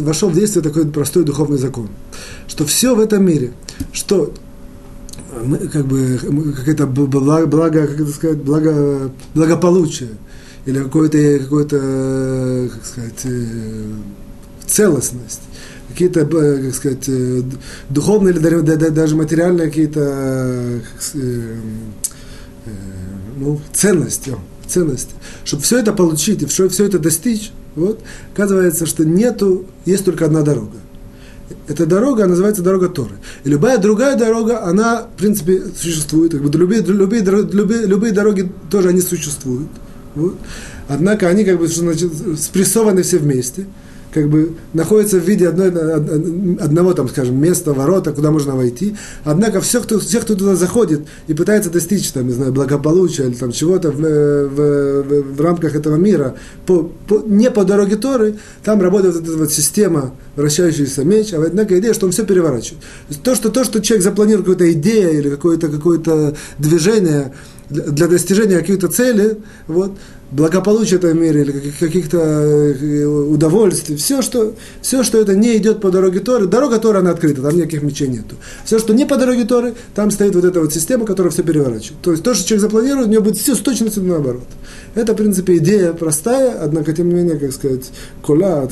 вошел 0.01 0.29
в 0.29 0.33
действие 0.33 0.63
такой 0.63 0.87
простой 0.87 1.23
духовный 1.23 1.59
закон, 1.59 1.89
что 2.47 2.65
все 2.65 2.95
в 2.95 2.99
этом 2.99 3.23
мире, 3.23 3.51
что 3.91 4.33
как 5.71 5.85
бы 5.85 6.19
какое-то 6.57 6.87
благо, 6.87 7.45
благо, 7.45 7.85
как 7.85 7.99
это 7.99 8.11
сказать, 8.11 8.37
благо, 8.37 9.11
благополучие– 9.35 10.09
или 10.65 10.79
какой-то, 10.79 11.39
какой-то, 11.39 12.69
как 12.73 12.85
сказать, 12.85 13.21
э, 13.25 13.93
целостность, 14.65 15.41
какие-то, 15.89 16.21
э, 16.21 16.63
как 16.63 16.75
сказать, 16.75 17.03
э, 17.07 17.41
духовные 17.89 18.33
или 18.33 18.89
даже 18.89 19.15
материальные 19.15 19.67
какие-то 19.67 20.81
ну, 23.35 23.59
ценности, 23.73 24.35
ценности. 24.67 25.11
Чтобы 25.43 25.63
все 25.63 25.79
это 25.79 25.91
получить 25.91 26.43
и 26.43 26.45
все, 26.45 26.69
все 26.69 26.85
это 26.85 26.99
достичь, 26.99 27.51
вот, 27.75 27.99
оказывается, 28.33 28.85
что 28.85 29.03
нету, 29.03 29.65
есть 29.85 30.05
только 30.05 30.25
одна 30.25 30.43
дорога. 30.43 30.77
Эта 31.67 31.85
дорога 31.85 32.25
называется 32.25 32.61
дорога 32.61 32.89
Торы. 32.89 33.15
И 33.43 33.49
любая 33.49 33.77
другая 33.77 34.17
дорога, 34.17 34.63
она, 34.63 35.03
в 35.03 35.17
принципе, 35.17 35.63
существует. 35.77 36.31
Как 36.31 36.41
бы 36.41 36.57
любые, 36.57 36.81
любые, 36.81 37.21
любые, 37.21 37.85
любые 37.85 38.13
дороги 38.13 38.51
тоже 38.69 38.89
они 38.89 39.01
существуют. 39.01 39.69
Вот. 40.15 40.37
Однако 40.87 41.27
они 41.27 41.43
как 41.43 41.59
бы 41.59 41.67
значит, 41.67 42.11
спрессованы 42.37 43.03
все 43.03 43.17
вместе. 43.17 43.65
Как 44.13 44.29
бы 44.29 44.53
находится 44.73 45.17
в 45.17 45.27
виде 45.27 45.47
одной, 45.47 45.69
одного, 45.69 46.93
там, 46.93 47.09
скажем, 47.09 47.41
места, 47.41 47.73
ворота, 47.73 48.13
куда 48.13 48.31
можно 48.31 48.55
войти. 48.55 48.95
Однако 49.23 49.59
все, 49.61 49.81
кто, 49.81 49.99
все, 49.99 50.19
кто 50.19 50.35
туда 50.35 50.55
заходит 50.55 51.01
и 51.27 51.33
пытается 51.33 51.69
достичь, 51.69 52.11
там, 52.11 52.27
не 52.27 52.33
знаю, 52.33 52.53
благополучия 52.53 53.23
или 53.23 53.33
там 53.33 53.51
чего-то 53.51 53.91
в, 53.91 53.97
в, 53.97 55.03
в, 55.03 55.35
в 55.35 55.41
рамках 55.41 55.75
этого 55.75 55.95
мира, 55.95 56.35
по, 56.65 56.91
по, 57.07 57.23
не 57.25 57.49
по 57.49 57.65
дороге 57.65 57.95
Торы, 57.95 58.35
там 58.63 58.81
работает 58.81 59.15
вот 59.15 59.23
эта 59.23 59.37
вот 59.37 59.51
система, 59.51 60.13
вращающийся 60.35 61.03
меч, 61.03 61.33
а 61.33 61.43
однако 61.43 61.79
идея, 61.79 61.93
что 61.93 62.05
он 62.05 62.11
все 62.11 62.25
переворачивает. 62.25 62.83
То, 63.23 63.35
что, 63.35 63.49
то, 63.49 63.63
что 63.63 63.81
человек 63.81 64.03
запланировал 64.03 64.43
какую-то 64.43 64.71
идею 64.73 65.17
или 65.17 65.29
какое-то 65.29 65.69
какое 65.69 66.33
движение 66.57 67.33
для 67.69 68.07
достижения 68.07 68.59
каких-то 68.59 68.87
целей, 68.87 69.37
вот, 69.67 69.93
благополучия 70.33 70.97
в 70.97 71.05
этом 71.05 71.21
мире 71.21 71.41
или 71.41 71.71
каких-то 71.79 72.17
э, 72.17 73.05
удовольствий, 73.05 73.95
все 73.95 74.21
что, 74.21 74.53
все, 74.81 75.03
что 75.03 75.19
это 75.19 75.35
не 75.35 75.57
идет 75.57 75.79
по 75.81 75.91
дороге 75.91 76.19
Торы, 76.19 76.47
дорога 76.47 76.79
Торы, 76.79 76.99
она 76.99 77.11
открыта, 77.11 77.41
там 77.41 77.55
никаких 77.55 77.83
мечей 77.83 78.07
нету. 78.07 78.35
Все, 78.65 78.79
что 78.79 78.93
не 78.93 79.05
по 79.05 79.17
дороге 79.17 79.45
Торы, 79.45 79.75
там 79.93 80.11
стоит 80.11 80.35
вот 80.35 80.43
эта 80.43 80.59
вот 80.59 80.73
система, 80.73 81.05
которая 81.05 81.31
все 81.31 81.43
переворачивает. 81.43 82.01
То 82.01 82.11
есть 82.11 82.23
то, 82.23 82.33
что 82.33 82.47
человек 82.47 82.61
запланирует, 82.61 83.07
у 83.07 83.11
него 83.11 83.23
будет 83.23 83.37
все 83.37 83.55
с 83.55 83.59
точностью 83.59 84.03
наоборот. 84.03 84.43
Это, 84.95 85.13
в 85.13 85.15
принципе, 85.15 85.57
идея 85.57 85.93
простая, 85.93 86.59
однако, 86.61 86.93
тем 86.93 87.09
не 87.09 87.15
менее, 87.15 87.37
как 87.37 87.51
сказать, 87.51 87.91
кула, 88.21 88.67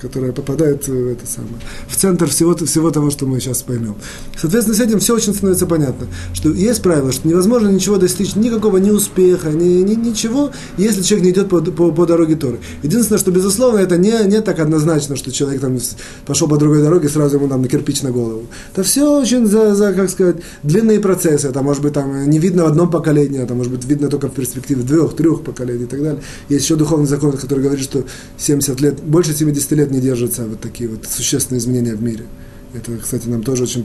которая 0.00 0.32
попадает 0.32 0.86
в 0.88 1.08
это 1.08 1.26
самое, 1.26 1.56
в 1.88 1.96
центр 1.96 2.28
всего, 2.28 2.56
всего 2.56 2.90
того, 2.90 3.10
что 3.10 3.26
мы 3.26 3.40
сейчас 3.40 3.62
поймем. 3.62 3.96
Соответственно, 4.36 4.76
с 4.76 4.80
этим 4.80 5.00
все 5.00 5.14
очень 5.14 5.34
становится 5.34 5.66
понятно, 5.66 6.06
что 6.34 6.50
есть 6.50 6.82
правило, 6.82 7.12
что 7.12 7.26
невозможно 7.28 7.68
ничего 7.68 7.96
достичь, 7.96 8.34
никакого 8.34 8.78
ни 8.78 8.90
успеха, 8.90 9.50
ни, 9.50 9.82
ни, 9.82 9.94
ничего, 9.94 10.50
если 10.76 10.99
человек 11.04 11.26
не 11.26 11.32
идет 11.32 11.48
по, 11.48 11.60
по, 11.60 11.92
по 11.92 12.06
дороге 12.06 12.36
Торы. 12.36 12.58
Единственное, 12.82 13.18
что, 13.18 13.30
безусловно, 13.30 13.78
это 13.78 13.96
не, 13.96 14.12
не 14.26 14.40
так 14.40 14.58
однозначно, 14.58 15.16
что 15.16 15.32
человек 15.32 15.60
там 15.60 15.78
пошел 16.26 16.48
по 16.48 16.56
другой 16.56 16.82
дороге, 16.82 17.08
сразу 17.08 17.36
ему 17.36 17.48
там 17.48 17.62
на 17.62 17.68
кирпич 17.68 18.02
на 18.02 18.10
голову. 18.10 18.46
Это 18.72 18.82
все 18.82 19.20
очень, 19.20 19.46
за, 19.46 19.74
за, 19.74 19.92
как 19.92 20.10
сказать, 20.10 20.36
длинные 20.62 21.00
процессы. 21.00 21.48
Это 21.48 21.62
может 21.62 21.82
быть 21.82 21.92
там 21.92 22.28
не 22.28 22.38
видно 22.38 22.64
в 22.64 22.66
одном 22.66 22.90
поколении, 22.90 23.42
это 23.42 23.54
может 23.54 23.72
быть 23.72 23.84
видно 23.84 24.08
только 24.08 24.28
в 24.28 24.32
перспективе 24.32 24.82
двух, 24.82 25.16
трех 25.16 25.42
поколений 25.42 25.84
и 25.84 25.88
так 25.88 26.02
далее. 26.02 26.22
Есть 26.48 26.64
еще 26.64 26.76
духовный 26.76 27.06
закон, 27.06 27.32
который 27.32 27.64
говорит, 27.64 27.82
что 27.82 28.04
70 28.38 28.80
лет, 28.80 29.00
больше 29.02 29.34
70 29.34 29.72
лет 29.72 29.90
не 29.90 30.00
держатся 30.00 30.44
вот 30.44 30.60
такие 30.60 30.88
вот 30.88 31.06
существенные 31.06 31.60
изменения 31.60 31.94
в 31.94 32.02
мире. 32.02 32.24
Это, 32.72 32.96
кстати, 32.98 33.26
нам 33.26 33.42
тоже 33.42 33.64
очень 33.64 33.84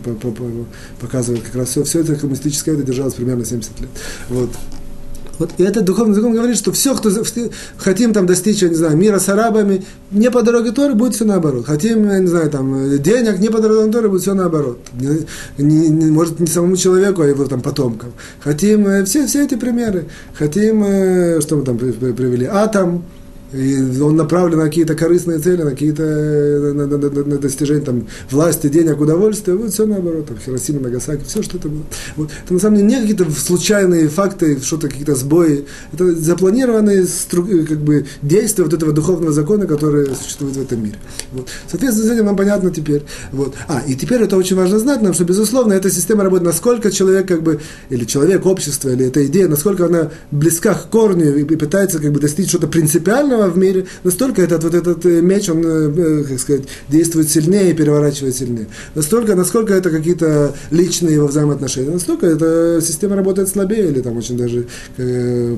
показывает 0.99 1.43
как 1.43 1.55
раз 1.55 1.69
все, 1.69 1.83
все 1.83 2.01
это 2.01 2.15
коммунистическое 2.15 2.75
это 2.75 2.83
держалось 2.83 3.15
примерно 3.15 3.43
70 3.43 3.81
лет. 3.81 3.89
Вот. 4.29 4.49
Вот 5.39 5.51
и 5.57 5.63
этот 5.63 5.85
духовный 5.85 6.15
закон 6.15 6.33
говорит, 6.33 6.57
что 6.57 6.71
все, 6.71 6.95
кто 6.95 7.09
хотим 7.77 8.13
там 8.13 8.25
достичь, 8.25 8.61
я 8.61 8.69
не 8.69 8.75
знаю, 8.75 8.97
мира 8.97 9.19
с 9.19 9.27
арабами, 9.29 9.83
не 10.11 10.31
по 10.31 10.41
дороге 10.41 10.71
Торы, 10.71 10.93
будет 10.93 11.15
все 11.15 11.25
наоборот. 11.25 11.65
Хотим, 11.65 12.09
я 12.09 12.19
не 12.19 12.27
знаю, 12.27 12.49
там, 12.49 12.99
денег, 13.01 13.39
не 13.39 13.49
по 13.49 13.59
дороге 13.59 13.91
Торы, 13.91 14.09
будет 14.09 14.21
все 14.21 14.33
наоборот. 14.33 14.79
Не, 14.93 15.25
не, 15.57 15.89
не, 15.89 16.11
может, 16.11 16.39
не 16.39 16.47
самому 16.47 16.77
человеку, 16.77 17.21
а 17.21 17.25
его 17.25 17.45
там 17.45 17.61
потомкам. 17.61 18.13
Хотим, 18.39 18.87
э, 18.87 19.05
все, 19.05 19.27
все 19.27 19.43
эти 19.43 19.55
примеры. 19.55 20.05
Хотим, 20.33 20.83
э, 20.83 21.41
что 21.41 21.57
мы 21.57 21.63
там 21.63 21.77
привели, 21.77 22.45
атом, 22.45 23.03
и 23.53 23.99
он 24.01 24.15
направлен 24.15 24.57
на 24.57 24.65
какие-то 24.65 24.95
корыстные 24.95 25.39
цели, 25.39 25.61
на 25.61 25.71
какие-то 25.71 26.03
на, 26.03 26.87
на, 26.87 26.97
на, 26.97 27.09
на 27.09 27.37
достижение 27.37 27.83
там, 27.83 28.07
власти, 28.31 28.67
денег, 28.67 28.99
удовольствия. 28.99 29.53
Вот 29.53 29.71
все 29.71 29.85
наоборот, 29.85 30.27
там, 30.27 30.37
Хиросима, 30.37 30.81
Нагасаки, 30.81 31.23
все 31.25 31.43
что 31.43 31.57
это 31.57 31.69
было. 31.69 31.83
Вот. 32.15 32.29
Это 32.43 32.53
на 32.53 32.59
самом 32.59 32.77
деле 32.77 32.87
не 32.89 33.01
какие-то 33.01 33.29
случайные 33.31 34.07
факты, 34.07 34.59
что-то 34.61 34.89
какие-то 34.89 35.15
сбои. 35.15 35.65
Это 35.93 36.15
запланированные 36.15 37.05
как 37.29 37.79
бы, 37.79 38.05
действия 38.21 38.63
вот 38.63 38.73
этого 38.73 38.91
духовного 38.91 39.31
закона, 39.31 39.67
который 39.67 40.07
существует 40.15 40.55
в 40.55 40.61
этом 40.61 40.83
мире. 40.83 40.95
Вот. 41.31 41.47
Соответственно, 41.69 42.09
с 42.09 42.13
этим 42.13 42.25
нам 42.25 42.35
понятно 42.35 42.71
теперь. 42.71 43.03
Вот. 43.31 43.53
А, 43.67 43.81
и 43.87 43.95
теперь 43.95 44.21
это 44.21 44.37
очень 44.37 44.55
важно 44.55 44.79
знать 44.79 45.01
нам, 45.01 45.13
что, 45.13 45.23
безусловно, 45.23 45.73
эта 45.73 45.89
система 45.89 46.23
работает, 46.23 46.47
насколько 46.47 46.91
человек, 46.91 47.27
как 47.27 47.43
бы, 47.43 47.59
или 47.89 48.05
человек, 48.05 48.45
общество, 48.45 48.89
или 48.89 49.05
эта 49.05 49.25
идея, 49.27 49.47
насколько 49.47 49.85
она 49.85 50.11
близка 50.31 50.73
к 50.73 50.89
корню 50.89 51.35
и 51.35 51.43
пытается 51.43 51.99
как 51.99 52.11
бы, 52.11 52.19
достичь 52.19 52.49
что-то 52.49 52.67
принципиального, 53.35 53.49
в 53.49 53.57
мире, 53.57 53.85
настолько 54.03 54.41
этот, 54.41 54.63
вот 54.63 54.73
этот 54.73 55.05
э, 55.05 55.21
меч, 55.21 55.49
он, 55.49 55.63
э, 55.65 55.91
э, 55.95 56.23
как 56.23 56.39
сказать, 56.39 56.63
действует 56.89 57.29
сильнее 57.29 57.71
и 57.71 57.73
переворачивает 57.73 58.35
сильнее. 58.35 58.67
Настолько, 58.95 59.35
насколько 59.35 59.73
это 59.73 59.89
какие-то 59.89 60.53
личные 60.71 61.15
его 61.15 61.27
взаимоотношения, 61.27 61.91
настолько 61.91 62.25
эта 62.27 62.79
система 62.81 63.15
работает 63.15 63.49
слабее 63.49 63.89
или 63.89 64.01
там 64.01 64.17
очень 64.17 64.37
даже 64.37 64.67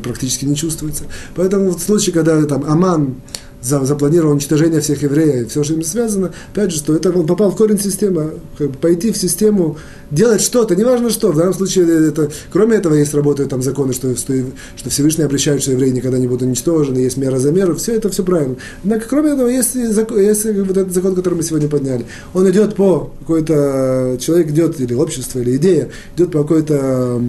практически 0.01 0.45
не 0.45 0.55
чувствуется. 0.55 1.03
Поэтому 1.35 1.71
в 1.71 1.79
случае, 1.79 2.13
когда 2.13 2.43
там 2.45 2.63
Аман 2.65 3.15
за, 3.61 3.83
запланировал 3.85 4.33
уничтожение 4.33 4.81
всех 4.81 5.01
евреев, 5.01 5.49
все, 5.49 5.63
что 5.63 5.73
им 5.73 5.83
связано, 5.83 6.31
опять 6.53 6.71
же, 6.71 6.77
что 6.77 6.95
это 6.95 7.11
он 7.11 7.25
попал 7.25 7.51
в 7.51 7.55
корень 7.55 7.79
системы, 7.79 8.35
как 8.57 8.71
бы 8.71 8.77
пойти 8.77 9.11
в 9.11 9.17
систему, 9.17 9.77
делать 10.11 10.41
что-то, 10.41 10.75
неважно 10.75 11.09
что, 11.09 11.31
в 11.31 11.37
данном 11.37 11.53
случае 11.53 12.09
это, 12.09 12.29
кроме 12.51 12.77
этого 12.77 12.93
есть 12.93 13.13
работают 13.13 13.49
там 13.49 13.61
законы, 13.61 13.93
что, 13.93 14.15
что, 14.15 14.33
что 14.75 14.89
Всевышний 14.89 15.23
обращает, 15.23 15.61
что 15.61 15.71
евреи 15.71 15.89
никогда 15.89 16.17
не 16.17 16.27
будут 16.27 16.43
уничтожены, 16.43 16.99
есть 16.99 17.17
мера 17.17 17.39
за 17.39 17.51
меру, 17.51 17.75
все 17.75 17.95
это 17.95 18.09
все 18.09 18.23
правильно. 18.23 18.55
Однако, 18.83 19.05
кроме 19.09 19.31
этого, 19.31 19.47
есть, 19.47 19.73
закон, 19.93 20.19
есть 20.19 20.45
вот 20.45 20.77
этот 20.77 20.93
закон, 20.93 21.15
который 21.15 21.35
мы 21.35 21.43
сегодня 21.43 21.67
подняли. 21.67 22.05
Он 22.33 22.49
идет 22.49 22.75
по 22.75 23.11
какой-то, 23.19 24.17
человек 24.19 24.49
идет, 24.49 24.79
или 24.79 24.93
общество, 24.93 25.39
или 25.39 25.57
идея, 25.57 25.89
идет 26.15 26.31
по 26.31 26.43
какой-то 26.43 27.21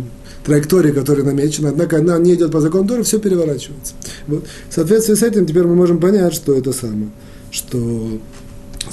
траектории, 0.49 0.93
которая 0.93 1.25
намечена, 1.25 1.69
однако 1.69 1.99
она 1.99 2.19
не 2.19 2.35
идет 2.35 2.51
по 2.51 2.61
закону 2.61 2.89
Торы, 2.89 3.03
все 3.03 3.19
переворачивается. 3.19 3.95
Вот. 4.27 4.45
В 4.69 4.75
соответствии 4.75 5.15
с 5.15 5.23
этим 5.23 5.47
теперь 5.47 5.65
мы 5.65 5.75
можем 5.75 5.99
понять, 5.99 6.35
что 6.35 6.55
это 6.55 6.73
самое, 6.73 7.11
что 7.51 8.19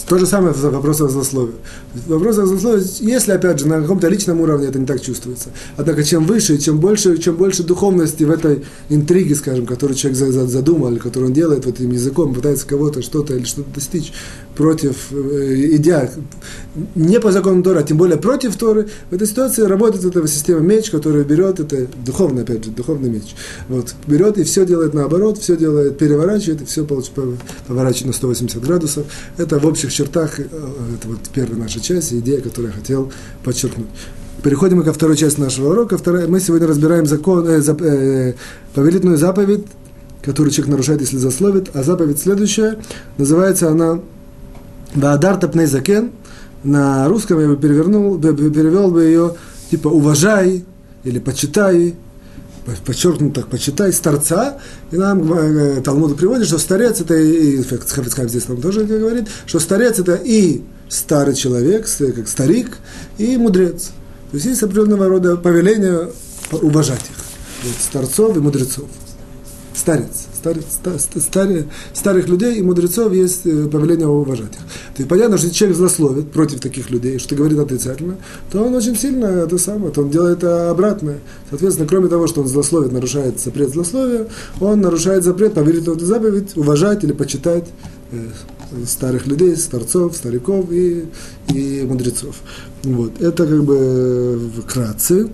то 0.07 0.17
же 0.17 0.25
самое 0.25 0.53
в 0.53 0.61
вопросах 0.61 1.09
злословия. 1.09 1.55
В 1.93 2.09
вопросах 2.09 2.47
злословия, 2.47 2.83
если, 2.99 3.31
опять 3.31 3.59
же, 3.59 3.67
на 3.67 3.81
каком-то 3.81 4.07
личном 4.07 4.41
уровне 4.41 4.67
это 4.67 4.77
не 4.77 4.85
так 4.85 5.01
чувствуется. 5.01 5.49
Однако, 5.77 6.03
чем 6.03 6.25
выше, 6.25 6.57
чем 6.57 6.79
больше, 6.79 7.17
чем 7.17 7.35
больше 7.35 7.63
духовности 7.63 8.23
в 8.23 8.31
этой 8.31 8.65
интриге, 8.89 9.35
скажем, 9.35 9.65
которую 9.65 9.95
человек 9.95 10.17
задумал, 10.17 10.91
или 10.91 10.99
которую 10.99 11.29
он 11.29 11.33
делает 11.33 11.65
вот 11.65 11.79
этим 11.79 11.91
языком, 11.91 12.33
пытается 12.33 12.67
кого-то 12.67 13.01
что-то 13.01 13.35
или 13.35 13.45
что-то 13.45 13.69
достичь, 13.73 14.11
против, 14.55 15.11
э, 15.11 15.75
идя 15.75 16.09
не 16.95 17.19
по 17.19 17.31
закону 17.31 17.63
Тора, 17.63 17.79
а 17.79 17.83
тем 17.83 17.97
более 17.97 18.17
против 18.17 18.55
Торы, 18.55 18.87
в 19.09 19.13
этой 19.13 19.27
ситуации 19.27 19.63
работает 19.63 20.03
эта 20.05 20.27
система 20.27 20.61
меч, 20.61 20.89
которая 20.89 21.23
берет, 21.23 21.59
это 21.59 21.87
духовный, 22.05 22.43
опять 22.43 22.63
же, 22.63 22.71
духовный 22.71 23.09
меч, 23.09 23.35
вот, 23.69 23.95
берет 24.07 24.37
и 24.37 24.43
все 24.43 24.65
делает 24.65 24.93
наоборот, 24.93 25.37
все 25.37 25.55
делает, 25.55 25.97
переворачивает, 25.97 26.61
и 26.61 26.65
все 26.65 26.85
поворачивает 26.85 28.05
на 28.05 28.13
180 28.13 28.61
градусов. 28.61 29.05
Это 29.37 29.59
в 29.59 29.65
общих 29.65 29.93
чертах, 29.93 30.39
э, 30.39 30.43
это 30.43 31.07
вот 31.07 31.19
первая 31.33 31.59
наша 31.59 31.79
часть, 31.79 32.13
идея, 32.13 32.41
которую 32.41 32.71
я 32.71 32.79
хотел 32.79 33.11
подчеркнуть. 33.43 33.87
Переходим 34.43 34.83
ко 34.83 34.93
второй 34.93 35.17
части 35.17 35.39
нашего 35.39 35.71
урока. 35.71 35.97
Вторая, 35.97 36.27
мы 36.27 36.39
сегодня 36.39 36.67
разбираем 36.67 37.05
закон, 37.05 37.47
э, 37.47 37.61
зап, 37.61 37.81
э, 37.81 38.35
повелительную 38.75 39.17
заповедь, 39.17 39.65
которую 40.21 40.51
человек 40.51 40.71
нарушает, 40.71 41.01
если 41.01 41.17
засловит. 41.17 41.69
А 41.73 41.83
заповедь 41.83 42.19
следующая, 42.19 42.77
называется 43.17 43.69
она 43.69 44.01
Ваадар 44.95 45.37
Тапней 45.37 45.65
Закен, 45.65 46.11
на 46.63 47.07
русском 47.07 47.39
я 47.39 47.47
бы 47.47 47.57
перевернул, 47.57 48.19
перевел 48.19 48.91
бы 48.91 49.03
ее 49.03 49.35
типа 49.69 49.89
уважай 49.89 50.65
или 51.03 51.19
почитай, 51.19 51.95
подчеркнуто 52.85 53.41
так, 53.41 53.49
почитай 53.49 53.93
старца, 53.93 54.57
и 54.91 54.97
нам 54.97 55.31
э, 55.33 55.81
Талмуд 55.81 56.17
приводит, 56.17 56.47
что 56.47 56.57
старец 56.57 56.99
это 57.01 57.15
и, 57.15 57.61
Хафицхайм 57.61 58.27
здесь 58.27 58.47
нам 58.47 58.59
тоже 58.61 58.85
говорит, 58.85 59.27
что 59.45 59.59
старец 59.59 59.99
это 59.99 60.15
и 60.15 60.63
старый 60.89 61.35
человек, 61.35 61.87
как 62.15 62.27
старик, 62.27 62.77
и 63.17 63.37
мудрец. 63.37 63.91
То 64.31 64.37
есть 64.37 64.45
есть 64.45 64.63
определенного 64.63 65.07
рода 65.07 65.37
повеление 65.37 66.09
уважать 66.51 67.01
их, 67.01 67.65
вот, 67.65 67.75
старцов 67.79 68.35
и 68.35 68.39
мудрецов. 68.39 68.85
Старец 69.75 70.27
старых, 70.45 70.63
старых, 71.19 71.65
старых 71.93 72.27
людей 72.27 72.57
и 72.57 72.61
мудрецов 72.61 73.11
есть 73.13 73.45
э, 73.45 73.67
повеление 73.67 74.07
уважать 74.07 74.53
их. 74.53 74.59
То 74.59 74.97
есть 74.97 75.09
понятно, 75.09 75.37
что 75.37 75.49
человек 75.51 75.77
злословит 75.77 76.31
против 76.31 76.59
таких 76.59 76.89
людей, 76.91 77.17
что 77.19 77.35
говорит 77.35 77.59
отрицательно, 77.59 78.17
то 78.51 78.63
он 78.63 78.75
очень 78.75 78.95
сильно 78.95 79.25
это 79.25 79.57
самое, 79.57 79.91
то 79.91 80.01
он 80.01 80.09
делает 80.09 80.43
обратное. 80.43 81.19
Соответственно, 81.49 81.87
кроме 81.87 82.07
того, 82.09 82.27
что 82.27 82.41
он 82.41 82.47
злословит, 82.47 82.91
нарушает 82.91 83.39
запрет 83.39 83.71
злословия, 83.71 84.27
он 84.59 84.81
нарушает 84.81 85.23
запрет 85.23 85.53
поверить 85.53 85.87
в 85.87 85.91
эту 85.91 86.05
заповедь, 86.05 86.55
уважать 86.55 87.03
или 87.03 87.13
почитать 87.13 87.65
э, 88.11 88.17
старых 88.85 89.25
людей, 89.27 89.55
старцов, 89.55 90.15
стариков 90.15 90.71
и, 90.71 91.05
и 91.53 91.83
мудрецов. 91.83 92.35
Вот. 92.83 93.19
Это 93.21 93.47
как 93.47 93.63
бы 93.63 93.77
э, 93.77 94.61
вкратце. 94.61 95.29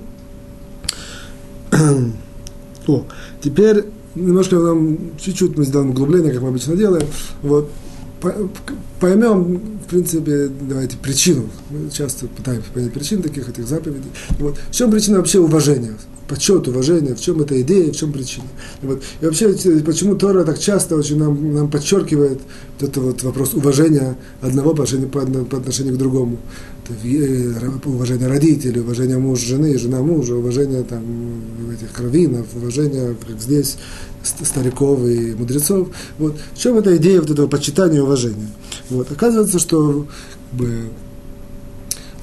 О, 2.87 3.05
теперь 3.41 3.85
немножко 4.15 4.57
нам 4.57 4.97
чуть-чуть 5.19 5.57
мы 5.57 5.65
сделаем 5.65 5.91
углубление, 5.91 6.33
как 6.33 6.41
мы 6.41 6.49
обычно 6.49 6.75
делаем. 6.75 7.07
Вот. 7.41 7.69
Поймем, 8.99 9.79
в 9.83 9.89
принципе, 9.89 10.49
давайте 10.61 10.95
причину. 10.97 11.49
Мы 11.71 11.89
часто 11.89 12.27
пытаемся 12.27 12.69
понять 12.71 12.93
причину 12.93 13.23
таких 13.23 13.49
этих 13.49 13.67
заповедей. 13.67 14.11
Вот. 14.37 14.57
В 14.69 14.75
чем 14.75 14.91
причина 14.91 15.17
вообще 15.17 15.39
уважения? 15.39 15.97
почет, 16.31 16.65
уважение, 16.69 17.13
в 17.13 17.19
чем 17.19 17.41
эта 17.41 17.61
идея, 17.61 17.91
в 17.91 17.95
чем 17.95 18.13
причина. 18.13 18.45
Вот. 18.81 19.03
И 19.19 19.25
вообще, 19.25 19.53
почему 19.85 20.15
Тора 20.15 20.45
так 20.45 20.59
часто 20.59 20.95
очень 20.95 21.17
нам, 21.17 21.53
нам 21.53 21.69
подчеркивает 21.69 22.39
вот 22.79 22.89
этот 22.89 23.03
вот 23.03 23.23
вопрос 23.23 23.53
уважения 23.53 24.15
одного 24.39 24.73
по 24.73 24.83
отношению, 24.83 25.09
по, 25.09 25.19
по 25.19 25.57
отношению 25.57 25.95
к 25.95 25.97
другому. 25.97 26.37
Уважение 27.85 28.27
родителей, 28.27 28.81
уважение 28.81 29.17
мужа, 29.17 29.45
жены, 29.45 29.77
жена 29.77 30.01
мужа, 30.01 30.35
уважение 30.35 30.83
там, 30.83 31.03
этих 31.73 31.91
кровинов, 31.91 32.47
уважение, 32.55 33.15
как 33.27 33.39
здесь, 33.39 33.77
стариков 34.23 35.05
и 35.07 35.33
мудрецов. 35.33 35.89
Вот. 36.17 36.37
В 36.53 36.59
чем 36.59 36.77
эта 36.77 36.95
идея 36.97 37.21
вот 37.21 37.29
этого 37.29 37.47
почитания 37.47 37.97
и 37.97 38.01
уважения? 38.01 38.49
Вот. 38.89 39.11
Оказывается, 39.11 39.59
что 39.59 40.07
как 40.51 40.59
бы, 40.59 40.89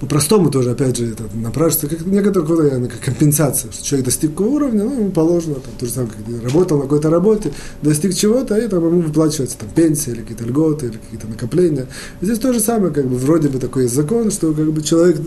по-простому 0.00 0.50
тоже, 0.50 0.70
опять 0.70 0.96
же, 0.96 1.12
это 1.12 1.24
напрашивается 1.34 1.96
как 1.96 2.06
некоторая 2.06 2.86
как 2.86 3.00
компенсация, 3.00 3.72
что 3.72 3.84
человек 3.84 4.06
достиг 4.06 4.30
какого 4.30 4.48
уровня, 4.48 4.84
ну, 4.84 4.94
ему 4.94 5.10
положено, 5.10 5.56
там, 5.56 5.72
то 5.78 5.86
же 5.86 5.92
самое, 5.92 6.12
как 6.12 6.44
работал 6.44 6.76
на 6.78 6.84
какой-то 6.84 7.10
работе, 7.10 7.52
достиг 7.82 8.14
чего-то, 8.14 8.56
и 8.56 8.68
там 8.68 8.84
ему 8.86 9.00
выплачивается 9.00 9.58
там, 9.58 9.68
пенсия, 9.74 10.12
или 10.12 10.20
какие-то 10.20 10.44
льготы, 10.44 10.86
или 10.86 10.98
какие-то 10.98 11.26
накопления. 11.26 11.86
И 12.20 12.24
здесь 12.24 12.38
то 12.38 12.52
же 12.52 12.60
самое, 12.60 12.92
как 12.92 13.08
бы, 13.08 13.16
вроде 13.16 13.48
бы 13.48 13.58
такой 13.58 13.88
закон, 13.88 14.30
что 14.30 14.52
как 14.52 14.72
бы 14.72 14.82
человек 14.82 15.20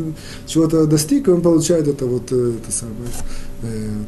чего-то 0.48 0.86
достиг, 0.86 1.28
и 1.28 1.32
он 1.32 1.42
получает 1.42 1.88
это 1.88 2.06
вот, 2.06 2.32
э, 2.32 2.54
это 2.62 2.72
самое, 2.72 3.10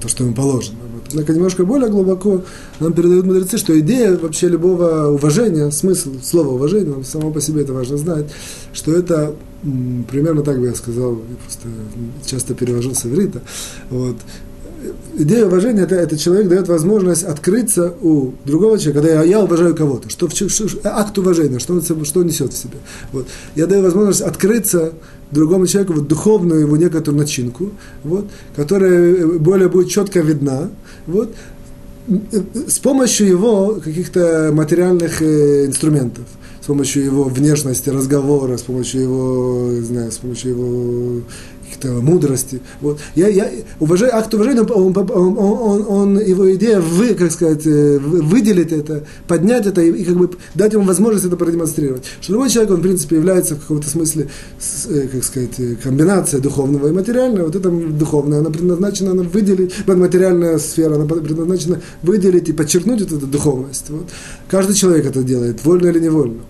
то, 0.02 0.08
что 0.08 0.24
ему 0.24 0.34
положено. 0.34 0.80
Вот. 0.94 1.04
Однако 1.12 1.34
немножко 1.34 1.66
более 1.66 1.90
глубоко 1.90 2.42
нам 2.80 2.94
передают 2.94 3.26
мудрецы, 3.26 3.58
что 3.58 3.78
идея 3.80 4.18
вообще 4.18 4.48
любого 4.48 5.08
уважения, 5.08 5.72
смысл 5.72 6.14
слова 6.24 6.50
уважение, 6.50 7.04
само 7.04 7.32
по 7.32 7.40
себе 7.40 7.62
это 7.62 7.74
важно 7.74 7.98
знать, 7.98 8.26
что 8.74 8.96
это 8.96 9.36
примерно 10.10 10.42
так 10.42 10.60
бы 10.60 10.66
я 10.66 10.76
сказал, 10.76 11.14
я 11.14 11.36
просто 11.44 11.68
часто 12.26 12.54
перевожу 12.56 12.94
с 12.94 13.06
иврита. 13.06 13.42
Вот. 13.90 14.18
Идея 15.16 15.46
уважения 15.46 15.82
это, 15.82 15.96
это 15.96 16.18
человек 16.18 16.48
дает 16.48 16.68
возможность 16.68 17.24
открыться 17.24 17.94
у 18.02 18.34
другого 18.46 18.80
человека, 18.80 19.02
когда 19.02 19.22
я, 19.22 19.24
я 19.24 19.40
уважаю 19.42 19.76
кого-то, 19.76 20.10
что, 20.10 20.30
что, 20.30 20.68
акт 20.84 21.18
уважения, 21.18 21.60
что 21.60 21.74
он, 21.74 21.82
что 21.84 22.20
он 22.20 22.26
несет 22.26 22.52
в 22.52 22.58
себе. 22.58 22.78
Вот. 23.12 23.28
Я 23.56 23.68
даю 23.68 23.84
возможность 23.84 24.22
открыться 24.22 24.94
другому 25.32 25.68
человеку 25.68 25.94
вот, 25.94 26.08
духовную 26.08 26.62
его 26.62 26.78
некоторую 26.78 27.20
начинку, 27.22 27.72
вот, 28.04 28.28
которая 28.56 29.28
более 29.40 29.70
будет 29.70 29.90
четко 29.90 30.22
видна, 30.22 30.70
вот, 31.06 31.34
с 32.68 32.80
помощью 32.80 33.28
его 33.28 33.80
каких-то 33.84 34.52
материальных 34.54 35.22
э, 35.22 35.66
инструментов 35.68 36.26
с 36.64 36.66
помощью 36.66 37.04
его 37.04 37.26
внешности, 37.26 37.90
разговора, 37.90 38.56
с 38.56 38.62
помощью 38.62 39.02
его, 39.02 39.68
не 39.70 39.82
знаю, 39.82 40.14
с 40.14 40.18
помощью 40.20 40.52
его 40.52 41.22
каких-то 41.74 42.02
мудрости. 42.02 42.62
Вот. 42.82 43.00
Я, 43.16 43.28
я 43.28 43.50
уважаю, 43.80 44.16
акт 44.16 44.34
уважения, 44.34 44.62
он, 44.62 44.96
он, 44.98 45.38
он, 45.38 45.86
он, 45.88 46.20
его 46.20 46.54
идея 46.56 46.80
вы, 46.80 47.14
как 47.14 47.32
сказать, 47.32 47.66
э, 47.66 48.00
выделить 48.00 48.72
это, 48.72 49.06
поднять 49.28 49.66
это 49.66 49.82
и, 49.82 49.92
и 49.92 50.04
как 50.04 50.16
бы 50.16 50.30
дать 50.56 50.74
ему 50.74 50.84
возможность 50.84 51.26
это 51.26 51.36
продемонстрировать. 51.36 52.04
Что 52.22 52.34
любой 52.34 52.50
человек, 52.50 52.72
он, 52.72 52.80
в 52.80 52.84
принципе, 52.84 53.16
является 53.18 53.56
в 53.56 53.62
каком-то 53.62 53.90
смысле, 53.90 54.30
э, 54.90 55.08
как 55.12 55.24
сказать, 55.24 55.60
э, 55.60 55.76
комбинация 55.82 56.40
духовного 56.40 56.88
и 56.88 56.92
материального. 56.92 57.46
Вот 57.48 57.56
это 57.56 57.70
духовное, 57.70 58.40
она 58.40 58.50
предназначена 58.50 59.12
она 59.12 59.24
выделить, 59.24 59.74
материальная 59.88 60.58
сфера, 60.58 60.96
она 60.96 61.06
предназначена 61.06 61.82
выделить 62.02 62.50
и 62.50 62.54
подчеркнуть 62.54 63.02
вот 63.02 63.12
эту 63.12 63.28
духовность. 63.28 63.90
Вот. 63.90 64.10
Каждый 64.48 64.76
человек 64.76 65.06
это 65.06 65.24
делает, 65.24 65.64
вольно 65.64 65.88
или 65.88 66.00
невольно. 66.00 66.42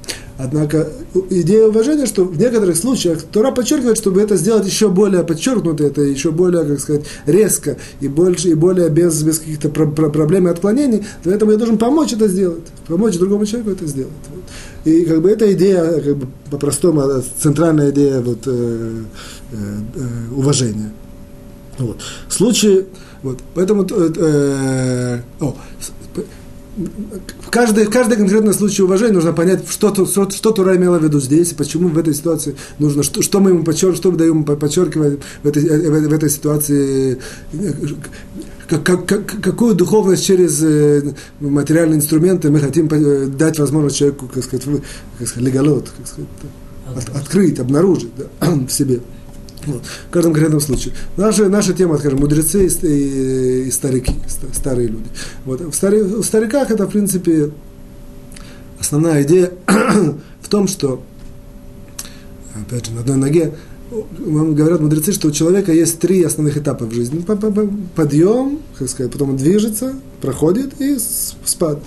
Однако 0.43 0.89
идея 1.29 1.67
уважения, 1.67 2.05
что 2.05 2.25
в 2.25 2.37
некоторых 2.37 2.75
случаях 2.75 3.21
Тора 3.23 3.51
подчеркивает, 3.51 3.97
чтобы 3.97 4.21
это 4.21 4.35
сделать 4.35 4.65
еще 4.65 4.89
более 4.89 5.23
подчеркнуто, 5.23 5.85
это 5.85 6.01
еще 6.01 6.31
более, 6.31 6.65
как 6.65 6.81
сказать, 6.81 7.05
резко 7.25 7.77
и 8.01 8.09
больше, 8.09 8.49
и 8.49 8.53
более 8.53 8.89
без, 8.89 9.23
без 9.23 9.39
каких-то 9.39 9.69
про- 9.69 9.89
про- 9.89 10.09
проблем 10.09 10.47
и 10.47 10.51
отклонений, 10.51 11.05
поэтому 11.23 11.51
я 11.53 11.57
должен 11.57 11.77
помочь 11.77 12.11
это 12.11 12.27
сделать, 12.27 12.63
помочь 12.87 13.17
другому 13.17 13.45
человеку 13.45 13.71
это 13.71 13.87
сделать. 13.87 14.11
Вот. 14.33 14.43
И 14.83 15.05
как 15.05 15.21
бы 15.21 15.29
эта 15.31 15.53
идея, 15.53 16.01
как 16.01 16.17
бы 16.17 16.27
по-простому, 16.51 17.23
центральная 17.39 17.91
идея 17.91 18.19
вот, 18.19 18.39
э, 18.45 19.03
э, 19.53 20.35
уважения. 20.35 20.91
Вот. 21.77 21.97
В 22.27 22.33
случае, 22.33 22.87
вот, 23.21 23.39
поэтому, 23.55 23.87
э, 23.89 24.11
э, 24.17 25.19
о, 25.39 25.55
в 26.75 27.49
каждый, 27.51 27.85
в 27.85 27.91
каждый 27.91 28.17
конкретный 28.17 28.53
случай 28.53 28.81
уважения 28.81 29.13
нужно 29.13 29.31
понять, 29.31 29.69
что, 29.69 29.93
что, 30.05 30.29
что 30.29 30.51
Тура 30.51 30.75
имела 30.75 30.97
в 30.97 31.03
виду 31.03 31.19
здесь, 31.19 31.51
и 31.51 31.55
почему 31.55 31.89
в 31.89 31.97
этой 31.97 32.15
ситуации 32.15 32.55
нужно, 32.79 33.03
что, 33.03 33.21
что 33.21 33.39
мы 33.39 33.51
ему 33.51 33.63
подчеркиваем, 33.63 33.95
что 33.95 34.11
мы 34.11 34.17
даем 34.17 34.43
подчеркивать 34.43 35.19
в 35.43 35.47
этой, 35.47 35.63
в, 35.63 36.09
в 36.09 36.13
этой 36.13 36.29
ситуации, 36.29 37.19
как, 38.67 38.83
как, 38.83 39.05
как, 39.05 39.25
какую 39.41 39.75
духовность 39.75 40.25
через 40.25 40.63
э, 40.63 41.13
материальные 41.39 41.97
инструменты 41.97 42.49
мы 42.49 42.59
хотим 42.59 42.87
э, 42.87 43.27
дать 43.27 43.59
возможность 43.59 43.97
человеку, 43.97 44.27
как 44.33 44.43
сказать, 44.43 44.65
как 45.19 45.27
сказать 45.27 45.47
леголот, 45.47 45.91
как 45.95 46.07
сказать, 46.07 46.29
от, 46.95 47.15
открыть, 47.15 47.59
обнаружить 47.59 48.11
да, 48.17 48.51
в 48.67 48.69
себе. 48.69 49.01
Вот, 49.65 49.83
в 49.85 50.09
каждом 50.09 50.33
конкретном 50.33 50.59
случае. 50.59 50.93
Наша, 51.17 51.49
наша 51.49 51.73
тема, 51.73 51.97
скажем, 51.97 52.19
мудрецы 52.19 52.67
и, 52.67 52.87
и, 52.87 53.67
и 53.67 53.71
старики, 53.71 54.13
старые 54.53 54.87
люди. 54.87 55.07
Вот. 55.45 55.61
В, 55.61 55.73
стари, 55.73 56.01
в 56.01 56.23
стариках 56.23 56.69
это, 56.71 56.85
в 56.85 56.91
принципе, 56.91 57.51
основная 58.79 59.23
идея 59.23 59.51
в 60.41 60.49
том, 60.49 60.67
что, 60.67 61.01
опять 62.55 62.87
же, 62.87 62.91
на 62.91 63.01
одной 63.01 63.17
ноге, 63.17 63.53
вам 64.19 64.55
говорят 64.55 64.81
мудрецы, 64.81 65.11
что 65.11 65.27
у 65.27 65.31
человека 65.31 65.71
есть 65.71 65.99
три 65.99 66.23
основных 66.23 66.57
этапа 66.57 66.85
в 66.85 66.93
жизни. 66.93 67.23
Подъем, 67.95 68.59
как 68.77 68.89
сказать, 68.89 69.11
потом 69.11 69.31
он 69.31 69.37
движется, 69.37 69.93
проходит 70.21 70.81
и 70.81 70.97
спад. 71.45 71.79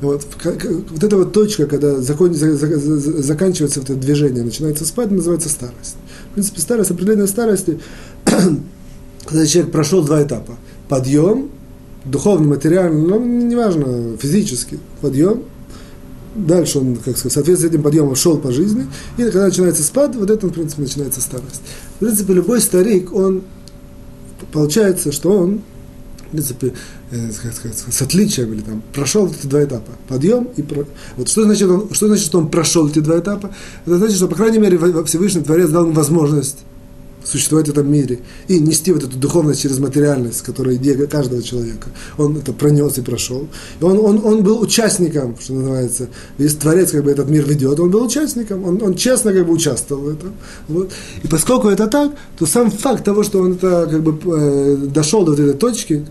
Вот, 0.00 0.26
вот 0.44 1.04
эта 1.04 1.16
вот 1.16 1.32
точка, 1.32 1.66
когда 1.66 2.00
закон, 2.00 2.34
заканчивается 2.34 3.80
это 3.80 3.94
движение, 3.94 4.42
начинается 4.42 4.84
спад, 4.84 5.12
называется 5.12 5.48
старость. 5.48 5.96
В 6.32 6.34
принципе, 6.34 6.60
старость, 6.62 6.90
определение 6.90 7.26
старости, 7.26 7.78
когда 8.24 9.46
человек 9.46 9.70
прошел 9.70 10.02
два 10.02 10.22
этапа. 10.22 10.56
Подъем, 10.88 11.50
духовный, 12.06 12.48
материальный, 12.48 13.06
ну, 13.06 13.22
неважно, 13.22 14.16
физически, 14.16 14.78
подъем, 15.02 15.42
дальше 16.34 16.78
он, 16.78 16.96
как 16.96 17.18
сказать, 17.18 17.32
в 17.32 17.34
соответствии 17.34 17.68
с 17.68 17.70
этим 17.70 17.82
подъемом 17.82 18.14
шел 18.16 18.38
по 18.38 18.50
жизни, 18.50 18.86
и 19.18 19.24
когда 19.24 19.44
начинается 19.44 19.82
спад, 19.82 20.16
вот 20.16 20.30
это, 20.30 20.46
в 20.46 20.52
принципе, 20.52 20.82
начинается 20.82 21.20
старость. 21.20 21.60
В 21.96 21.98
принципе, 21.98 22.32
любой 22.32 22.62
старик, 22.62 23.12
он, 23.12 23.42
получается, 24.52 25.12
что 25.12 25.36
он 25.36 25.60
принципе, 26.32 26.74
э, 27.10 27.30
с 27.90 28.02
отличием, 28.02 28.52
или 28.52 28.60
там, 28.60 28.82
прошел 28.92 29.26
эти 29.26 29.46
два 29.46 29.64
этапа. 29.64 29.92
Подъем 30.08 30.48
и... 30.56 30.62
Про... 30.62 30.86
Вот 31.16 31.28
что 31.28 31.44
значит, 31.44 31.68
он, 31.68 31.88
что 31.92 32.08
значит, 32.08 32.24
что 32.24 32.38
он 32.38 32.48
прошел 32.48 32.88
эти 32.88 32.98
два 32.98 33.18
этапа? 33.18 33.54
Это 33.86 33.98
значит, 33.98 34.16
что, 34.16 34.28
по 34.28 34.34
крайней 34.34 34.58
мере, 34.58 34.78
Всевышний 35.04 35.42
Творец 35.42 35.70
дал 35.70 35.84
ему 35.84 35.92
возможность 35.92 36.58
существовать 37.24 37.68
в 37.68 37.70
этом 37.70 37.90
мире 37.90 38.20
и 38.48 38.58
нести 38.58 38.92
вот 38.92 39.04
эту 39.04 39.16
духовность 39.16 39.62
через 39.62 39.78
материальность, 39.78 40.42
которая 40.42 40.76
идея 40.76 41.06
каждого 41.06 41.42
человека. 41.42 41.88
Он 42.18 42.36
это 42.36 42.52
пронес 42.52 42.98
и 42.98 43.02
прошел. 43.02 43.48
И 43.80 43.84
он, 43.84 43.98
он, 43.98 44.24
он 44.24 44.42
был 44.42 44.60
участником, 44.60 45.36
что 45.40 45.54
называется. 45.54 46.08
Весь 46.38 46.54
Творец 46.56 46.90
как 46.90 47.04
бы 47.04 47.10
этот 47.10 47.28
мир 47.28 47.44
ведет, 47.46 47.78
он 47.80 47.90
был 47.90 48.04
участником, 48.04 48.64
он, 48.64 48.82
он 48.82 48.94
честно 48.94 49.32
как 49.32 49.46
бы 49.46 49.52
участвовал 49.52 50.02
в 50.02 50.08
этом. 50.08 50.32
Вот. 50.68 50.90
И 51.22 51.28
поскольку 51.28 51.68
это 51.68 51.86
так, 51.86 52.12
то 52.38 52.46
сам 52.46 52.70
факт 52.70 53.04
того, 53.04 53.22
что 53.22 53.40
он 53.40 53.52
это 53.52 53.88
как 53.90 54.02
бы 54.02 54.18
э, 54.36 54.76
дошел 54.92 55.24
до 55.24 55.32
вот 55.32 55.40
этой 55.40 55.54
точки, 55.54 56.04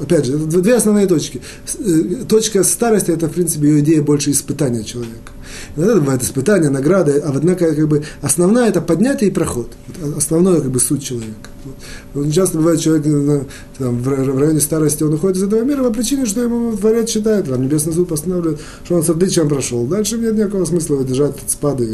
опять 0.00 0.24
же, 0.24 0.36
это 0.36 0.60
две 0.60 0.74
основные 0.76 1.06
точки. 1.06 1.40
Э, 1.78 2.24
точка 2.28 2.64
старости– 2.64 3.10
это, 3.12 3.28
в 3.28 3.32
принципе, 3.32 3.68
ее 3.68 3.80
идея 3.80 4.02
больше 4.02 4.30
испытания 4.30 4.84
человека. 4.84 5.32
Иногда 5.76 5.96
бывает 5.96 6.22
испытания, 6.22 6.70
награды, 6.70 7.18
а 7.18 7.32
однако 7.34 7.74
как 7.74 7.88
бы, 7.88 8.04
основная– 8.22 8.68
это 8.70 8.80
поднятие 8.80 9.30
и 9.30 9.32
проход. 9.32 9.72
Основное 10.16 10.60
как 10.60 10.70
бы, 10.70 10.80
суть 10.80 11.04
человека. 11.04 11.50
Вот. 11.64 12.22
Очень 12.22 12.32
часто 12.32 12.58
бывает 12.58 12.80
человек 12.80 13.06
э, 13.06 13.44
там, 13.78 14.02
в 14.02 14.38
районе 14.38 14.60
старости, 14.60 15.02
он 15.02 15.14
уходит 15.14 15.38
из 15.38 15.42
этого 15.44 15.62
мира 15.62 15.82
по 15.84 15.90
причине, 15.92 16.26
что 16.26 16.42
ему 16.42 16.76
творец 16.76 17.10
считает, 17.10 17.46
там, 17.46 17.62
Небесный 17.62 17.92
суд 17.92 18.08
постанавливает, 18.08 18.60
что 18.84 18.96
он 18.96 19.02
с 19.02 19.10
отличием 19.10 19.48
прошел. 19.48 19.84
Дальше 19.86 20.18
нет 20.18 20.34
никакого 20.34 20.64
смысла 20.64 21.02
держать 21.04 21.36
от 21.42 21.50
спада. 21.50 21.84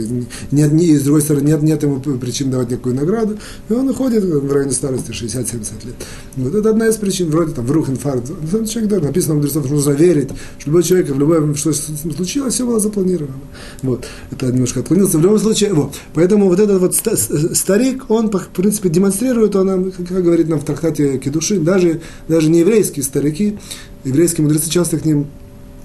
Нет, 0.51 0.73
ни, 0.73 0.97
с 0.97 1.03
другой 1.03 1.23
стороны, 1.23 1.47
нет, 1.47 1.63
нет 1.63 1.83
ему 1.83 2.01
причин 2.01 2.51
давать 2.51 2.71
никакую 2.71 2.95
награду. 2.95 3.39
И 3.69 3.73
он 3.73 3.89
уходит 3.89 4.25
в 4.25 4.53
районе 4.53 4.73
старости 4.73 5.11
60-70 5.11 5.87
лет. 5.87 5.95
Вот 6.37 6.55
это 6.55 6.71
одна 6.71 6.89
из 6.89 6.97
причин, 6.97 7.31
вроде 7.31 7.53
там, 7.53 7.67
врух, 7.67 7.89
инфаркт. 7.89 8.29
Человек, 8.69 8.91
да, 8.91 9.01
написано 9.01 9.35
мудрецов, 9.35 9.71
нужно 9.71 9.93
верить, 9.93 10.31
что 10.59 10.71
любой 10.71 10.83
человек, 10.83 11.11
в 11.11 11.19
любое, 11.19 11.55
что 11.55 11.73
случилось, 11.73 12.55
все 12.55 12.67
было 12.67 12.81
запланировано. 12.81 13.35
Вот. 13.83 14.07
Это 14.31 14.47
немножко 14.47 14.81
отклонился. 14.81 15.19
В 15.19 15.23
любом 15.23 15.39
случае, 15.39 15.73
вот. 15.75 15.95
Поэтому 16.15 16.49
вот 16.49 16.61
этот 16.61 16.81
вот 16.81 16.95
старик, 16.95 18.05
он, 18.09 18.31
в 18.31 18.49
принципе, 18.49 18.89
демонстрирует, 18.89 19.57
он, 19.57 19.64
как 19.65 20.23
говорит 20.23 20.49
нам 20.49 20.61
в 20.61 20.65
трактате 20.65 21.19
Кедушин, 21.19 21.65
даже, 21.65 22.01
даже 22.29 22.51
не 22.51 22.61
еврейские 22.61 23.03
старики, 23.03 23.59
еврейские 24.05 24.45
мудрецы 24.45 24.71
часто 24.71 24.99
к 24.99 25.05
ним 25.05 25.27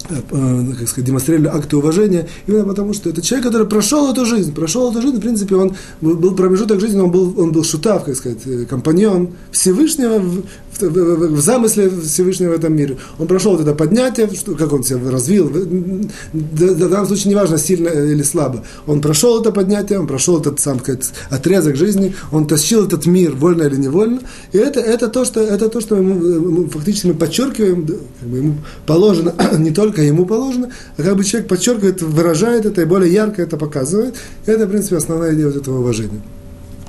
как 0.08 0.88
сказать, 0.88 1.04
демонстрировали 1.04 1.48
акты 1.48 1.76
уважения, 1.76 2.28
именно 2.46 2.64
потому 2.64 2.92
что 2.92 3.10
это 3.10 3.22
человек, 3.22 3.46
который 3.46 3.66
прошел 3.66 4.10
эту 4.10 4.24
жизнь, 4.24 4.54
прошел 4.54 4.90
эту 4.90 5.02
жизнь, 5.02 5.16
в 5.16 5.20
принципе, 5.20 5.56
он 5.56 5.76
был 6.00 6.34
промежуток 6.34 6.80
жизни, 6.80 7.00
он 7.00 7.10
был, 7.10 7.34
он 7.38 7.52
был 7.52 7.64
шутав, 7.64 8.04
как 8.04 8.16
сказать, 8.16 8.38
э, 8.46 8.64
компаньон 8.64 9.30
Всевышнего 9.50 10.18
в, 10.18 10.42
в, 10.78 10.82
в, 10.82 11.32
в 11.34 11.40
замысле 11.40 11.90
Всевышнего 11.90 12.52
в 12.52 12.54
этом 12.54 12.74
мире. 12.74 12.96
Он 13.18 13.26
прошел 13.26 13.52
вот 13.52 13.60
это 13.60 13.74
поднятие, 13.74 14.28
что, 14.34 14.54
как 14.54 14.72
он 14.72 14.82
себя 14.82 15.10
развил, 15.10 15.48
в, 15.48 15.52
в, 15.52 16.88
данном 16.88 17.06
случае 17.06 17.30
неважно, 17.30 17.58
сильно 17.58 17.88
или 17.88 18.22
слабо. 18.22 18.64
Он 18.86 19.00
прошел 19.00 19.40
это 19.40 19.52
поднятие, 19.52 20.00
он 20.00 20.06
прошел 20.06 20.40
этот 20.40 20.60
сам 20.60 20.80
сказать, 20.80 21.10
отрезок 21.30 21.76
жизни, 21.76 22.14
он 22.32 22.46
тащил 22.46 22.86
этот 22.86 23.06
мир, 23.06 23.34
вольно 23.34 23.64
или 23.64 23.76
невольно, 23.76 24.20
и 24.52 24.58
это, 24.58 24.80
это, 24.80 25.08
то, 25.08 25.24
что, 25.24 25.40
это 25.40 25.68
то, 25.68 25.80
что 25.80 25.96
мы 25.96 26.68
фактически 26.68 27.08
мы 27.08 27.14
подчеркиваем, 27.14 27.86
как 27.86 28.28
бы 28.28 28.36
ему 28.38 28.54
положено 28.86 29.34
не 29.58 29.70
только 29.70 29.89
только 29.90 30.02
ему 30.02 30.24
положено, 30.24 30.70
а 30.96 31.02
как 31.02 31.16
бы 31.16 31.24
человек 31.24 31.48
подчеркивает, 31.48 32.00
выражает 32.00 32.64
это 32.64 32.82
и 32.82 32.84
более 32.84 33.12
ярко 33.12 33.42
это 33.42 33.56
показывает. 33.56 34.14
Это, 34.46 34.66
в 34.66 34.70
принципе, 34.70 34.96
основная 34.96 35.34
идея 35.34 35.46
вот 35.46 35.56
этого 35.56 35.80
уважения. 35.80 36.22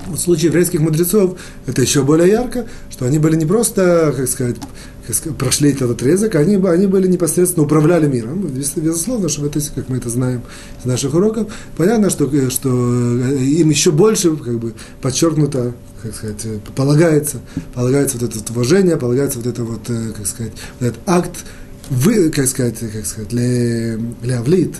В 0.07 0.17
случае 0.17 0.47
еврейских 0.47 0.79
мудрецов 0.81 1.39
это 1.65 1.81
еще 1.81 2.03
более 2.03 2.29
ярко, 2.29 2.67
что 2.91 3.05
они 3.05 3.17
были 3.17 3.35
не 3.35 3.45
просто, 3.45 4.13
как 4.15 4.27
сказать, 4.27 4.57
прошли 5.39 5.71
этот 5.71 5.91
отрезок, 5.91 6.35
они, 6.35 6.55
они 6.55 6.85
были 6.85 7.07
непосредственно 7.07 7.65
управляли 7.65 8.07
миром. 8.07 8.47
Безусловно, 8.75 9.29
что 9.29 9.45
это, 9.47 9.59
как 9.73 9.89
мы 9.89 9.97
это 9.97 10.09
знаем 10.09 10.41
из 10.79 10.85
наших 10.85 11.15
уроков, 11.15 11.51
понятно, 11.77 12.11
что, 12.11 12.29
что 12.49 12.69
им 12.69 13.69
еще 13.69 13.91
больше 13.91 14.35
как 14.35 14.59
бы, 14.59 14.73
подчеркнуто 15.01 15.73
как 16.03 16.15
сказать, 16.15 16.47
полагается, 16.75 17.37
полагается 17.75 18.17
вот 18.17 18.35
это 18.35 18.51
уважение, 18.51 18.97
полагается 18.97 19.37
вот 19.37 19.47
это 19.47 19.63
вот, 19.63 19.81
как 20.17 20.25
сказать, 20.25 20.53
вот 20.79 20.87
этот 20.87 20.99
акт 21.05 21.45
вы, 21.91 22.29
как 22.29 22.47
сказать, 22.47 22.79
как 22.79 23.05
сказать, 23.05 23.33
ле, 23.33 23.99
леавлит, 24.23 24.75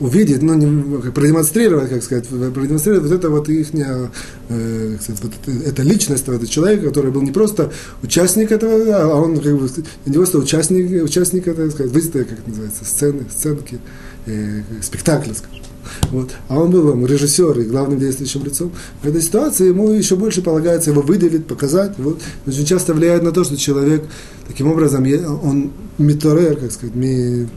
увидеть, 0.00 0.42
ну, 0.42 0.54
не, 0.54 1.12
продемонстрировать, 1.12 1.90
как 1.90 2.02
сказать, 2.02 2.26
продемонстрировать 2.26 3.04
вот 3.08 3.12
это 3.12 3.30
вот 3.30 3.48
их, 3.48 3.72
э, 3.72 4.08
вот 4.48 5.32
это, 5.32 5.68
это 5.68 5.82
личность 5.82 6.24
этого 6.24 6.44
человека, 6.46 6.88
который 6.88 7.12
был 7.12 7.22
не 7.22 7.30
просто 7.30 7.72
участник 8.02 8.50
этого, 8.50 8.96
а 8.96 9.06
он 9.14 9.38
как 9.38 9.56
бы 9.56 9.70
не 10.06 10.14
просто 10.14 10.38
участник, 10.38 11.04
участник 11.04 11.46
это, 11.46 11.70
сказать, 11.70 11.92
выставки, 11.92 12.28
как 12.28 12.40
это 12.40 12.48
называется, 12.48 12.84
сцены, 12.84 13.22
сценки, 13.30 13.78
э, 14.26 14.62
спектакля, 14.82 15.34
скажем. 15.34 15.65
Вот. 16.10 16.30
А 16.48 16.58
он 16.58 16.70
был 16.70 16.82
вам 16.82 17.06
режиссер 17.06 17.58
и 17.60 17.64
главным 17.64 17.98
действующим 17.98 18.44
лицом. 18.44 18.72
В 19.02 19.08
этой 19.08 19.22
ситуации 19.22 19.68
ему 19.68 19.90
еще 19.90 20.16
больше 20.16 20.42
полагается 20.42 20.90
его 20.90 21.02
выделить, 21.02 21.46
показать. 21.46 21.92
Вот. 21.98 22.20
Очень 22.46 22.64
часто 22.64 22.94
влияет 22.94 23.22
на 23.22 23.32
то, 23.32 23.44
что 23.44 23.56
человек 23.56 24.04
таким 24.48 24.70
образом, 24.70 25.04
он 25.42 25.70
миторер, 25.98 26.56
как 26.56 26.72
сказать, 26.72 26.94
ми, 26.94 27.48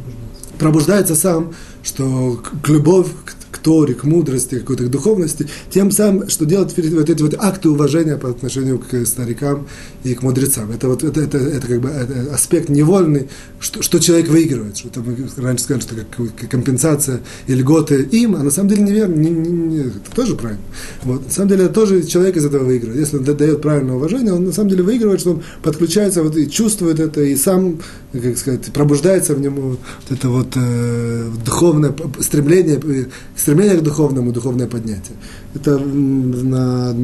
пробуждается 0.58 1.16
сам, 1.16 1.54
что 1.84 2.42
к 2.62 2.68
любовь 2.68 3.08
к 3.26 3.34
Торе, 3.62 3.94
к 3.94 4.04
мудрости, 4.04 4.60
какой-то 4.60 4.88
духовности, 4.88 5.48
тем 5.70 5.92
самым, 5.92 6.30
что 6.30 6.46
делать 6.46 6.74
вот 6.76 7.10
эти 7.10 7.22
вот 7.22 7.36
акты 7.38 7.70
уважения 7.70 8.18
по 8.18 8.30
отношению 8.30 8.80
к 8.80 9.06
старикам 9.06 9.68
и 10.04 10.14
к 10.14 10.22
мудрецам. 10.22 10.72
Это 10.72 10.88
вот 10.88 11.04
это, 11.04 11.22
это, 11.22 11.38
это 11.38 11.68
как 11.68 11.82
бы 11.82 11.90
это 11.90 12.34
аспект 12.34 12.70
невольный, 12.70 13.30
что, 13.60 13.82
что 13.82 14.00
человек 14.00 14.30
выигрывает, 14.30 14.78
что 14.78 14.90
это 14.90 15.02
мы 15.02 15.16
раньше 15.38 15.64
сказали, 15.64 15.82
что 15.82 15.96
как 15.96 16.50
компенсация 16.50 17.22
и 17.48 17.54
льготы 17.54 18.02
им, 18.02 18.36
а 18.36 18.44
на 18.44 18.52
самом 18.52 18.70
деле 18.70 18.84
неверно, 18.84 19.16
не, 19.16 19.30
не, 19.30 19.50
не, 19.50 19.80
это 19.80 20.12
тоже 20.16 20.36
правильно. 20.36 20.64
Вот. 21.04 21.26
На 21.26 21.32
самом 21.32 21.50
деле 21.50 21.68
тоже 21.68 22.04
человек 22.04 22.38
из 22.38 22.46
этого 22.46 22.64
выигрывает. 22.64 23.00
Если 23.00 23.18
он 23.18 23.24
дает 23.24 23.62
правильное 23.62 23.96
уважение, 23.96 24.34
он 24.34 24.46
на 24.46 24.52
самом 24.52 24.70
деле 24.70 24.84
выигрывает, 24.84 25.20
что 25.20 25.32
он 25.32 25.44
подключается 25.64 26.24
вот, 26.24 26.36
и 26.38 26.50
чувствует 26.50 27.00
это, 27.00 27.22
и 27.22 27.36
сам, 27.36 27.80
как 28.12 28.38
сказать, 28.38 28.74
пробуждается 28.74 29.36
в 29.36 29.40
нем 29.40 29.56
вот 29.56 29.80
это 30.10 30.30
вот 30.30 30.54
э, 30.56 31.32
духовное 31.46 31.94
стремление, 32.20 33.08
стремление 33.36 33.78
к 33.78 33.84
духовному, 33.84 34.32
духовное 34.32 34.68
поднятие. 34.68 35.16
Это 35.54 35.78
на, 35.78 36.96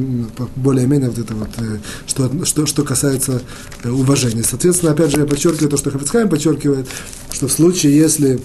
более-менее 0.56 1.10
вот 1.10 1.18
это 1.18 1.34
вот, 1.34 1.48
э, 1.58 1.78
что, 2.06 2.44
что, 2.44 2.66
что 2.66 2.82
касается 2.82 3.40
э, 3.84 3.90
уважения. 3.90 4.42
Соответственно, 4.42 4.92
опять 4.92 5.12
же, 5.12 5.20
я 5.20 5.26
подчеркиваю 5.26 5.70
то, 5.70 5.76
что 5.76 5.90
Хафицхайм 5.92 6.28
подчеркивает, 6.28 6.88
что 7.30 7.46
в 7.46 7.52
случае, 7.52 7.96
если 7.96 8.40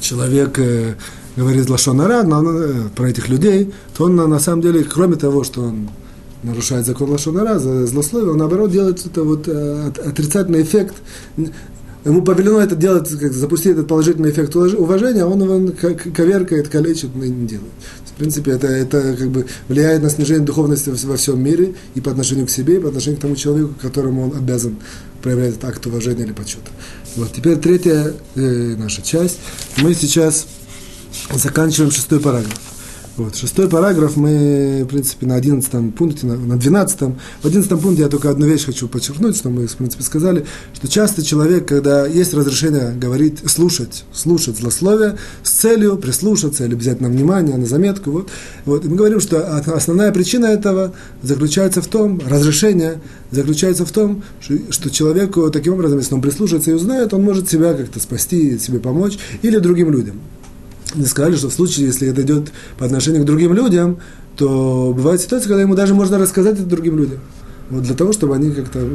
человек 0.00 0.60
э, 0.60 0.94
говорит 1.36 1.68
Лашонара 1.68 2.22
но, 2.22 2.90
про 2.94 3.08
этих 3.08 3.28
людей, 3.28 3.72
то 3.96 4.04
он 4.04 4.14
на, 4.14 4.28
на 4.28 4.38
самом 4.38 4.62
деле, 4.62 4.84
кроме 4.84 5.16
того, 5.16 5.42
что 5.42 5.62
он 5.62 5.90
нарушает 6.42 6.86
закон 6.86 7.10
Лашонара, 7.10 7.58
за 7.58 7.86
злословие, 7.86 8.32
он 8.32 8.38
наоборот 8.38 8.70
делает 8.70 9.04
это 9.04 9.22
вот 9.22 9.48
отрицательный 9.48 10.62
эффект 10.62 10.94
ему 12.04 12.22
повелено 12.22 12.58
это 12.58 12.76
делать, 12.76 13.08
как, 13.08 13.32
запустить 13.32 13.72
этот 13.72 13.88
положительный 13.88 14.30
эффект 14.30 14.54
уважения, 14.56 15.22
а 15.22 15.26
он 15.26 15.42
его 15.42 15.72
коверкает, 16.14 16.68
калечит 16.68 17.10
и 17.14 17.28
не 17.28 17.46
делает. 17.46 17.70
В 18.06 18.18
принципе, 18.18 18.52
это, 18.52 18.66
это 18.66 19.16
как 19.16 19.30
бы 19.30 19.46
влияет 19.68 20.02
на 20.02 20.10
снижение 20.10 20.44
духовности 20.44 20.90
во 20.90 21.16
всем 21.16 21.42
мире 21.42 21.74
и 21.94 22.00
по 22.00 22.10
отношению 22.10 22.46
к 22.46 22.50
себе, 22.50 22.76
и 22.76 22.78
по 22.78 22.88
отношению 22.88 23.18
к 23.18 23.22
тому 23.22 23.36
человеку, 23.36 23.74
которому 23.80 24.28
он 24.28 24.36
обязан 24.36 24.76
проявлять 25.22 25.50
этот 25.50 25.64
акт 25.66 25.86
уважения 25.86 26.24
или 26.24 26.32
почета. 26.32 26.70
Вот, 27.16 27.32
теперь 27.32 27.56
третья 27.56 28.12
э, 28.34 28.74
наша 28.76 29.02
часть. 29.02 29.38
Мы 29.78 29.94
сейчас 29.94 30.46
заканчиваем 31.32 31.90
шестой 31.90 32.20
параграф. 32.20 32.71
Вот. 33.18 33.36
Шестой 33.36 33.68
параграф 33.68 34.16
мы, 34.16 34.84
в 34.84 34.86
принципе, 34.86 35.26
на 35.26 35.34
одиннадцатом 35.34 35.92
пункте, 35.92 36.26
на, 36.26 36.34
на 36.34 36.56
двенадцатом. 36.56 37.18
В 37.42 37.46
одиннадцатом 37.46 37.78
пункте 37.78 38.02
я 38.02 38.08
только 38.08 38.30
одну 38.30 38.46
вещь 38.46 38.64
хочу 38.64 38.88
подчеркнуть, 38.88 39.36
что 39.36 39.50
мы, 39.50 39.66
в 39.66 39.76
принципе, 39.76 40.02
сказали, 40.02 40.46
что 40.72 40.88
часто 40.88 41.22
человек, 41.22 41.68
когда 41.68 42.06
есть 42.06 42.32
разрешение 42.32 42.94
говорить, 42.96 43.40
слушать, 43.44 44.04
слушать 44.14 44.56
злословие 44.56 45.18
с 45.42 45.50
целью 45.50 45.98
прислушаться 45.98 46.64
или 46.64 46.74
взять 46.74 47.02
на 47.02 47.08
внимание, 47.08 47.58
на 47.58 47.66
заметку, 47.66 48.12
вот, 48.12 48.30
вот. 48.64 48.86
И 48.86 48.88
мы 48.88 48.96
говорим, 48.96 49.20
что 49.20 49.58
основная 49.58 50.10
причина 50.10 50.46
этого 50.46 50.94
заключается 51.22 51.82
в 51.82 51.88
том, 51.88 52.18
разрешение 52.26 53.02
заключается 53.30 53.84
в 53.84 53.92
том, 53.92 54.22
что, 54.40 54.54
что 54.70 54.88
человеку 54.88 55.50
таким 55.50 55.74
образом, 55.74 55.98
если 55.98 56.14
он 56.14 56.22
прислушается 56.22 56.70
и 56.70 56.74
узнает, 56.74 57.12
он 57.12 57.22
может 57.22 57.50
себя 57.50 57.74
как-то 57.74 58.00
спасти, 58.00 58.58
себе 58.58 58.78
помочь 58.78 59.18
или 59.42 59.58
другим 59.58 59.90
людям 59.90 60.18
мы 60.94 61.06
сказали, 61.06 61.36
что 61.36 61.48
в 61.48 61.52
случае, 61.52 61.86
если 61.86 62.08
это 62.08 62.22
идет 62.22 62.52
по 62.78 62.86
отношению 62.86 63.22
к 63.22 63.26
другим 63.26 63.54
людям, 63.54 63.98
то 64.36 64.92
бывает 64.96 65.20
ситуация, 65.20 65.48
когда 65.48 65.62
ему 65.62 65.74
даже 65.74 65.94
можно 65.94 66.18
рассказать 66.18 66.54
это 66.54 66.64
другим 66.64 66.98
людям. 66.98 67.20
Вот 67.70 67.84
для 67.84 67.94
того, 67.94 68.12
чтобы 68.12 68.34
они 68.34 68.50
как-то 68.50 68.86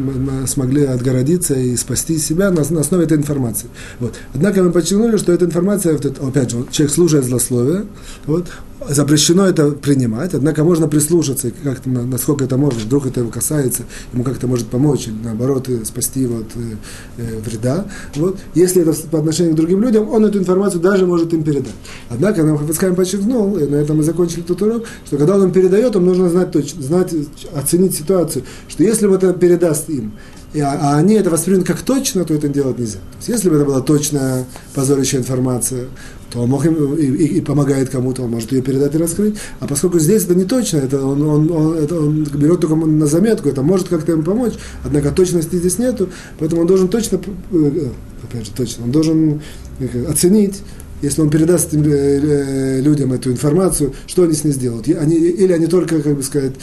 смогли 0.45 0.85
отгородиться 0.85 1.55
и 1.55 1.75
спасти 1.75 2.19
себя 2.19 2.51
на, 2.51 2.63
на 2.69 2.81
основе 2.81 3.05
этой 3.05 3.17
информации. 3.17 3.69
Вот. 3.99 4.13
Однако 4.33 4.61
мы 4.61 4.71
подчеркнули, 4.71 5.17
что 5.17 5.31
эта 5.31 5.45
информация, 5.45 5.93
вот 5.93 6.05
это, 6.05 6.27
опять 6.27 6.51
же, 6.51 6.63
человек 6.69 6.93
слушает 6.93 7.25
злословие, 7.25 7.85
вот, 8.27 8.45
запрещено 8.87 9.45
это 9.45 9.71
принимать, 9.71 10.33
однако 10.33 10.63
можно 10.63 10.87
прислушаться, 10.87 11.51
как 11.63 11.85
насколько 11.85 12.43
это 12.45 12.57
можно, 12.57 12.79
вдруг 12.79 13.07
это 13.07 13.21
его 13.21 13.29
касается, 13.29 13.83
ему 14.13 14.23
как-то 14.23 14.47
может 14.47 14.67
помочь, 14.67 15.07
или 15.07 15.15
наоборот, 15.23 15.67
спасти 15.83 16.21
его 16.21 16.37
от 16.37 16.47
э, 16.55 16.75
э, 17.17 17.39
вреда. 17.39 17.85
Вот. 18.15 18.37
Если 18.55 18.81
это 18.81 18.93
по 19.09 19.19
отношению 19.19 19.53
к 19.53 19.57
другим 19.57 19.81
людям, 19.81 20.09
он 20.09 20.25
эту 20.25 20.39
информацию 20.39 20.81
даже 20.81 21.05
может 21.05 21.33
им 21.33 21.43
передать. 21.43 21.73
Однако, 22.09 22.43
нам 22.43 22.57
Хафицхайм 22.57 22.95
подчеркнул, 22.95 23.57
и 23.57 23.65
на 23.65 23.75
этом 23.75 23.97
мы 23.97 24.03
закончили 24.03 24.41
тот 24.41 24.61
урок, 24.61 24.85
что 25.05 25.17
когда 25.17 25.35
он 25.35 25.45
им 25.45 25.51
передает, 25.51 25.95
он 25.95 26.05
нужно 26.05 26.29
знать 26.29 26.51
точно, 26.51 26.81
знать, 26.81 27.13
оценить 27.55 27.95
ситуацию, 27.95 28.43
что 28.67 28.83
если 28.83 29.07
он 29.07 29.15
это 29.15 29.33
передаст 29.33 29.89
им, 29.89 30.13
и, 30.53 30.59
а, 30.59 30.77
а 30.79 30.97
они 30.97 31.15
это 31.15 31.29
воспримут 31.29 31.67
как 31.67 31.81
точно, 31.81 32.23
то 32.23 32.33
это 32.33 32.47
делать 32.47 32.79
нельзя. 32.79 32.99
То 32.99 33.17
есть, 33.17 33.29
если 33.29 33.49
бы 33.49 33.55
это 33.57 33.65
была 33.65 33.81
точная 33.81 34.45
позорящая 34.73 35.21
информация, 35.21 35.85
то 36.31 36.39
он 36.39 36.49
мог 36.49 36.65
им 36.65 36.95
и, 36.95 37.05
и, 37.05 37.37
и 37.37 37.41
помогает 37.41 37.89
кому-то, 37.89 38.23
он 38.23 38.31
может 38.31 38.51
ее 38.51 38.61
передать 38.61 38.95
и 38.95 38.97
раскрыть. 38.97 39.35
А 39.59 39.67
поскольку 39.67 39.99
здесь 39.99 40.23
это 40.23 40.35
не 40.35 40.45
точно, 40.45 40.77
это 40.77 41.05
он, 41.05 41.21
он, 41.21 41.51
он, 41.51 41.73
это 41.75 41.99
он 41.99 42.23
берет 42.23 42.61
только 42.61 42.75
на 42.75 43.07
заметку, 43.07 43.49
это 43.49 43.61
может 43.61 43.87
как-то 43.89 44.13
ему 44.13 44.23
помочь, 44.23 44.53
однако 44.83 45.11
точности 45.11 45.55
здесь 45.55 45.79
нету, 45.79 46.09
поэтому 46.39 46.61
он 46.61 46.67
должен 46.67 46.87
точно, 46.87 47.19
э, 47.51 47.89
опять 48.23 48.45
же, 48.45 48.51
точно, 48.55 48.85
он 48.85 48.91
должен 48.91 49.41
э, 49.79 50.05
оценить, 50.09 50.61
если 51.01 51.21
он 51.21 51.29
передаст 51.29 51.73
э, 51.73 52.81
людям 52.81 53.13
эту 53.13 53.31
информацию, 53.31 53.93
что 54.07 54.23
они 54.23 54.33
с 54.33 54.43
ней 54.43 54.51
сделают? 54.51 54.87
Они, 54.89 55.15
или 55.15 55.53
они 55.53 55.67
только, 55.67 56.01
как 56.01 56.15
бы 56.15 56.23
сказать, 56.23 56.53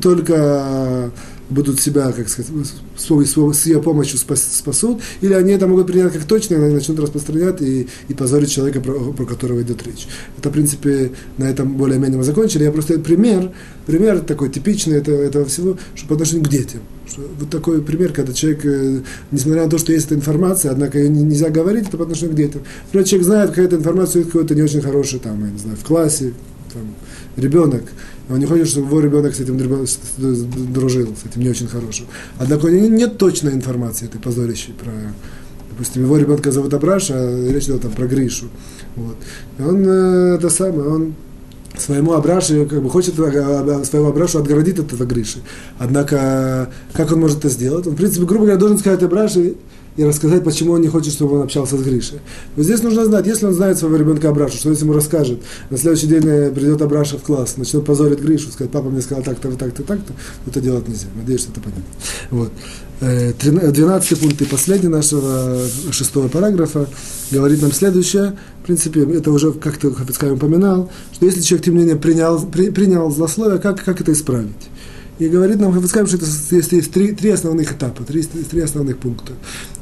только 0.00 1.10
будут 1.52 1.80
себя, 1.80 2.10
как 2.12 2.28
сказать, 2.28 2.50
с, 2.96 3.06
с 3.06 3.66
ее 3.66 3.82
помощью 3.82 4.18
спас, 4.18 4.42
спасут, 4.52 5.00
или 5.20 5.34
они 5.34 5.52
это 5.52 5.66
могут 5.66 5.86
принять 5.86 6.12
как 6.12 6.24
точно, 6.24 6.54
и 6.54 6.72
начнут 6.72 6.98
распространять 6.98 7.60
и, 7.62 7.88
и 8.08 8.14
позорить 8.14 8.50
человека, 8.50 8.80
про, 8.80 9.12
про 9.12 9.24
которого 9.24 9.62
идет 9.62 9.86
речь. 9.86 10.06
Это, 10.38 10.50
в 10.50 10.52
принципе, 10.52 11.12
на 11.38 11.44
этом 11.44 11.76
более-менее 11.76 12.18
мы 12.18 12.24
закончили. 12.24 12.64
Я 12.64 12.72
просто 12.72 12.98
пример, 12.98 13.50
пример 13.86 14.20
такой 14.20 14.48
типичный 14.48 14.98
этого, 14.98 15.22
этого 15.22 15.44
всего, 15.44 15.76
что 15.94 16.08
по 16.08 16.14
отношению 16.14 16.44
к 16.44 16.48
детям. 16.48 16.80
Что 17.08 17.22
вот 17.38 17.50
такой 17.50 17.82
пример, 17.82 18.12
когда 18.12 18.32
человек, 18.32 18.64
э, 18.64 19.00
несмотря 19.30 19.64
на 19.64 19.70
то, 19.70 19.78
что 19.78 19.92
есть 19.92 20.06
эта 20.06 20.14
информация, 20.14 20.70
однако 20.72 20.98
ее 20.98 21.08
нельзя 21.08 21.50
говорить, 21.50 21.88
это 21.88 21.96
по 21.96 22.04
отношению 22.04 22.34
к 22.34 22.36
детям. 22.36 22.62
Например, 22.86 23.06
человек 23.06 23.26
знает 23.26 23.50
какая-то 23.50 23.76
информация, 23.76 24.24
какой-то 24.24 24.54
не 24.54 24.62
очень 24.62 24.80
хороший, 24.80 25.18
там, 25.18 25.44
я 25.44 25.50
не 25.50 25.58
знаю, 25.58 25.76
в 25.76 25.84
классе, 25.84 26.32
там, 26.72 26.94
ребенок, 27.36 27.84
он 28.28 28.38
не 28.38 28.46
хочет, 28.46 28.68
чтобы 28.68 28.86
его 28.86 29.00
ребенок 29.00 29.34
с 29.34 29.40
этим 29.40 29.58
дружил, 30.72 31.14
с 31.16 31.26
этим 31.26 31.42
не 31.42 31.48
очень 31.48 31.66
хорошим. 31.66 32.06
Однако 32.38 32.66
у 32.66 32.68
него 32.68 32.86
нет 32.86 33.18
точной 33.18 33.52
информации 33.52 34.06
этой 34.06 34.20
позорящей 34.20 34.74
про, 34.74 34.92
допустим, 35.70 36.02
его 36.02 36.16
ребенка 36.16 36.52
зовут 36.52 36.72
Абраша, 36.74 37.14
а 37.16 37.52
речь 37.52 37.64
идет 37.64 37.82
там 37.82 37.92
про 37.92 38.06
Гришу. 38.06 38.46
Вот. 38.96 39.16
И 39.58 39.62
он, 39.62 39.84
э, 39.86 40.36
это 40.36 40.50
самое, 40.50 40.88
он 40.88 41.14
своему 41.76 42.12
Абрашу, 42.12 42.66
как 42.66 42.82
бы 42.82 42.90
хочет 42.90 43.14
своему 43.14 44.08
Абрашу 44.08 44.38
отгородить 44.38 44.78
от 44.78 44.92
этого 44.92 45.06
Гриши. 45.06 45.38
Однако, 45.78 46.70
как 46.92 47.12
он 47.12 47.20
может 47.20 47.38
это 47.38 47.48
сделать? 47.48 47.86
Он, 47.86 47.94
в 47.94 47.96
принципе, 47.96 48.26
грубо 48.26 48.44
говоря, 48.44 48.58
должен 48.58 48.78
сказать 48.78 49.02
Абраше, 49.02 49.54
и 49.96 50.04
рассказать, 50.04 50.42
почему 50.42 50.72
он 50.72 50.80
не 50.80 50.88
хочет, 50.88 51.12
чтобы 51.12 51.36
он 51.36 51.42
общался 51.42 51.76
с 51.76 51.82
Гришей. 51.82 52.20
Но 52.56 52.62
здесь 52.62 52.82
нужно 52.82 53.04
знать, 53.04 53.26
если 53.26 53.46
он 53.46 53.52
знает 53.52 53.78
своего 53.78 53.96
ребенка 53.96 54.30
Абрашу, 54.30 54.56
что 54.56 54.70
если 54.70 54.84
ему 54.84 54.94
расскажет, 54.94 55.40
на 55.70 55.76
следующий 55.76 56.06
день 56.06 56.22
э, 56.24 56.50
придет 56.50 56.80
Абраша 56.80 57.18
в 57.18 57.22
класс, 57.22 57.56
начнет 57.56 57.84
позорить 57.84 58.20
Гришу, 58.20 58.50
сказать, 58.50 58.72
папа 58.72 58.88
мне 58.88 59.02
сказал 59.02 59.22
так-то, 59.22 59.50
так-то, 59.52 59.82
так-то, 59.82 60.12
это 60.46 60.60
делать 60.60 60.88
нельзя. 60.88 61.08
Надеюсь, 61.14 61.42
что 61.42 61.52
это 61.52 61.60
понятно. 61.60 61.84
Вот. 62.30 62.52
12 63.02 64.12
э, 64.12 64.16
пункт 64.16 64.40
и 64.40 64.44
последний 64.44 64.88
нашего 64.88 65.58
шестого 65.90 66.28
параграфа 66.28 66.86
говорит 67.30 67.60
нам 67.60 67.72
следующее. 67.72 68.38
В 68.62 68.66
принципе, 68.66 69.02
это 69.02 69.32
уже 69.32 69.52
как-то 69.52 69.92
Хафицкай 69.92 70.30
упоминал, 70.30 70.88
что 71.12 71.26
если 71.26 71.40
человек, 71.40 71.64
тем 71.64 71.74
не 71.74 71.80
менее, 71.80 71.96
принял, 71.96 72.40
при, 72.40 72.70
принял 72.70 73.10
злословие, 73.10 73.58
как, 73.58 73.82
как 73.82 74.00
это 74.00 74.12
исправить? 74.12 74.52
И 75.22 75.28
говорит 75.28 75.60
нам 75.60 75.72
Хафицкайм, 75.72 76.08
что 76.08 76.16
это 76.16 76.26
есть, 76.50 76.72
есть 76.72 76.92
три, 76.92 77.12
три 77.12 77.30
основных 77.30 77.72
этапа, 77.72 78.02
три, 78.02 78.22
три 78.24 78.60
основных 78.60 78.98
пункта. 78.98 79.34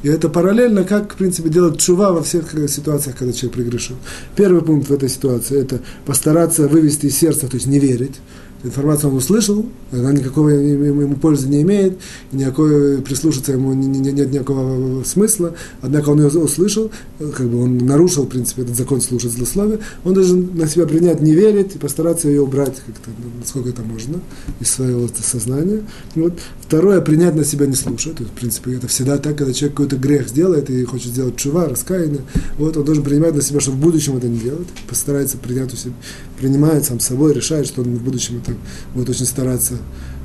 И 0.02 0.08
это 0.08 0.28
параллельно, 0.28 0.84
как, 0.84 1.14
в 1.14 1.16
принципе, 1.16 1.48
делать 1.48 1.80
чува 1.80 2.12
во 2.12 2.22
всех 2.22 2.52
ситуациях, 2.68 3.16
когда 3.16 3.32
человек 3.32 3.56
прегрешил. 3.56 3.96
Первый 4.36 4.60
пункт 4.60 4.90
в 4.90 4.92
этой 4.92 5.08
ситуации– 5.08 5.58
это 5.62 5.80
постараться 6.04 6.68
вывести 6.68 7.06
из 7.06 7.16
сердца, 7.16 7.48
то 7.48 7.54
есть 7.54 7.66
не 7.66 7.78
верить 7.78 8.16
информацию 8.62 9.10
он 9.10 9.16
услышал, 9.16 9.66
она 9.92 10.12
никакого 10.12 10.48
ему 10.48 11.16
пользы 11.16 11.48
не 11.48 11.62
имеет, 11.62 11.98
никакой 12.32 13.02
прислушаться 13.02 13.52
ему 13.52 13.72
нет 13.74 14.32
никакого 14.32 15.02
смысла, 15.04 15.54
однако 15.80 16.10
он 16.10 16.20
ее 16.20 16.28
услышал, 16.28 16.90
как 17.18 17.48
бы 17.48 17.62
он 17.62 17.78
нарушил, 17.78 18.24
в 18.24 18.28
принципе, 18.28 18.62
этот 18.62 18.76
закон 18.76 19.00
слушать 19.00 19.32
злословие, 19.32 19.80
он 20.04 20.14
должен 20.14 20.56
на 20.56 20.66
себя 20.66 20.86
принять, 20.86 21.20
не 21.20 21.32
верить 21.32 21.74
и 21.76 21.78
постараться 21.78 22.28
ее 22.28 22.42
убрать 22.42 22.76
как-то, 22.86 23.10
насколько 23.38 23.70
это 23.70 23.82
можно, 23.82 24.20
из 24.60 24.70
своего 24.70 25.08
сознания. 25.22 25.82
Вот. 26.14 26.38
Второе, 26.60 27.00
принять 27.00 27.34
на 27.34 27.44
себя 27.44 27.66
не 27.66 27.74
слушать, 27.74 28.16
то 28.16 28.22
есть, 28.22 28.34
в 28.34 28.38
принципе, 28.38 28.74
это 28.74 28.88
всегда 28.88 29.18
так, 29.18 29.36
когда 29.36 29.52
человек 29.52 29.76
какой-то 29.76 29.96
грех 29.96 30.28
сделает 30.28 30.70
и 30.70 30.84
хочет 30.84 31.12
сделать 31.12 31.36
чува, 31.36 31.68
раскаяние, 31.68 32.22
вот, 32.58 32.76
он 32.76 32.84
должен 32.84 33.02
принимать 33.04 33.34
на 33.34 33.42
себя, 33.42 33.60
чтобы 33.60 33.78
в 33.78 33.80
будущем 33.80 34.16
это 34.16 34.28
не 34.28 34.38
делать, 34.38 34.68
постарается 34.88 35.38
принять 35.38 35.72
у 35.72 35.76
себя, 35.76 35.94
принимает 36.38 36.84
сам 36.84 37.00
собой, 37.00 37.32
решает, 37.34 37.66
что 37.66 37.82
он 37.82 37.96
в 37.96 38.02
будущем 38.02 38.40
это 38.42 38.49
будет 38.94 39.10
очень 39.10 39.26
стараться 39.26 39.74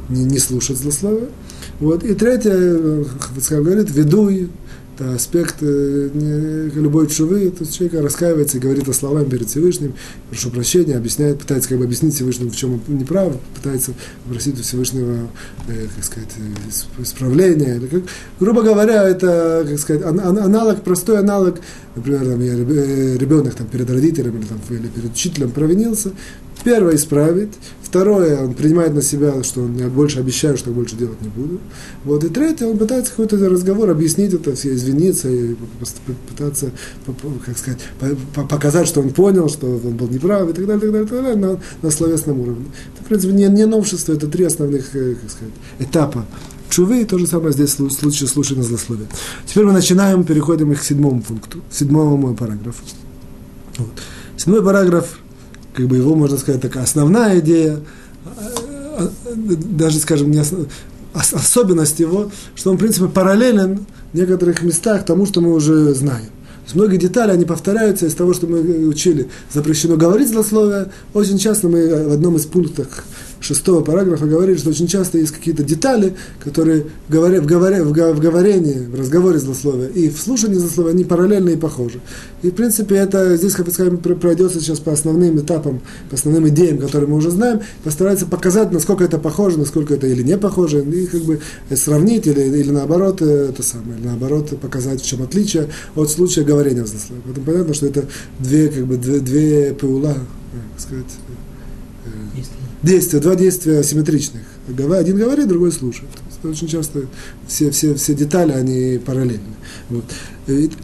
не, 0.09 0.23
не 0.23 0.39
слушать 0.39 0.77
злословия. 0.77 1.29
Вот. 1.79 2.03
И 2.03 2.13
третье, 2.13 3.05
Хавицкар 3.19 3.61
говорит, 3.61 3.89
ведуй, 3.91 4.49
это 4.95 5.13
аспект 5.13 5.57
э, 5.61 6.09
любой 6.73 7.07
чувы, 7.07 7.49
то 7.51 7.63
есть 7.63 7.75
человек 7.75 8.01
раскаивается 8.01 8.57
и 8.57 8.59
говорит 8.61 8.87
о 8.87 8.93
словам 8.93 9.29
перед 9.29 9.49
Всевышним, 9.49 9.93
прошу 10.29 10.49
прощения, 10.51 10.95
объясняет, 10.95 11.39
пытается 11.39 11.69
как 11.69 11.79
бы 11.79 11.83
объяснить 11.83 12.15
Всевышнему, 12.15 12.49
в 12.49 12.55
чем 12.55 12.75
он 12.75 12.97
неправ, 12.97 13.33
пытается 13.55 13.91
попросить 14.23 14.57
у 14.57 14.63
Всевышнего, 14.63 15.27
э, 15.67 15.87
как 15.95 16.05
сказать, 16.05 16.29
исправления. 16.99 17.81
Как, 17.91 18.03
грубо 18.39 18.61
говоря, 18.61 19.03
это, 19.03 19.65
как 19.67 19.79
сказать, 19.79 20.03
аналог, 20.03 20.81
простой 20.81 21.19
аналог, 21.19 21.59
например, 21.95 22.21
там, 22.21 22.41
э, 22.41 23.17
ребенок 23.17 23.55
там, 23.55 23.67
перед 23.67 23.89
родителем 23.89 24.37
или, 24.37 24.45
там, 24.45 24.59
или 24.69 24.87
перед 24.87 25.11
учителем 25.11 25.51
провинился, 25.51 26.11
Первое 26.63 26.95
исправит, 26.95 27.49
второе 27.95 28.43
он 28.43 28.53
принимает 28.55 28.93
на 28.93 29.01
себя, 29.01 29.41
что 29.41 29.61
он 29.61 29.77
я 29.77 29.87
больше 29.87 30.19
обещаю, 30.19 30.57
что 30.57 30.71
больше 30.71 30.97
делать 30.97 31.21
не 31.21 31.29
буду. 31.29 31.61
Вот 32.03 32.25
и 32.25 32.27
третье 32.27 32.65
он 32.65 32.77
пытается 32.77 33.11
какой-то 33.11 33.37
разговор 33.49 33.89
объяснить 33.89 34.33
это, 34.33 34.53
все 34.53 34.75
извиниться 34.75 35.29
и 35.29 35.55
пытаться, 36.29 36.71
как 37.45 37.57
сказать, 37.57 37.79
показать, 38.49 38.87
что 38.89 38.99
он 38.99 39.11
понял, 39.11 39.47
что 39.47 39.67
он 39.67 39.95
был 39.95 40.09
неправ 40.09 40.49
и 40.49 40.53
так 40.53 40.65
далее, 40.65 40.81
так 40.81 40.91
далее, 40.91 41.07
так 41.07 41.23
далее 41.23 41.35
на, 41.35 41.59
на 41.81 41.89
словесном 41.89 42.41
уровне. 42.41 42.65
Это, 42.93 43.05
в 43.05 43.07
принципе, 43.07 43.33
не, 43.33 43.47
не 43.47 43.65
новшество, 43.65 44.11
это 44.11 44.27
три 44.27 44.43
основных, 44.43 44.93
э, 44.93 45.15
как 45.15 45.31
сказать, 45.31 45.53
этапа 45.79 46.25
чувы, 46.69 47.03
и 47.03 47.05
то 47.05 47.17
же 47.17 47.27
самое 47.27 47.53
здесь 47.53 47.79
в 47.79 47.89
случае 47.91 48.27
слушания 48.27 48.63
злословия. 48.63 49.07
Теперь 49.45 49.63
мы 49.63 49.71
начинаем, 49.71 50.25
переходим 50.25 50.75
к 50.75 50.83
седьмому 50.83 51.21
пункту, 51.21 51.61
седьмому 51.71 52.35
параграфу. 52.35 52.83
Вот. 53.77 53.91
Седьмой 54.35 54.61
параграф 54.61 55.17
как 55.75 55.87
бы 55.87 55.97
его, 55.97 56.15
можно 56.15 56.37
сказать, 56.37 56.61
такая 56.61 56.83
основная 56.83 57.39
идея, 57.39 57.79
даже, 59.37 59.99
скажем, 59.99 60.31
не 60.31 60.39
основ... 60.39 60.67
особенность 61.13 61.99
его, 61.99 62.31
что 62.55 62.71
он, 62.71 62.77
в 62.77 62.79
принципе, 62.79 63.07
параллелен 63.07 63.85
в 64.13 64.17
некоторых 64.17 64.61
местах 64.63 65.05
тому, 65.05 65.25
что 65.25 65.41
мы 65.41 65.53
уже 65.53 65.93
знаем. 65.93 66.25
То 66.25 66.67
есть 66.67 66.75
многие 66.75 66.97
детали, 66.97 67.31
они 67.31 67.45
повторяются 67.45 68.05
из 68.05 68.15
того, 68.15 68.33
что 68.33 68.47
мы 68.47 68.87
учили. 68.87 69.29
Запрещено 69.53 69.97
говорить 69.97 70.29
злословие. 70.29 70.91
Очень 71.13 71.37
часто 71.37 71.67
мы 71.67 72.07
в 72.07 72.13
одном 72.13 72.37
из 72.37 72.45
пунктов 72.45 72.87
шестого 73.45 73.81
параграфа 73.81 74.25
говорит, 74.25 74.59
что 74.59 74.71
очень 74.71 74.87
часто 74.87 75.17
есть 75.17 75.31
какие-то 75.31 75.63
детали, 75.63 76.15
которые 76.43 76.85
в, 77.07 77.11
говоре, 77.11 77.39
в, 77.39 77.45
говоре, 77.45 77.83
в, 77.83 77.91
говорении, 77.91 78.85
в 78.85 78.95
разговоре 78.95 79.39
злословия 79.39 79.87
и 79.87 80.09
в 80.09 80.19
слушании 80.19 80.55
злословия, 80.55 80.91
они 80.91 81.03
параллельны 81.03 81.51
и 81.51 81.55
похожи. 81.55 81.99
И, 82.41 82.49
в 82.49 82.53
принципе, 82.55 82.95
это 82.95 83.37
здесь, 83.37 83.53
сказать, 83.53 83.99
пройдется 84.19 84.59
сейчас 84.59 84.79
по 84.79 84.91
основным 84.91 85.39
этапам, 85.39 85.81
по 86.09 86.15
основным 86.15 86.47
идеям, 86.49 86.79
которые 86.79 87.09
мы 87.09 87.17
уже 87.17 87.29
знаем, 87.29 87.61
постарается 87.83 88.25
показать, 88.25 88.71
насколько 88.71 89.03
это 89.03 89.19
похоже, 89.19 89.59
насколько 89.59 89.93
это 89.93 90.07
или 90.07 90.23
не 90.23 90.37
похоже, 90.37 90.83
и 90.83 91.05
как 91.05 91.21
бы 91.21 91.39
сравнить, 91.75 92.27
или, 92.27 92.41
или 92.41 92.71
наоборот, 92.71 93.21
э, 93.21 93.49
это 93.49 93.63
самое, 93.63 93.99
или 93.99 94.07
наоборот, 94.07 94.57
показать, 94.59 95.01
в 95.01 95.05
чем 95.05 95.21
отличие 95.21 95.69
от 95.95 96.09
случая 96.09 96.43
говорения 96.43 96.83
в 96.83 96.87
злословии. 96.87 97.21
Поэтому 97.25 97.45
понятно, 97.45 97.73
что 97.73 97.85
это 97.85 98.05
две, 98.39 98.69
как 98.69 98.85
бы, 98.85 98.97
две, 98.97 99.19
две 99.19 99.73
паула, 99.73 100.13
как 100.13 100.81
сказать, 100.81 101.05
действия, 102.85 103.19
два 103.19 103.35
действия 103.35 103.79
асимметричных. 103.79 104.43
Один 104.67 105.17
говорит, 105.17 105.47
другой 105.47 105.71
слушает. 105.71 106.09
Очень 106.43 106.67
часто 106.67 107.05
все, 107.47 107.71
все, 107.71 107.95
все 107.95 108.13
детали, 108.13 108.51
они 108.51 108.99
параллельны. 108.99 109.55
Вот. 109.89 110.05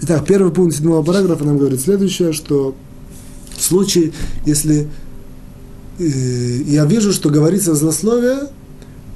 Итак, 0.02 0.26
первый 0.26 0.52
пункт 0.52 0.76
седьмого 0.76 1.04
параграфа 1.04 1.43
нам 1.43 1.58
говорит 1.58 1.80
следующее, 1.80 2.34
что 2.34 2.76
в 3.56 3.62
случае, 3.62 4.12
если 4.45 4.88
э, 5.99 6.04
я 6.04 6.86
вижу, 6.86 7.14
что 7.14 7.30
говорится 7.30 7.76
злословие 7.76 8.49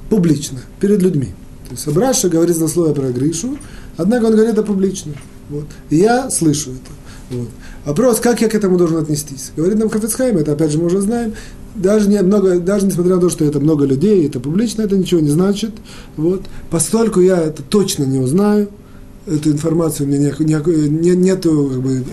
публично, 0.08 0.60
перед 0.80 1.02
людьми. 1.02 1.34
То 1.66 1.72
есть 1.72 1.88
Абраша 1.88 2.28
говорит 2.28 2.56
злословие 2.56 2.94
про 2.94 3.10
Гришу, 3.10 3.58
однако 3.96 4.26
он 4.26 4.32
говорит 4.32 4.52
это 4.52 4.62
публично. 4.62 5.14
Вот. 5.50 5.66
И 5.90 5.96
я 5.96 6.30
слышу 6.30 6.70
это. 6.70 7.36
Вот. 7.36 7.48
Вопрос, 7.84 8.20
как 8.20 8.40
я 8.40 8.48
к 8.48 8.54
этому 8.54 8.78
должен 8.78 8.98
отнестись? 8.98 9.50
Говорит 9.56 9.78
нам 9.78 9.88
Хафицхайм, 9.88 10.38
это 10.38 10.52
опять 10.52 10.70
же 10.70 10.78
мы 10.78 10.86
уже 10.86 11.00
знаем, 11.00 11.34
даже, 11.76 12.08
не 12.08 12.20
много, 12.22 12.58
даже 12.58 12.86
несмотря 12.86 13.16
на 13.16 13.20
то, 13.20 13.28
что 13.28 13.44
это 13.44 13.60
много 13.60 13.84
людей, 13.84 14.26
это 14.26 14.40
публично, 14.40 14.82
это 14.82 14.96
ничего 14.96 15.20
не 15.20 15.30
значит. 15.30 15.72
Вот. 16.16 16.42
Постольку 16.70 17.20
я 17.20 17.38
это 17.38 17.62
точно 17.62 18.04
не 18.04 18.18
узнаю, 18.18 18.68
эту 19.26 19.50
информацию 19.50 20.08
у 20.08 20.10
меня 20.10 20.32
не, 20.38 20.88
не, 20.88 21.16
нету 21.16 21.70
как 21.72 21.82
бы, 21.82 22.04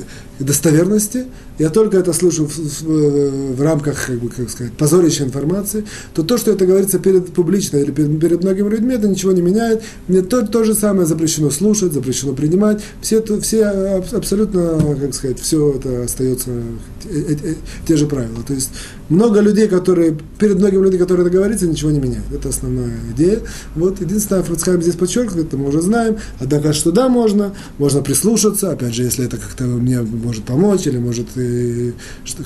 достоверности, 0.44 1.26
я 1.60 1.70
только 1.70 1.98
это 1.98 2.14
слышу 2.14 2.48
в, 2.48 2.58
в, 2.58 3.56
в 3.56 3.62
рамках, 3.62 4.08
как, 4.08 4.20
бы, 4.20 4.30
как 4.30 4.50
сказать, 4.50 4.74
позорища 4.74 5.24
информации, 5.24 5.86
то 6.14 6.24
то, 6.24 6.38
что 6.38 6.52
это 6.52 6.66
говорится 6.66 6.98
перед 6.98 7.34
публично 7.34 7.78
или 7.78 7.92
перед, 7.92 8.20
перед 8.20 8.44
многими 8.44 8.70
людьми, 8.70 8.96
это 8.96 9.08
ничего 9.08 9.32
не 9.32 9.42
меняет. 9.42 9.84
Мне 10.08 10.22
то, 10.22 10.46
то 10.46 10.64
же 10.64 10.74
самое 10.74 11.06
запрещено 11.06 11.52
слушать, 11.52 11.94
запрещено 11.94 12.34
принимать. 12.34 12.82
Все, 13.02 13.22
все 13.42 13.66
абсолютно, 14.12 14.98
как 15.00 15.14
сказать, 15.14 15.40
все 15.40 15.74
это 15.76 16.04
остается 16.04 16.50
э, 16.50 16.64
э, 17.06 17.36
э, 17.44 17.54
те 17.88 17.98
же 17.98 18.08
правила. 18.08 18.44
То 18.48 18.54
есть 18.54 18.72
много 19.10 19.42
людей, 19.42 19.68
которые, 19.68 20.18
перед 20.40 20.58
многими 20.58 20.84
людьми, 20.84 20.98
которые 20.98 21.28
это 21.28 21.36
говорится, 21.36 21.68
ничего 21.68 21.92
не 21.92 22.00
меняет. 22.00 22.24
Это 22.34 22.50
основная 22.50 22.98
идея. 23.16 23.42
Вот 23.76 24.02
единственное, 24.02 24.42
Францхайм 24.42 24.82
здесь 24.82 24.96
подчеркивает, 24.96 25.48
это 25.48 25.58
мы 25.58 25.68
уже 25.68 25.82
знаем, 25.82 26.18
однако 26.40 26.74
что 26.74 26.92
да, 26.92 27.10
можно, 27.10 27.54
можно 27.78 28.02
прислушаться, 28.02 28.72
опять 28.72 28.96
же, 28.96 29.04
если 29.04 29.26
это 29.26 29.38
как-то 29.38 29.66
мне 29.66 30.02
может 30.02 30.33
помочь, 30.42 30.88
или 30.88 30.98
может 30.98 31.28
и, 31.38 31.94
что, 32.24 32.44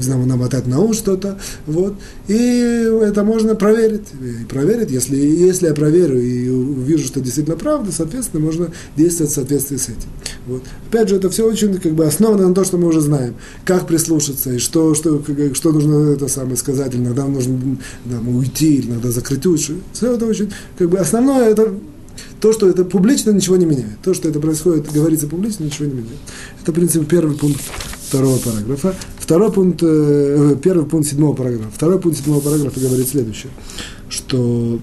знаю, 0.00 0.26
намотать 0.26 0.66
на 0.66 0.80
ум 0.80 0.92
что-то, 0.92 1.38
вот, 1.66 1.94
и 2.28 2.34
это 3.02 3.24
можно 3.24 3.54
проверить, 3.54 4.08
и 4.20 4.44
проверить, 4.44 4.90
если, 4.90 5.16
если 5.16 5.68
я 5.68 5.74
проверю 5.74 6.20
и 6.20 6.48
увижу, 6.48 7.06
что 7.06 7.20
действительно 7.20 7.56
правда, 7.56 7.92
соответственно, 7.92 8.44
можно 8.44 8.72
действовать 8.96 9.32
в 9.32 9.34
соответствии 9.34 9.76
с 9.76 9.84
этим. 9.84 10.08
Вот. 10.46 10.62
Опять 10.88 11.08
же, 11.08 11.16
это 11.16 11.30
все 11.30 11.46
очень 11.46 11.78
как 11.78 11.92
бы 11.92 12.04
основано 12.04 12.48
на 12.48 12.54
том, 12.54 12.64
что 12.64 12.76
мы 12.78 12.88
уже 12.88 13.00
знаем, 13.00 13.34
как 13.64 13.86
прислушаться, 13.86 14.52
и 14.52 14.58
что, 14.58 14.94
что, 14.94 15.22
что 15.54 15.72
нужно 15.72 16.12
это 16.12 16.28
самое 16.28 16.56
сказать, 16.56 16.94
иногда 16.94 17.26
нужно 17.26 17.78
да, 18.04 18.18
уйти, 18.20 18.84
иногда 18.86 19.10
закрыть 19.10 19.46
уши. 19.46 19.76
Все 19.92 20.14
это 20.14 20.26
очень, 20.26 20.52
как 20.78 20.90
бы 20.90 20.98
основное, 20.98 21.48
это 21.48 21.72
то, 22.40 22.52
что 22.52 22.68
это 22.68 22.84
публично, 22.84 23.30
ничего 23.30 23.56
не 23.56 23.66
меняет. 23.66 24.00
То, 24.02 24.14
что 24.14 24.28
это 24.28 24.40
происходит, 24.40 24.90
говорится 24.90 25.26
публично, 25.26 25.64
ничего 25.64 25.86
не 25.86 25.94
меняет. 25.94 26.18
Это, 26.62 26.72
в 26.72 26.74
принципе, 26.74 27.04
первый 27.04 27.36
пункт 27.36 27.60
второго 28.08 28.38
параграфа. 28.38 28.94
Второй 29.18 29.52
пункт, 29.52 29.80
э, 29.82 30.56
первый 30.62 30.86
пункт 30.86 31.08
седьмого 31.08 31.34
параграфа. 31.34 31.70
Второй 31.74 32.00
пункт 32.00 32.18
седьмого 32.18 32.40
параграфа 32.40 32.80
говорит 32.80 33.08
следующее, 33.08 33.52
что 34.08 34.80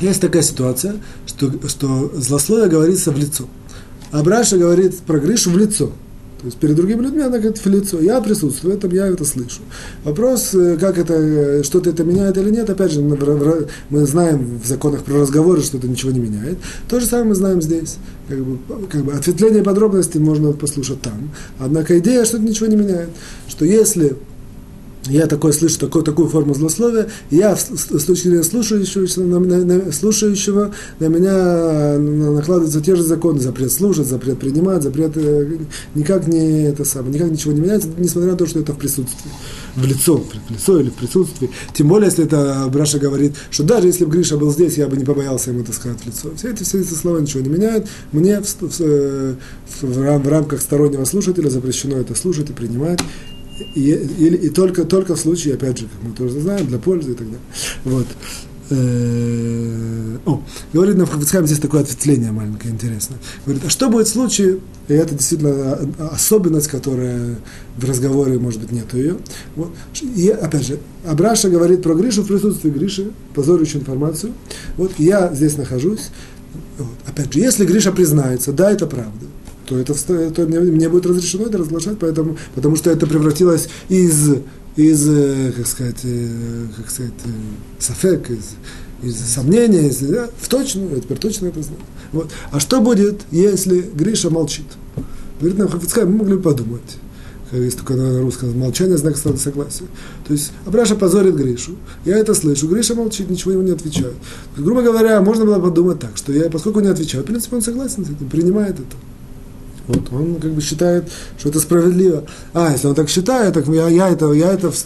есть 0.00 0.20
такая 0.20 0.42
ситуация, 0.42 0.96
что, 1.26 1.52
что 1.68 2.12
злословие 2.14 2.68
говорится 2.68 3.10
в 3.10 3.18
лицо. 3.18 3.48
А 4.12 4.22
Браша 4.22 4.58
говорит 4.58 4.98
про 5.00 5.18
Гришу 5.18 5.50
в 5.50 5.58
лицо. 5.58 5.90
То 6.44 6.48
есть 6.48 6.58
перед 6.58 6.76
другими 6.76 7.00
людьми 7.00 7.22
она 7.22 7.38
говорит 7.38 7.56
в 7.56 7.66
лицо. 7.66 8.02
Я 8.02 8.20
присутствую 8.20 8.74
в 8.74 8.76
этом, 8.76 8.90
я 8.90 9.06
это 9.06 9.24
слышу. 9.24 9.62
Вопрос, 10.04 10.52
э, 10.52 10.76
как 10.78 10.98
это, 10.98 11.14
э, 11.14 11.62
что-то 11.62 11.88
это 11.88 12.04
меняет 12.04 12.36
или 12.36 12.50
нет, 12.50 12.68
опять 12.68 12.92
же, 12.92 13.00
мы 13.00 14.04
знаем 14.04 14.60
в 14.62 14.66
законах 14.68 15.04
про 15.04 15.20
разговоры, 15.20 15.62
что 15.62 15.78
это 15.78 15.88
ничего 15.88 16.12
не 16.12 16.18
меняет. 16.18 16.58
То 16.86 17.00
же 17.00 17.06
самое 17.06 17.30
мы 17.30 17.34
знаем 17.34 17.62
здесь. 17.62 17.96
Как 18.28 18.44
бы, 18.44 18.58
как 18.90 19.04
бы 19.06 19.14
ответвление 19.14 19.62
подробностей 19.62 20.20
можно 20.20 20.52
послушать 20.52 21.00
там. 21.00 21.30
Однако 21.58 21.98
идея, 21.98 22.26
что 22.26 22.36
это 22.36 22.44
ничего 22.44 22.66
не 22.66 22.76
меняет. 22.76 23.08
Что 23.48 23.64
если 23.64 24.14
я 25.06 25.26
такое 25.26 25.52
слышу, 25.52 25.78
такую, 25.78 26.04
такую 26.04 26.28
форму 26.28 26.54
злословия, 26.54 27.08
я 27.30 27.56
с, 27.56 27.64
точки 28.04 28.42
слушающего 28.42 29.24
на, 29.24 29.38
на, 29.38 29.64
на, 29.64 29.92
слушающего, 29.92 30.72
на 30.98 31.06
меня 31.06 31.98
накладываются 31.98 32.80
те 32.80 32.96
же 32.96 33.02
законы, 33.02 33.40
запрет 33.40 33.72
слушать, 33.72 34.06
запрет 34.06 34.38
принимать, 34.38 34.82
запрет 34.82 35.12
э, 35.16 35.58
никак 35.94 36.26
не 36.26 36.64
это 36.64 36.84
самое, 36.84 37.14
никак 37.14 37.30
ничего 37.30 37.52
не 37.52 37.60
меняется, 37.60 37.88
несмотря 37.98 38.32
на 38.32 38.36
то, 38.36 38.46
что 38.46 38.60
это 38.60 38.72
в 38.72 38.78
присутствии, 38.78 39.30
в 39.76 39.84
лицо, 39.84 40.16
в 40.16 40.50
лицо 40.50 40.80
или 40.80 40.88
в 40.88 40.94
присутствии. 40.94 41.50
Тем 41.74 41.88
более, 41.88 42.08
если 42.08 42.24
это 42.24 42.66
Браша 42.72 42.98
говорит, 42.98 43.34
что 43.50 43.62
даже 43.62 43.88
если 43.88 44.04
бы 44.04 44.12
Гриша 44.12 44.38
был 44.38 44.50
здесь, 44.52 44.78
я 44.78 44.88
бы 44.88 44.96
не 44.96 45.04
побоялся 45.04 45.50
ему 45.50 45.60
это 45.60 45.72
сказать 45.72 45.98
в 46.00 46.06
лицо. 46.06 46.30
Все 46.36 46.50
эти, 46.50 46.62
все 46.62 46.80
эти 46.80 46.94
слова 46.94 47.18
ничего 47.18 47.42
не 47.42 47.50
меняют. 47.50 47.86
Мне 48.12 48.40
в, 48.40 48.46
в, 48.46 48.70
в, 48.70 49.36
в, 49.82 50.18
в 50.18 50.28
рамках 50.28 50.60
стороннего 50.60 51.04
слушателя 51.04 51.50
запрещено 51.50 51.98
это 51.98 52.14
слушать 52.14 52.50
и 52.50 52.52
принимать 52.52 53.00
и, 53.74 53.90
и, 53.90 54.26
и 54.34 54.48
только, 54.50 54.84
только 54.84 55.14
в 55.14 55.20
случае, 55.20 55.54
опять 55.54 55.78
же, 55.78 55.86
как 55.86 56.02
мы 56.02 56.14
тоже 56.14 56.40
знаем, 56.40 56.66
для 56.66 56.78
пользы 56.78 57.12
и 57.12 57.14
так 57.14 57.26
далее. 57.26 57.42
Вот. 57.84 58.06
Э, 58.70 60.16
о, 60.24 60.42
говорит 60.72 60.96
нам 60.96 61.06
Хафицхайм, 61.06 61.46
здесь 61.46 61.58
такое 61.58 61.82
ответвление 61.82 62.32
маленькое, 62.32 62.72
интересное. 62.72 63.18
Говорит, 63.44 63.64
а 63.66 63.68
что 63.68 63.90
будет 63.90 64.06
в 64.06 64.10
случае, 64.10 64.60
и 64.88 64.94
это 64.94 65.14
действительно 65.14 65.78
особенность, 66.10 66.68
которая 66.68 67.36
в 67.76 67.84
разговоре, 67.84 68.38
может 68.38 68.60
быть, 68.60 68.72
нету 68.72 68.96
ее. 68.96 69.16
Вот. 69.54 69.70
И, 70.16 70.30
опять 70.30 70.66
же, 70.66 70.78
Абраша 71.06 71.50
говорит 71.50 71.82
про 71.82 71.94
Гришу 71.94 72.22
в 72.22 72.26
присутствии 72.26 72.70
Гриши, 72.70 73.12
позорящую 73.34 73.82
информацию. 73.82 74.32
Вот 74.76 74.92
я 74.98 75.32
здесь 75.34 75.58
нахожусь. 75.58 76.10
Вот. 76.78 76.88
Опять 77.06 77.32
же, 77.32 77.40
если 77.40 77.66
Гриша 77.66 77.92
признается, 77.92 78.52
да, 78.52 78.72
это 78.72 78.86
правда 78.86 79.26
то, 79.66 79.78
это, 79.78 79.94
то 80.30 80.46
мне, 80.46 80.60
мне 80.60 80.88
будет 80.88 81.06
разрешено 81.06 81.46
это 81.46 81.58
разглашать, 81.58 81.98
поэтому, 81.98 82.36
потому 82.54 82.76
что 82.76 82.90
это 82.90 83.06
превратилось 83.06 83.68
из, 83.88 84.30
из 84.76 85.08
э, 85.08 85.52
как 85.56 85.66
сказать, 85.66 86.00
э, 86.04 86.66
как 86.76 86.90
сказать, 86.90 87.12
э, 87.24 87.28
сафек, 87.78 88.30
из, 88.30 88.56
из 89.02 89.16
сомнения, 89.16 89.88
из, 89.88 89.98
да, 89.98 90.28
в 90.38 90.48
точно, 90.48 90.88
я 90.94 91.00
теперь 91.00 91.18
точно 91.18 91.46
это 91.46 91.62
знаю. 91.62 91.80
Вот. 92.12 92.30
А 92.50 92.60
что 92.60 92.80
будет, 92.80 93.22
если 93.30 93.80
Гриша 93.80 94.30
молчит? 94.30 94.66
Говорит 95.40 95.58
нам 95.58 95.68
Хафицкай, 95.68 96.04
мы 96.04 96.18
могли 96.18 96.38
подумать. 96.38 96.98
Есть 97.52 97.78
такое 97.78 97.96
на 97.96 98.20
русском 98.20 98.58
молчание, 98.58 98.96
знак 98.96 99.16
согласия. 99.16 99.84
То 100.26 100.32
есть 100.32 100.52
Абраша 100.66 100.96
позорит 100.96 101.36
Гришу. 101.36 101.76
Я 102.04 102.18
это 102.18 102.34
слышу. 102.34 102.66
Гриша 102.66 102.94
молчит, 102.94 103.30
ничего 103.30 103.52
ему 103.52 103.62
не 103.62 103.70
отвечает. 103.70 104.14
Грубо 104.56 104.82
говоря, 104.82 105.20
можно 105.20 105.44
было 105.44 105.60
подумать 105.60 106.00
так, 106.00 106.16
что 106.16 106.32
я, 106.32 106.50
поскольку 106.50 106.80
не 106.80 106.88
отвечаю, 106.88 107.22
в 107.22 107.26
принципе, 107.26 107.56
он 107.56 107.62
согласен 107.62 108.04
с 108.04 108.10
этим, 108.10 108.28
принимает 108.28 108.74
это. 108.74 108.96
Вот, 109.86 110.12
он 110.12 110.36
как 110.36 110.52
бы 110.52 110.62
считает, 110.62 111.04
что 111.38 111.50
это 111.50 111.60
справедливо. 111.60 112.24
А, 112.54 112.72
если 112.72 112.86
он 112.86 112.94
так 112.94 113.10
считает, 113.10 113.52
так 113.52 113.66
я, 113.68 113.88
я 113.88 114.08
это, 114.08 114.32
я 114.32 114.52
это 114.52 114.70
в, 114.70 114.76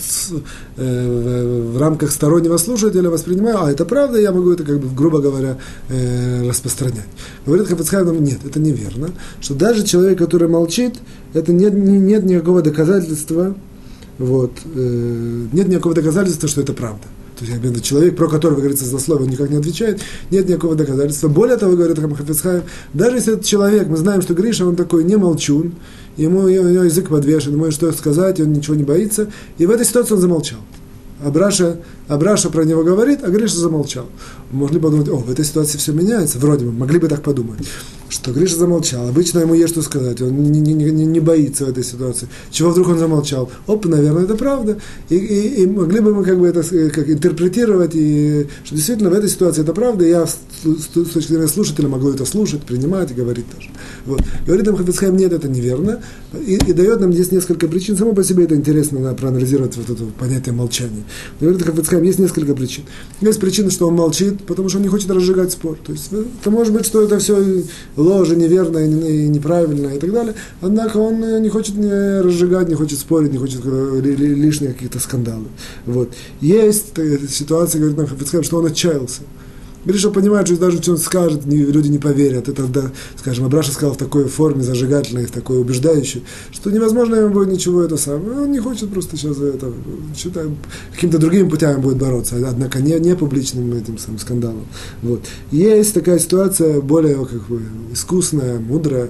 э, 0.77 1.71
в, 1.73 1.79
рамках 1.79 2.11
стороннего 2.11 2.57
слушателя 2.57 3.09
воспринимаю, 3.09 3.63
а 3.63 3.71
это 3.71 3.85
правда, 3.85 4.19
я 4.19 4.33
могу 4.33 4.51
это, 4.51 4.65
как 4.65 4.81
бы, 4.81 4.89
грубо 4.89 5.21
говоря, 5.21 5.57
э, 5.89 6.49
распространять. 6.49 7.07
Говорит 7.47 7.69
Хафицхайм, 7.69 8.25
нет, 8.25 8.41
это 8.45 8.59
неверно, 8.59 9.11
что 9.41 9.55
даже 9.55 9.85
человек, 9.85 10.19
который 10.19 10.49
молчит, 10.49 10.97
это 11.33 11.53
нет, 11.53 11.75
нет 11.75 12.25
никакого 12.25 12.63
доказательства, 12.63 13.55
вот, 14.19 14.53
э, 14.75 15.47
нет 15.53 15.69
никакого 15.69 15.95
доказательства, 15.95 16.49
что 16.49 16.61
это 16.61 16.73
правда. 16.73 17.05
То 17.39 17.45
есть, 17.45 17.57
именно 17.63 17.81
человек, 17.81 18.17
про 18.17 18.29
которого 18.29 18.57
говорится 18.57 18.85
злословие, 18.85 19.27
он 19.27 19.31
никак 19.31 19.51
не 19.51 19.59
отвечает, 19.59 20.01
нет 20.31 20.49
никакого 20.49 20.75
доказательства. 20.75 21.29
Более 21.29 21.57
того, 21.57 21.77
говорит 21.77 21.99
Хамхафицхайм, 21.99 22.63
даже 22.95 23.17
если 23.17 23.35
этот 23.35 23.45
человек, 23.45 23.87
мы 23.87 23.97
знаем, 23.97 24.23
что 24.23 24.35
Гриша, 24.35 24.67
он 24.67 24.75
такой 24.75 25.05
не 25.05 25.17
молчун, 25.17 25.75
ему 26.17 26.41
у 26.41 26.49
него 26.49 26.83
язык 26.83 27.09
подвешен, 27.09 27.53
ему 27.53 27.71
что 27.71 27.93
сказать, 27.93 28.41
он 28.41 28.53
ничего 28.53 28.75
не 28.75 28.85
боится, 28.85 29.29
и 29.59 29.67
в 29.67 29.71
этой 29.71 29.87
ситуации 29.87 30.15
он 30.15 30.21
замолчал. 30.21 30.59
Абраша, 31.25 31.79
Абраша 32.09 32.51
про 32.51 32.65
него 32.65 32.83
говорит, 32.83 33.21
а 33.23 33.29
Гриша 33.29 33.59
замолчал. 33.59 34.07
Могли 34.51 34.81
подумать, 34.81 35.09
о, 35.09 35.17
в 35.17 35.31
этой 35.31 35.45
ситуации 35.45 35.79
все 35.79 35.93
меняется, 35.93 36.39
вроде 36.39 36.65
бы, 36.65 36.73
могли 36.73 36.99
бы 36.99 37.09
так 37.09 37.23
подумать 37.23 37.61
что 38.09 38.33
Гриша 38.33 38.57
замолчал. 38.57 39.09
Обычно 39.09 39.41
ему 39.41 39.55
есть 39.55 39.71
что 39.71 39.83
сказать, 39.83 40.21
он 40.21 40.31
не, 40.43 40.61
не, 40.61 40.75
не, 40.75 41.05
не 41.05 41.21
боится 41.21 41.67
в 41.67 41.69
этой 41.69 41.85
ситуации. 41.85 42.29
Чего 42.51 42.71
вдруг 42.71 42.89
он 42.89 42.99
замолчал? 42.99 43.51
Оп, 43.67 43.85
наверное, 43.87 44.25
это 44.25 44.35
правда. 44.35 44.79
И, 45.09 45.17
и, 45.17 45.63
и 45.63 45.67
могли 45.67 46.01
бы 46.01 46.15
мы 46.15 46.25
как 46.25 46.39
бы 46.39 46.47
это 46.47 46.63
как 46.91 47.09
интерпретировать, 47.09 47.93
и, 47.95 48.47
что 48.65 48.75
действительно 48.75 49.11
в 49.11 49.15
этой 49.15 49.29
ситуации 49.29 49.63
это 49.63 49.73
правда, 49.73 50.05
и 50.05 50.11
я 50.11 50.27
с, 50.27 50.39
с 50.65 50.87
точки 50.87 51.29
зрения 51.29 51.49
слушателя 51.49 51.89
могу 51.89 52.09
это 52.11 52.25
слушать, 52.25 52.63
принимать 52.63 53.11
и 53.11 53.15
говорить 53.15 53.47
тоже. 53.51 53.71
Вот. 54.07 54.23
Говорит 54.47 54.67
нам 54.67 54.77
Хафицхайм, 54.77 55.17
нет, 55.17 55.33
это 55.33 55.49
неверно, 55.49 56.01
и, 56.33 56.55
и 56.55 56.73
дает 56.73 57.01
нам 57.01 57.13
здесь 57.13 57.31
несколько 57.31 57.69
причин. 57.69 57.97
Само 57.97 58.15
по 58.15 58.25
себе 58.25 58.45
это 58.45 58.55
интересно, 58.55 59.15
проанализировать 59.15 59.77
вот 59.77 59.91
это 59.91 60.05
понятие 60.19 60.55
молчания. 60.55 61.05
Говорит 61.41 61.63
Хафицхайм, 61.63 61.98
есть 62.05 62.19
несколько 62.19 62.55
причин. 62.55 62.85
Есть 63.21 63.41
причина, 63.41 63.71
что 63.71 63.89
он 63.89 63.95
молчит, 63.95 64.45
потому 64.45 64.69
что 64.69 64.79
он 64.79 64.83
не 64.83 64.89
хочет 64.89 65.11
разжигать 65.11 65.53
спор. 65.53 65.77
То 65.85 65.93
есть 65.93 66.11
это 66.41 66.51
может 66.51 66.73
быть, 66.73 66.87
что 66.87 67.03
это 67.03 67.19
все 67.19 67.63
ложь, 67.97 68.29
неверно 68.31 68.79
и 68.79 69.29
неправильно 69.29 69.89
и 69.89 69.99
так 69.99 70.13
далее. 70.13 70.35
Однако 70.61 70.99
он 70.99 71.23
э, 71.23 71.41
не 71.41 71.49
хочет 71.49 71.77
не 71.77 72.21
разжигать, 72.21 72.69
не 72.69 72.75
хочет 72.75 72.99
спорить, 72.99 73.33
не 73.33 73.39
хочет 73.39 73.61
э, 73.65 74.01
лишних 74.01 74.75
каких-то 74.75 75.01
скандалов. 75.01 75.49
Вот. 75.87 76.11
Есть 76.41 76.95
ситуация, 77.31 77.81
говорит 77.81 77.99
нам 77.99 78.07
Хафицхайм, 78.07 78.43
что 78.43 78.59
он 78.59 78.67
отчаялся. 78.67 79.23
Гриша 79.89 80.11
понимает, 80.11 80.47
что 80.47 80.59
даже 80.59 80.83
что 80.83 80.93
он 80.93 80.99
скажет, 80.99 81.47
люди 81.47 81.89
не 81.89 81.97
поверят. 81.99 82.47
Это, 82.47 82.65
да, 82.65 82.93
скажем, 83.17 83.47
Абраша 83.47 83.73
сказал 83.73 83.95
в 83.95 83.97
такой 83.97 84.29
форме 84.29 84.63
зажигательной, 84.63 85.25
в 85.25 85.31
такой 85.31 85.59
убеждающей, 85.59 86.23
что 86.51 86.71
невозможно 86.71 87.15
ему 87.15 87.33
будет 87.33 87.49
ничего 87.49 87.83
это 87.83 87.97
самое. 87.97 88.43
Он 88.43 88.53
не 88.53 88.59
хочет 88.59 88.91
просто 88.91 89.17
сейчас 89.17 89.39
это, 89.39 89.73
что-то 90.15 90.51
каким-то 90.93 91.17
другими 91.17 91.49
путями 91.49 91.81
будет 91.81 91.97
бороться, 91.97 92.37
однако 92.37 92.81
не, 92.81 93.01
не 93.01 93.17
публичным 93.17 93.73
этим 93.73 93.97
самым 93.97 94.19
скандалом. 94.19 94.67
Вот. 95.03 95.23
Есть 95.51 95.95
такая 95.95 96.19
ситуация 96.19 96.83
более 96.83 97.25
как 97.25 97.47
бы, 97.49 97.63
искусная, 97.91 98.59
мудрая, 98.61 99.09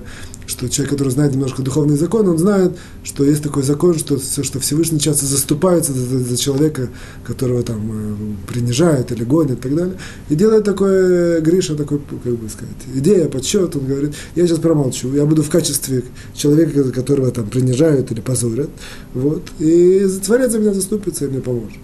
что 0.49 0.66
человек, 0.68 0.92
который 0.92 1.11
знает 1.11 1.32
немножко 1.32 1.62
духовный 1.62 1.96
закон, 1.96 2.26
он 2.26 2.38
знает, 2.38 2.72
что 3.05 3.22
есть 3.22 3.42
такой 3.42 3.62
закон, 3.62 3.99
что, 3.99 4.18
что 4.18 4.59
Всевышний 4.59 4.99
часто 4.99 5.26
заступается 5.26 5.92
за, 5.92 6.18
за 6.18 6.36
человека, 6.38 6.88
которого 7.22 7.62
там 7.62 7.90
э, 7.92 8.51
принижают 8.51 9.12
или 9.12 9.24
гонят 9.24 9.59
и 9.59 9.62
так 9.62 9.74
далее, 9.74 9.94
и 10.30 10.34
делает 10.34 10.64
такое 10.64 11.42
Гриша, 11.42 11.76
такой, 11.76 12.01
как 12.24 12.36
бы 12.36 12.49
сказать, 12.49 12.74
идея, 12.94 13.28
подсчет, 13.28 13.76
он 13.76 13.86
говорит, 13.86 14.14
я 14.36 14.46
сейчас 14.46 14.59
промолчу, 14.59 15.12
я 15.12 15.26
буду 15.26 15.42
в 15.42 15.51
качестве 15.51 16.03
человека, 16.34 16.90
которого 16.92 17.30
там 17.30 17.46
принижают 17.46 18.11
или 18.11 18.20
позорят, 18.20 18.70
вот, 19.12 19.42
и 19.59 20.09
Творец 20.24 20.51
за 20.53 20.59
меня 20.59 20.72
заступится 20.72 21.26
и 21.26 21.28
мне 21.28 21.40
поможет. 21.40 21.78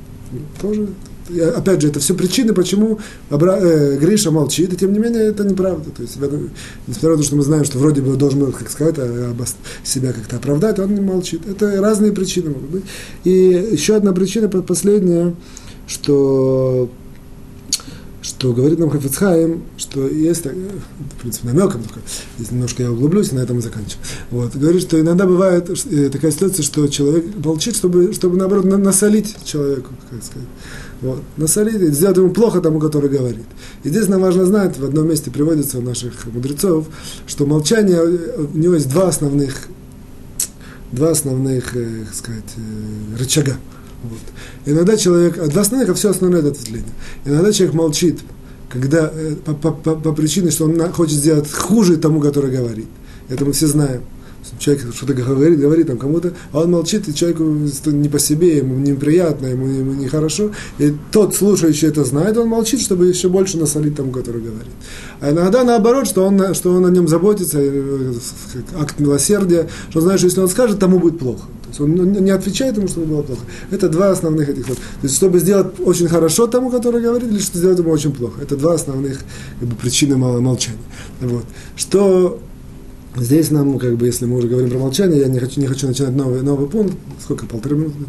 Тоже 0.60 0.88
опять 1.56 1.80
же, 1.80 1.88
это 1.88 2.00
все 2.00 2.14
причины, 2.14 2.52
почему 2.52 2.98
Абра, 3.30 3.56
э, 3.58 3.96
Гриша 3.98 4.30
молчит, 4.30 4.72
и 4.72 4.76
тем 4.76 4.92
не 4.92 4.98
менее 4.98 5.24
это 5.24 5.44
неправда. 5.44 5.90
То 5.90 6.02
есть, 6.02 6.16
несмотря 6.86 7.10
на 7.10 7.16
то, 7.16 7.22
что 7.22 7.36
мы 7.36 7.42
знаем, 7.42 7.64
что 7.64 7.78
вроде 7.78 8.02
бы 8.02 8.16
должен, 8.16 8.52
как 8.52 8.70
сказать, 8.70 8.96
а, 8.98 9.34
себя 9.82 10.12
как-то 10.12 10.36
оправдать, 10.36 10.78
он 10.78 10.94
не 10.94 11.00
молчит. 11.00 11.42
Это 11.48 11.80
разные 11.80 12.12
причины 12.12 12.50
могут 12.50 12.70
быть. 12.70 12.84
И 13.24 13.30
еще 13.30 13.96
одна 13.96 14.12
причина, 14.12 14.48
последняя, 14.48 15.34
что 15.86 16.90
что 18.24 18.54
говорит 18.54 18.78
нам 18.78 18.88
Хафицхайм, 18.88 19.64
что 19.76 20.08
есть, 20.08 20.46
в 20.46 21.20
принципе, 21.20 21.48
намеком 21.48 21.82
только, 21.82 22.00
если 22.38 22.54
немножко 22.54 22.82
я 22.82 22.90
углублюсь, 22.90 23.32
на 23.32 23.40
этом 23.40 23.58
и 23.58 23.60
заканчиваю. 23.60 24.02
Вот, 24.30 24.56
говорит, 24.56 24.80
что 24.80 24.98
иногда 24.98 25.26
бывает 25.26 25.68
э, 25.90 26.08
такая 26.08 26.30
ситуация, 26.30 26.62
что 26.62 26.86
человек 26.88 27.26
молчит, 27.36 27.76
чтобы, 27.76 28.14
чтобы 28.14 28.38
наоборот, 28.38 28.64
насолить 28.64 29.36
человеку, 29.44 29.90
как 30.10 30.24
сказать. 30.24 30.48
Вот. 31.04 31.22
Насолить, 31.36 31.92
сделать 31.92 32.16
ему 32.16 32.30
плохо 32.30 32.62
тому, 32.62 32.80
который 32.80 33.10
говорит. 33.10 33.44
И 33.82 33.90
здесь 33.90 34.08
нам 34.08 34.22
важно 34.22 34.46
знать, 34.46 34.78
в 34.78 34.84
одном 34.86 35.06
месте 35.06 35.30
приводится 35.30 35.78
у 35.78 35.82
наших 35.82 36.24
мудрецов, 36.32 36.86
что 37.26 37.44
молчание, 37.44 38.00
у 38.02 38.56
него 38.56 38.72
есть 38.72 38.88
два 38.88 39.08
основных, 39.08 39.68
два 40.92 41.10
основных, 41.10 41.76
э, 41.76 42.06
сказать, 42.10 42.44
э, 42.56 43.18
рычага. 43.18 43.58
Вот. 44.02 44.18
Иногда 44.64 44.96
человек, 44.96 45.46
два 45.50 45.60
основных, 45.60 45.90
а 45.90 45.94
все 45.94 46.08
основное 46.08 46.40
это 46.40 46.52
ответвление. 46.52 46.94
Иногда 47.26 47.52
человек 47.52 47.74
молчит, 47.74 48.20
когда, 48.70 49.12
э, 49.12 49.36
по, 49.44 49.52
по, 49.52 49.72
по, 49.72 49.96
по 49.96 50.12
причине, 50.14 50.50
что 50.50 50.64
он 50.64 50.90
хочет 50.92 51.18
сделать 51.18 51.52
хуже 51.52 51.98
тому, 51.98 52.22
который 52.22 52.50
говорит. 52.50 52.88
Это 53.28 53.44
мы 53.44 53.52
все 53.52 53.66
знаем. 53.66 54.00
Человек 54.58 54.94
что-то 54.94 55.14
говорит, 55.14 55.58
говорит 55.58 55.86
там 55.86 55.98
кому-то, 55.98 56.32
а 56.52 56.60
он 56.60 56.70
молчит, 56.70 57.08
и 57.08 57.14
человеку 57.14 57.44
не 57.86 58.08
по 58.08 58.18
себе, 58.18 58.58
ему 58.58 58.76
неприятно, 58.76 59.46
ему, 59.46 59.66
ему 59.66 59.92
нехорошо. 59.94 60.50
И 60.78 60.94
тот, 61.10 61.34
слушающий 61.34 61.88
это 61.88 62.04
знает, 62.04 62.36
он 62.36 62.48
молчит, 62.48 62.80
чтобы 62.80 63.06
еще 63.06 63.28
больше 63.28 63.58
насолить 63.58 63.96
тому, 63.96 64.12
который 64.12 64.40
говорит. 64.40 64.72
А 65.20 65.30
иногда 65.30 65.64
наоборот, 65.64 66.06
что 66.06 66.24
он, 66.24 66.54
что 66.54 66.72
он 66.72 66.86
о 66.86 66.90
нем 66.90 67.08
заботится, 67.08 67.58
э, 67.60 68.12
акт 68.78 69.00
милосердия, 69.00 69.68
что 69.90 70.00
знает, 70.00 70.20
что 70.20 70.28
если 70.28 70.40
он 70.40 70.48
скажет, 70.48 70.78
тому 70.78 70.98
будет 70.98 71.18
плохо. 71.18 71.42
То 71.64 71.68
есть 71.68 71.80
он 71.80 72.12
не 72.12 72.30
отвечает 72.30 72.76
ему, 72.76 72.88
чтобы 72.88 73.06
было 73.06 73.22
плохо. 73.22 73.42
Это 73.70 73.88
два 73.88 74.10
основных 74.10 74.48
этих 74.48 74.68
вот. 74.68 74.76
То 74.76 74.82
есть, 75.02 75.16
чтобы 75.16 75.40
сделать 75.40 75.74
очень 75.80 76.08
хорошо 76.08 76.46
тому, 76.46 76.70
который 76.70 77.02
говорит, 77.02 77.30
или 77.30 77.38
чтобы 77.38 77.58
сделать 77.58 77.78
ему 77.78 77.90
очень 77.90 78.12
плохо. 78.12 78.40
Это 78.42 78.56
два 78.56 78.74
основных 78.74 79.18
как 79.60 79.68
бы, 79.68 79.74
причины 79.76 80.16
молчания. 80.16 80.78
Вот. 81.20 81.44
Что 81.76 82.40
Здесь 83.16 83.50
нам, 83.50 83.78
как 83.78 83.96
бы, 83.96 84.06
если 84.06 84.26
мы 84.26 84.38
уже 84.38 84.48
говорим 84.48 84.70
про 84.70 84.78
молчание, 84.78 85.20
я 85.20 85.28
не 85.28 85.38
хочу, 85.38 85.60
не 85.60 85.66
хочу 85.66 85.86
начинать 85.86 86.16
новый, 86.16 86.42
новый 86.42 86.68
пункт. 86.68 86.96
Сколько? 87.22 87.46
Полторы 87.46 87.76
минуты? 87.76 88.06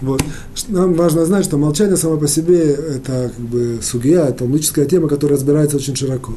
Вот. 0.00 0.22
Нам 0.68 0.94
важно 0.94 1.24
знать, 1.26 1.44
что 1.44 1.56
молчание 1.56 1.96
само 1.96 2.18
по 2.18 2.28
себе 2.28 2.72
это 2.72 3.32
как 3.34 3.44
бы 3.44 3.80
сугия, 3.82 4.24
это 4.24 4.38
талмудическая 4.40 4.86
тема, 4.86 5.08
которая 5.08 5.36
разбирается 5.36 5.76
очень 5.76 5.96
широко. 5.96 6.34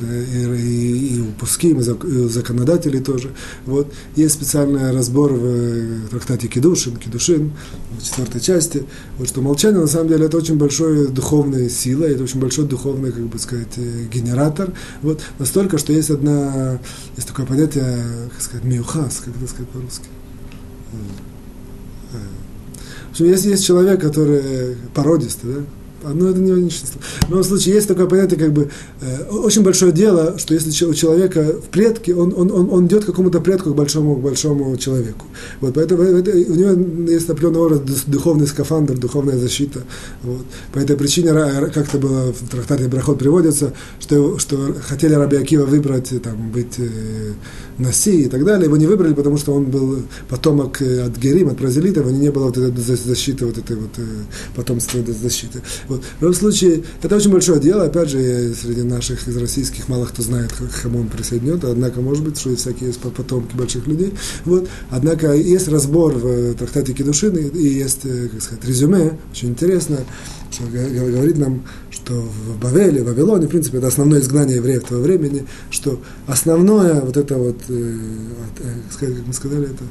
И, 0.00 0.04
и, 0.04 1.16
и 1.16 1.20
у 1.20 1.26
пуским, 1.32 1.80
и 1.80 1.88
у 1.88 2.28
законодателей 2.28 3.00
тоже. 3.00 3.30
Вот. 3.66 3.92
Есть 4.16 4.34
специальный 4.34 4.90
разбор 4.90 5.32
в 5.32 5.44
э, 5.44 5.98
трактате 6.10 6.48
Кедушин, 6.48 6.96
Кедушин, 6.96 7.52
в 7.98 8.02
четвертой 8.02 8.40
части, 8.40 8.84
вот, 9.18 9.28
что 9.28 9.42
молчание 9.42 9.80
на 9.80 9.86
самом 9.86 10.08
деле 10.08 10.26
это 10.26 10.36
очень 10.36 10.56
большой 10.56 11.08
духовная 11.08 11.68
сила, 11.68 12.04
это 12.04 12.24
очень 12.24 12.40
большой 12.40 12.66
духовный, 12.66 13.12
как 13.12 13.24
бы 13.26 13.38
сказать, 13.38 13.76
э, 13.76 14.06
генератор. 14.12 14.72
Вот. 15.02 15.20
Настолько, 15.38 15.78
что 15.78 15.92
есть 15.92 16.10
одна, 16.10 16.80
есть 17.16 17.28
такое 17.28 17.46
понятие, 17.46 17.98
как 18.32 18.42
сказать, 18.42 18.64
миухас, 18.64 19.22
как 19.24 19.36
это 19.36 19.46
сказать 19.46 19.68
по-русски 19.68 20.08
если 23.18 23.50
есть 23.50 23.64
человек, 23.64 24.00
который 24.00 24.76
породистый, 24.92 25.54
да, 25.54 25.60
но 26.12 26.30
это 26.30 26.40
не 26.40 26.50
меньшинство. 26.50 27.00
В 27.22 27.30
любом 27.30 27.44
случае, 27.44 27.76
есть 27.76 27.88
такое 27.88 28.06
понятие, 28.06 28.38
как 28.38 28.52
бы, 28.52 28.70
э, 29.00 29.24
очень 29.30 29.62
большое 29.62 29.92
дело, 29.92 30.38
что 30.38 30.54
если 30.54 30.84
у 30.84 30.94
человека 30.94 31.54
в 31.60 31.68
предке, 31.68 32.14
он, 32.14 32.34
он, 32.36 32.50
он, 32.50 32.68
он 32.70 32.86
идет 32.86 33.04
к 33.04 33.06
какому-то 33.06 33.40
предку, 33.40 33.70
к 33.70 33.74
большому, 33.74 34.16
к 34.16 34.20
большому 34.20 34.76
человеку. 34.76 35.26
Вот, 35.60 35.74
поэтому 35.74 36.02
это, 36.02 36.30
у 36.30 36.54
него 36.54 37.10
есть 37.10 37.28
определенный 37.28 37.60
уровень 37.60 37.82
духовный 38.06 38.46
скафандр, 38.46 38.98
духовная 38.98 39.38
защита. 39.38 39.80
Вот. 40.22 40.44
По 40.72 40.78
этой 40.78 40.96
причине, 40.96 41.32
как-то 41.72 41.98
было 41.98 42.32
в 42.32 42.48
трактате 42.48 42.88
Брахот 42.88 43.18
приводится, 43.18 43.72
что, 44.00 44.38
что 44.38 44.74
хотели 44.86 45.14
Раби 45.14 45.36
Акива 45.36 45.64
выбрать, 45.64 46.12
там, 46.22 46.50
быть 46.50 46.78
э, 46.78 47.32
Наси 47.78 48.22
и 48.22 48.28
так 48.28 48.44
далее. 48.44 48.66
Его 48.66 48.76
не 48.76 48.86
выбрали, 48.86 49.14
потому 49.14 49.36
что 49.36 49.52
он 49.54 49.64
был 49.64 50.02
потомок 50.28 50.80
э, 50.80 51.02
от 51.02 51.16
Герим, 51.18 51.48
от 51.48 51.58
празелитов, 51.58 52.06
у 52.06 52.10
него 52.10 52.22
не 52.22 52.30
было 52.30 52.44
вот 52.44 52.56
этой 52.56 52.96
защиты, 52.96 53.46
вот 53.46 53.58
этой 53.58 53.76
вот 53.76 53.90
э, 53.98 54.02
потомства 54.54 55.00
защиты. 55.12 55.60
В 56.18 56.22
любом 56.22 56.34
случае, 56.34 56.84
это 57.02 57.16
очень 57.16 57.30
большое 57.30 57.60
дело. 57.60 57.84
Опять 57.84 58.10
же, 58.10 58.54
среди 58.54 58.82
наших 58.82 59.26
из 59.28 59.36
российских 59.36 59.88
мало 59.88 60.06
кто 60.06 60.22
знает, 60.22 60.52
как 60.52 60.70
Хамон 60.70 61.08
присоединет. 61.08 61.64
Однако, 61.64 62.00
может 62.00 62.24
быть, 62.24 62.38
что 62.38 62.50
и 62.50 62.56
всякие 62.56 62.88
есть 62.88 63.00
потомки 63.00 63.54
больших 63.56 63.86
людей. 63.86 64.14
Вот. 64.44 64.68
Однако, 64.90 65.32
есть 65.34 65.68
разбор 65.68 66.14
в 66.14 66.26
э, 66.26 66.54
трактате 66.54 66.92
Кедушины 66.92 67.38
и 67.38 67.66
есть, 67.66 68.00
э, 68.04 68.28
как 68.32 68.42
сказать, 68.42 68.64
резюме, 68.64 69.18
очень 69.32 69.50
интересно, 69.50 69.98
что 70.50 70.64
говорит 70.64 71.38
нам, 71.38 71.64
что 71.90 72.14
в 72.14 72.60
Бавеле, 72.60 73.02
в 73.02 73.06
Вавилоне, 73.06 73.46
в 73.46 73.50
принципе, 73.50 73.78
это 73.78 73.88
основное 73.88 74.20
изгнание 74.20 74.56
евреев 74.56 74.84
того 74.84 75.02
времени, 75.02 75.46
что 75.70 76.00
основное 76.26 77.00
вот 77.00 77.16
это 77.16 77.36
вот, 77.36 77.56
э, 77.68 77.98
как 78.98 79.08
мы 79.26 79.32
сказали, 79.32 79.66
это 79.66 79.84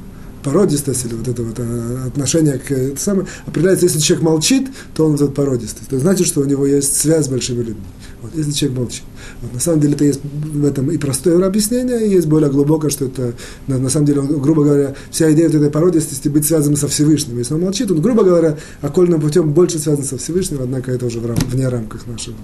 породистость 0.44 1.06
или 1.06 1.14
вот 1.14 1.26
это 1.26 1.42
вот 1.42 1.58
э, 1.58 2.06
отношение 2.06 2.58
к 2.58 2.70
это 2.70 3.00
самое, 3.00 3.26
определяется, 3.46 3.86
если 3.86 3.98
человек 3.98 4.24
молчит, 4.24 4.68
то 4.94 5.06
он 5.06 5.16
вот 5.16 5.34
породистость. 5.34 5.88
Это 5.88 5.98
значит, 5.98 6.26
что 6.26 6.42
у 6.42 6.44
него 6.44 6.66
есть 6.66 6.96
связь 6.96 7.24
с 7.24 7.28
большими 7.28 7.58
людьми. 7.58 7.82
Вот, 8.22 8.32
если 8.34 8.52
человек 8.52 8.78
молчит. 8.78 9.02
Вот, 9.40 9.54
на 9.54 9.60
самом 9.60 9.80
деле 9.80 9.94
это 9.94 10.04
есть 10.04 10.20
в 10.22 10.64
этом 10.64 10.90
и 10.90 10.98
простое 10.98 11.44
объяснение, 11.44 12.06
и 12.06 12.10
есть 12.10 12.26
более 12.26 12.50
глубокое, 12.50 12.90
что 12.90 13.06
это, 13.06 13.34
на, 13.66 13.78
на 13.78 13.88
самом 13.88 14.06
деле, 14.06 14.20
он, 14.20 14.40
грубо 14.40 14.64
говоря, 14.64 14.94
вся 15.10 15.32
идея 15.32 15.46
вот 15.46 15.54
этой 15.56 15.70
породистости 15.70 16.28
быть 16.28 16.46
связанным 16.46 16.76
со 16.76 16.88
Всевышним. 16.88 17.38
Если 17.38 17.54
он 17.54 17.62
молчит, 17.62 17.90
он, 17.90 18.00
грубо 18.02 18.22
говоря, 18.22 18.58
окольным 18.82 19.20
путем 19.20 19.52
больше 19.52 19.78
связан 19.78 20.04
со 20.04 20.18
Всевышним, 20.18 20.60
однако 20.62 20.92
это 20.92 21.06
уже 21.06 21.20
в 21.20 21.26
рам, 21.26 21.38
вне 21.50 21.68
рамках 21.68 22.06
нашего 22.06 22.36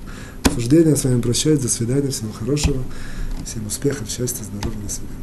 суждения. 0.54 0.96
С 0.96 1.04
вами 1.04 1.20
прощаюсь, 1.20 1.60
до 1.60 1.68
свидания, 1.68 2.08
всего 2.08 2.32
хорошего, 2.32 2.78
всем 3.46 3.66
успехов, 3.66 4.08
счастья, 4.08 4.42
здоровья, 4.44 4.80
до 4.82 4.90
свидания. 4.90 5.19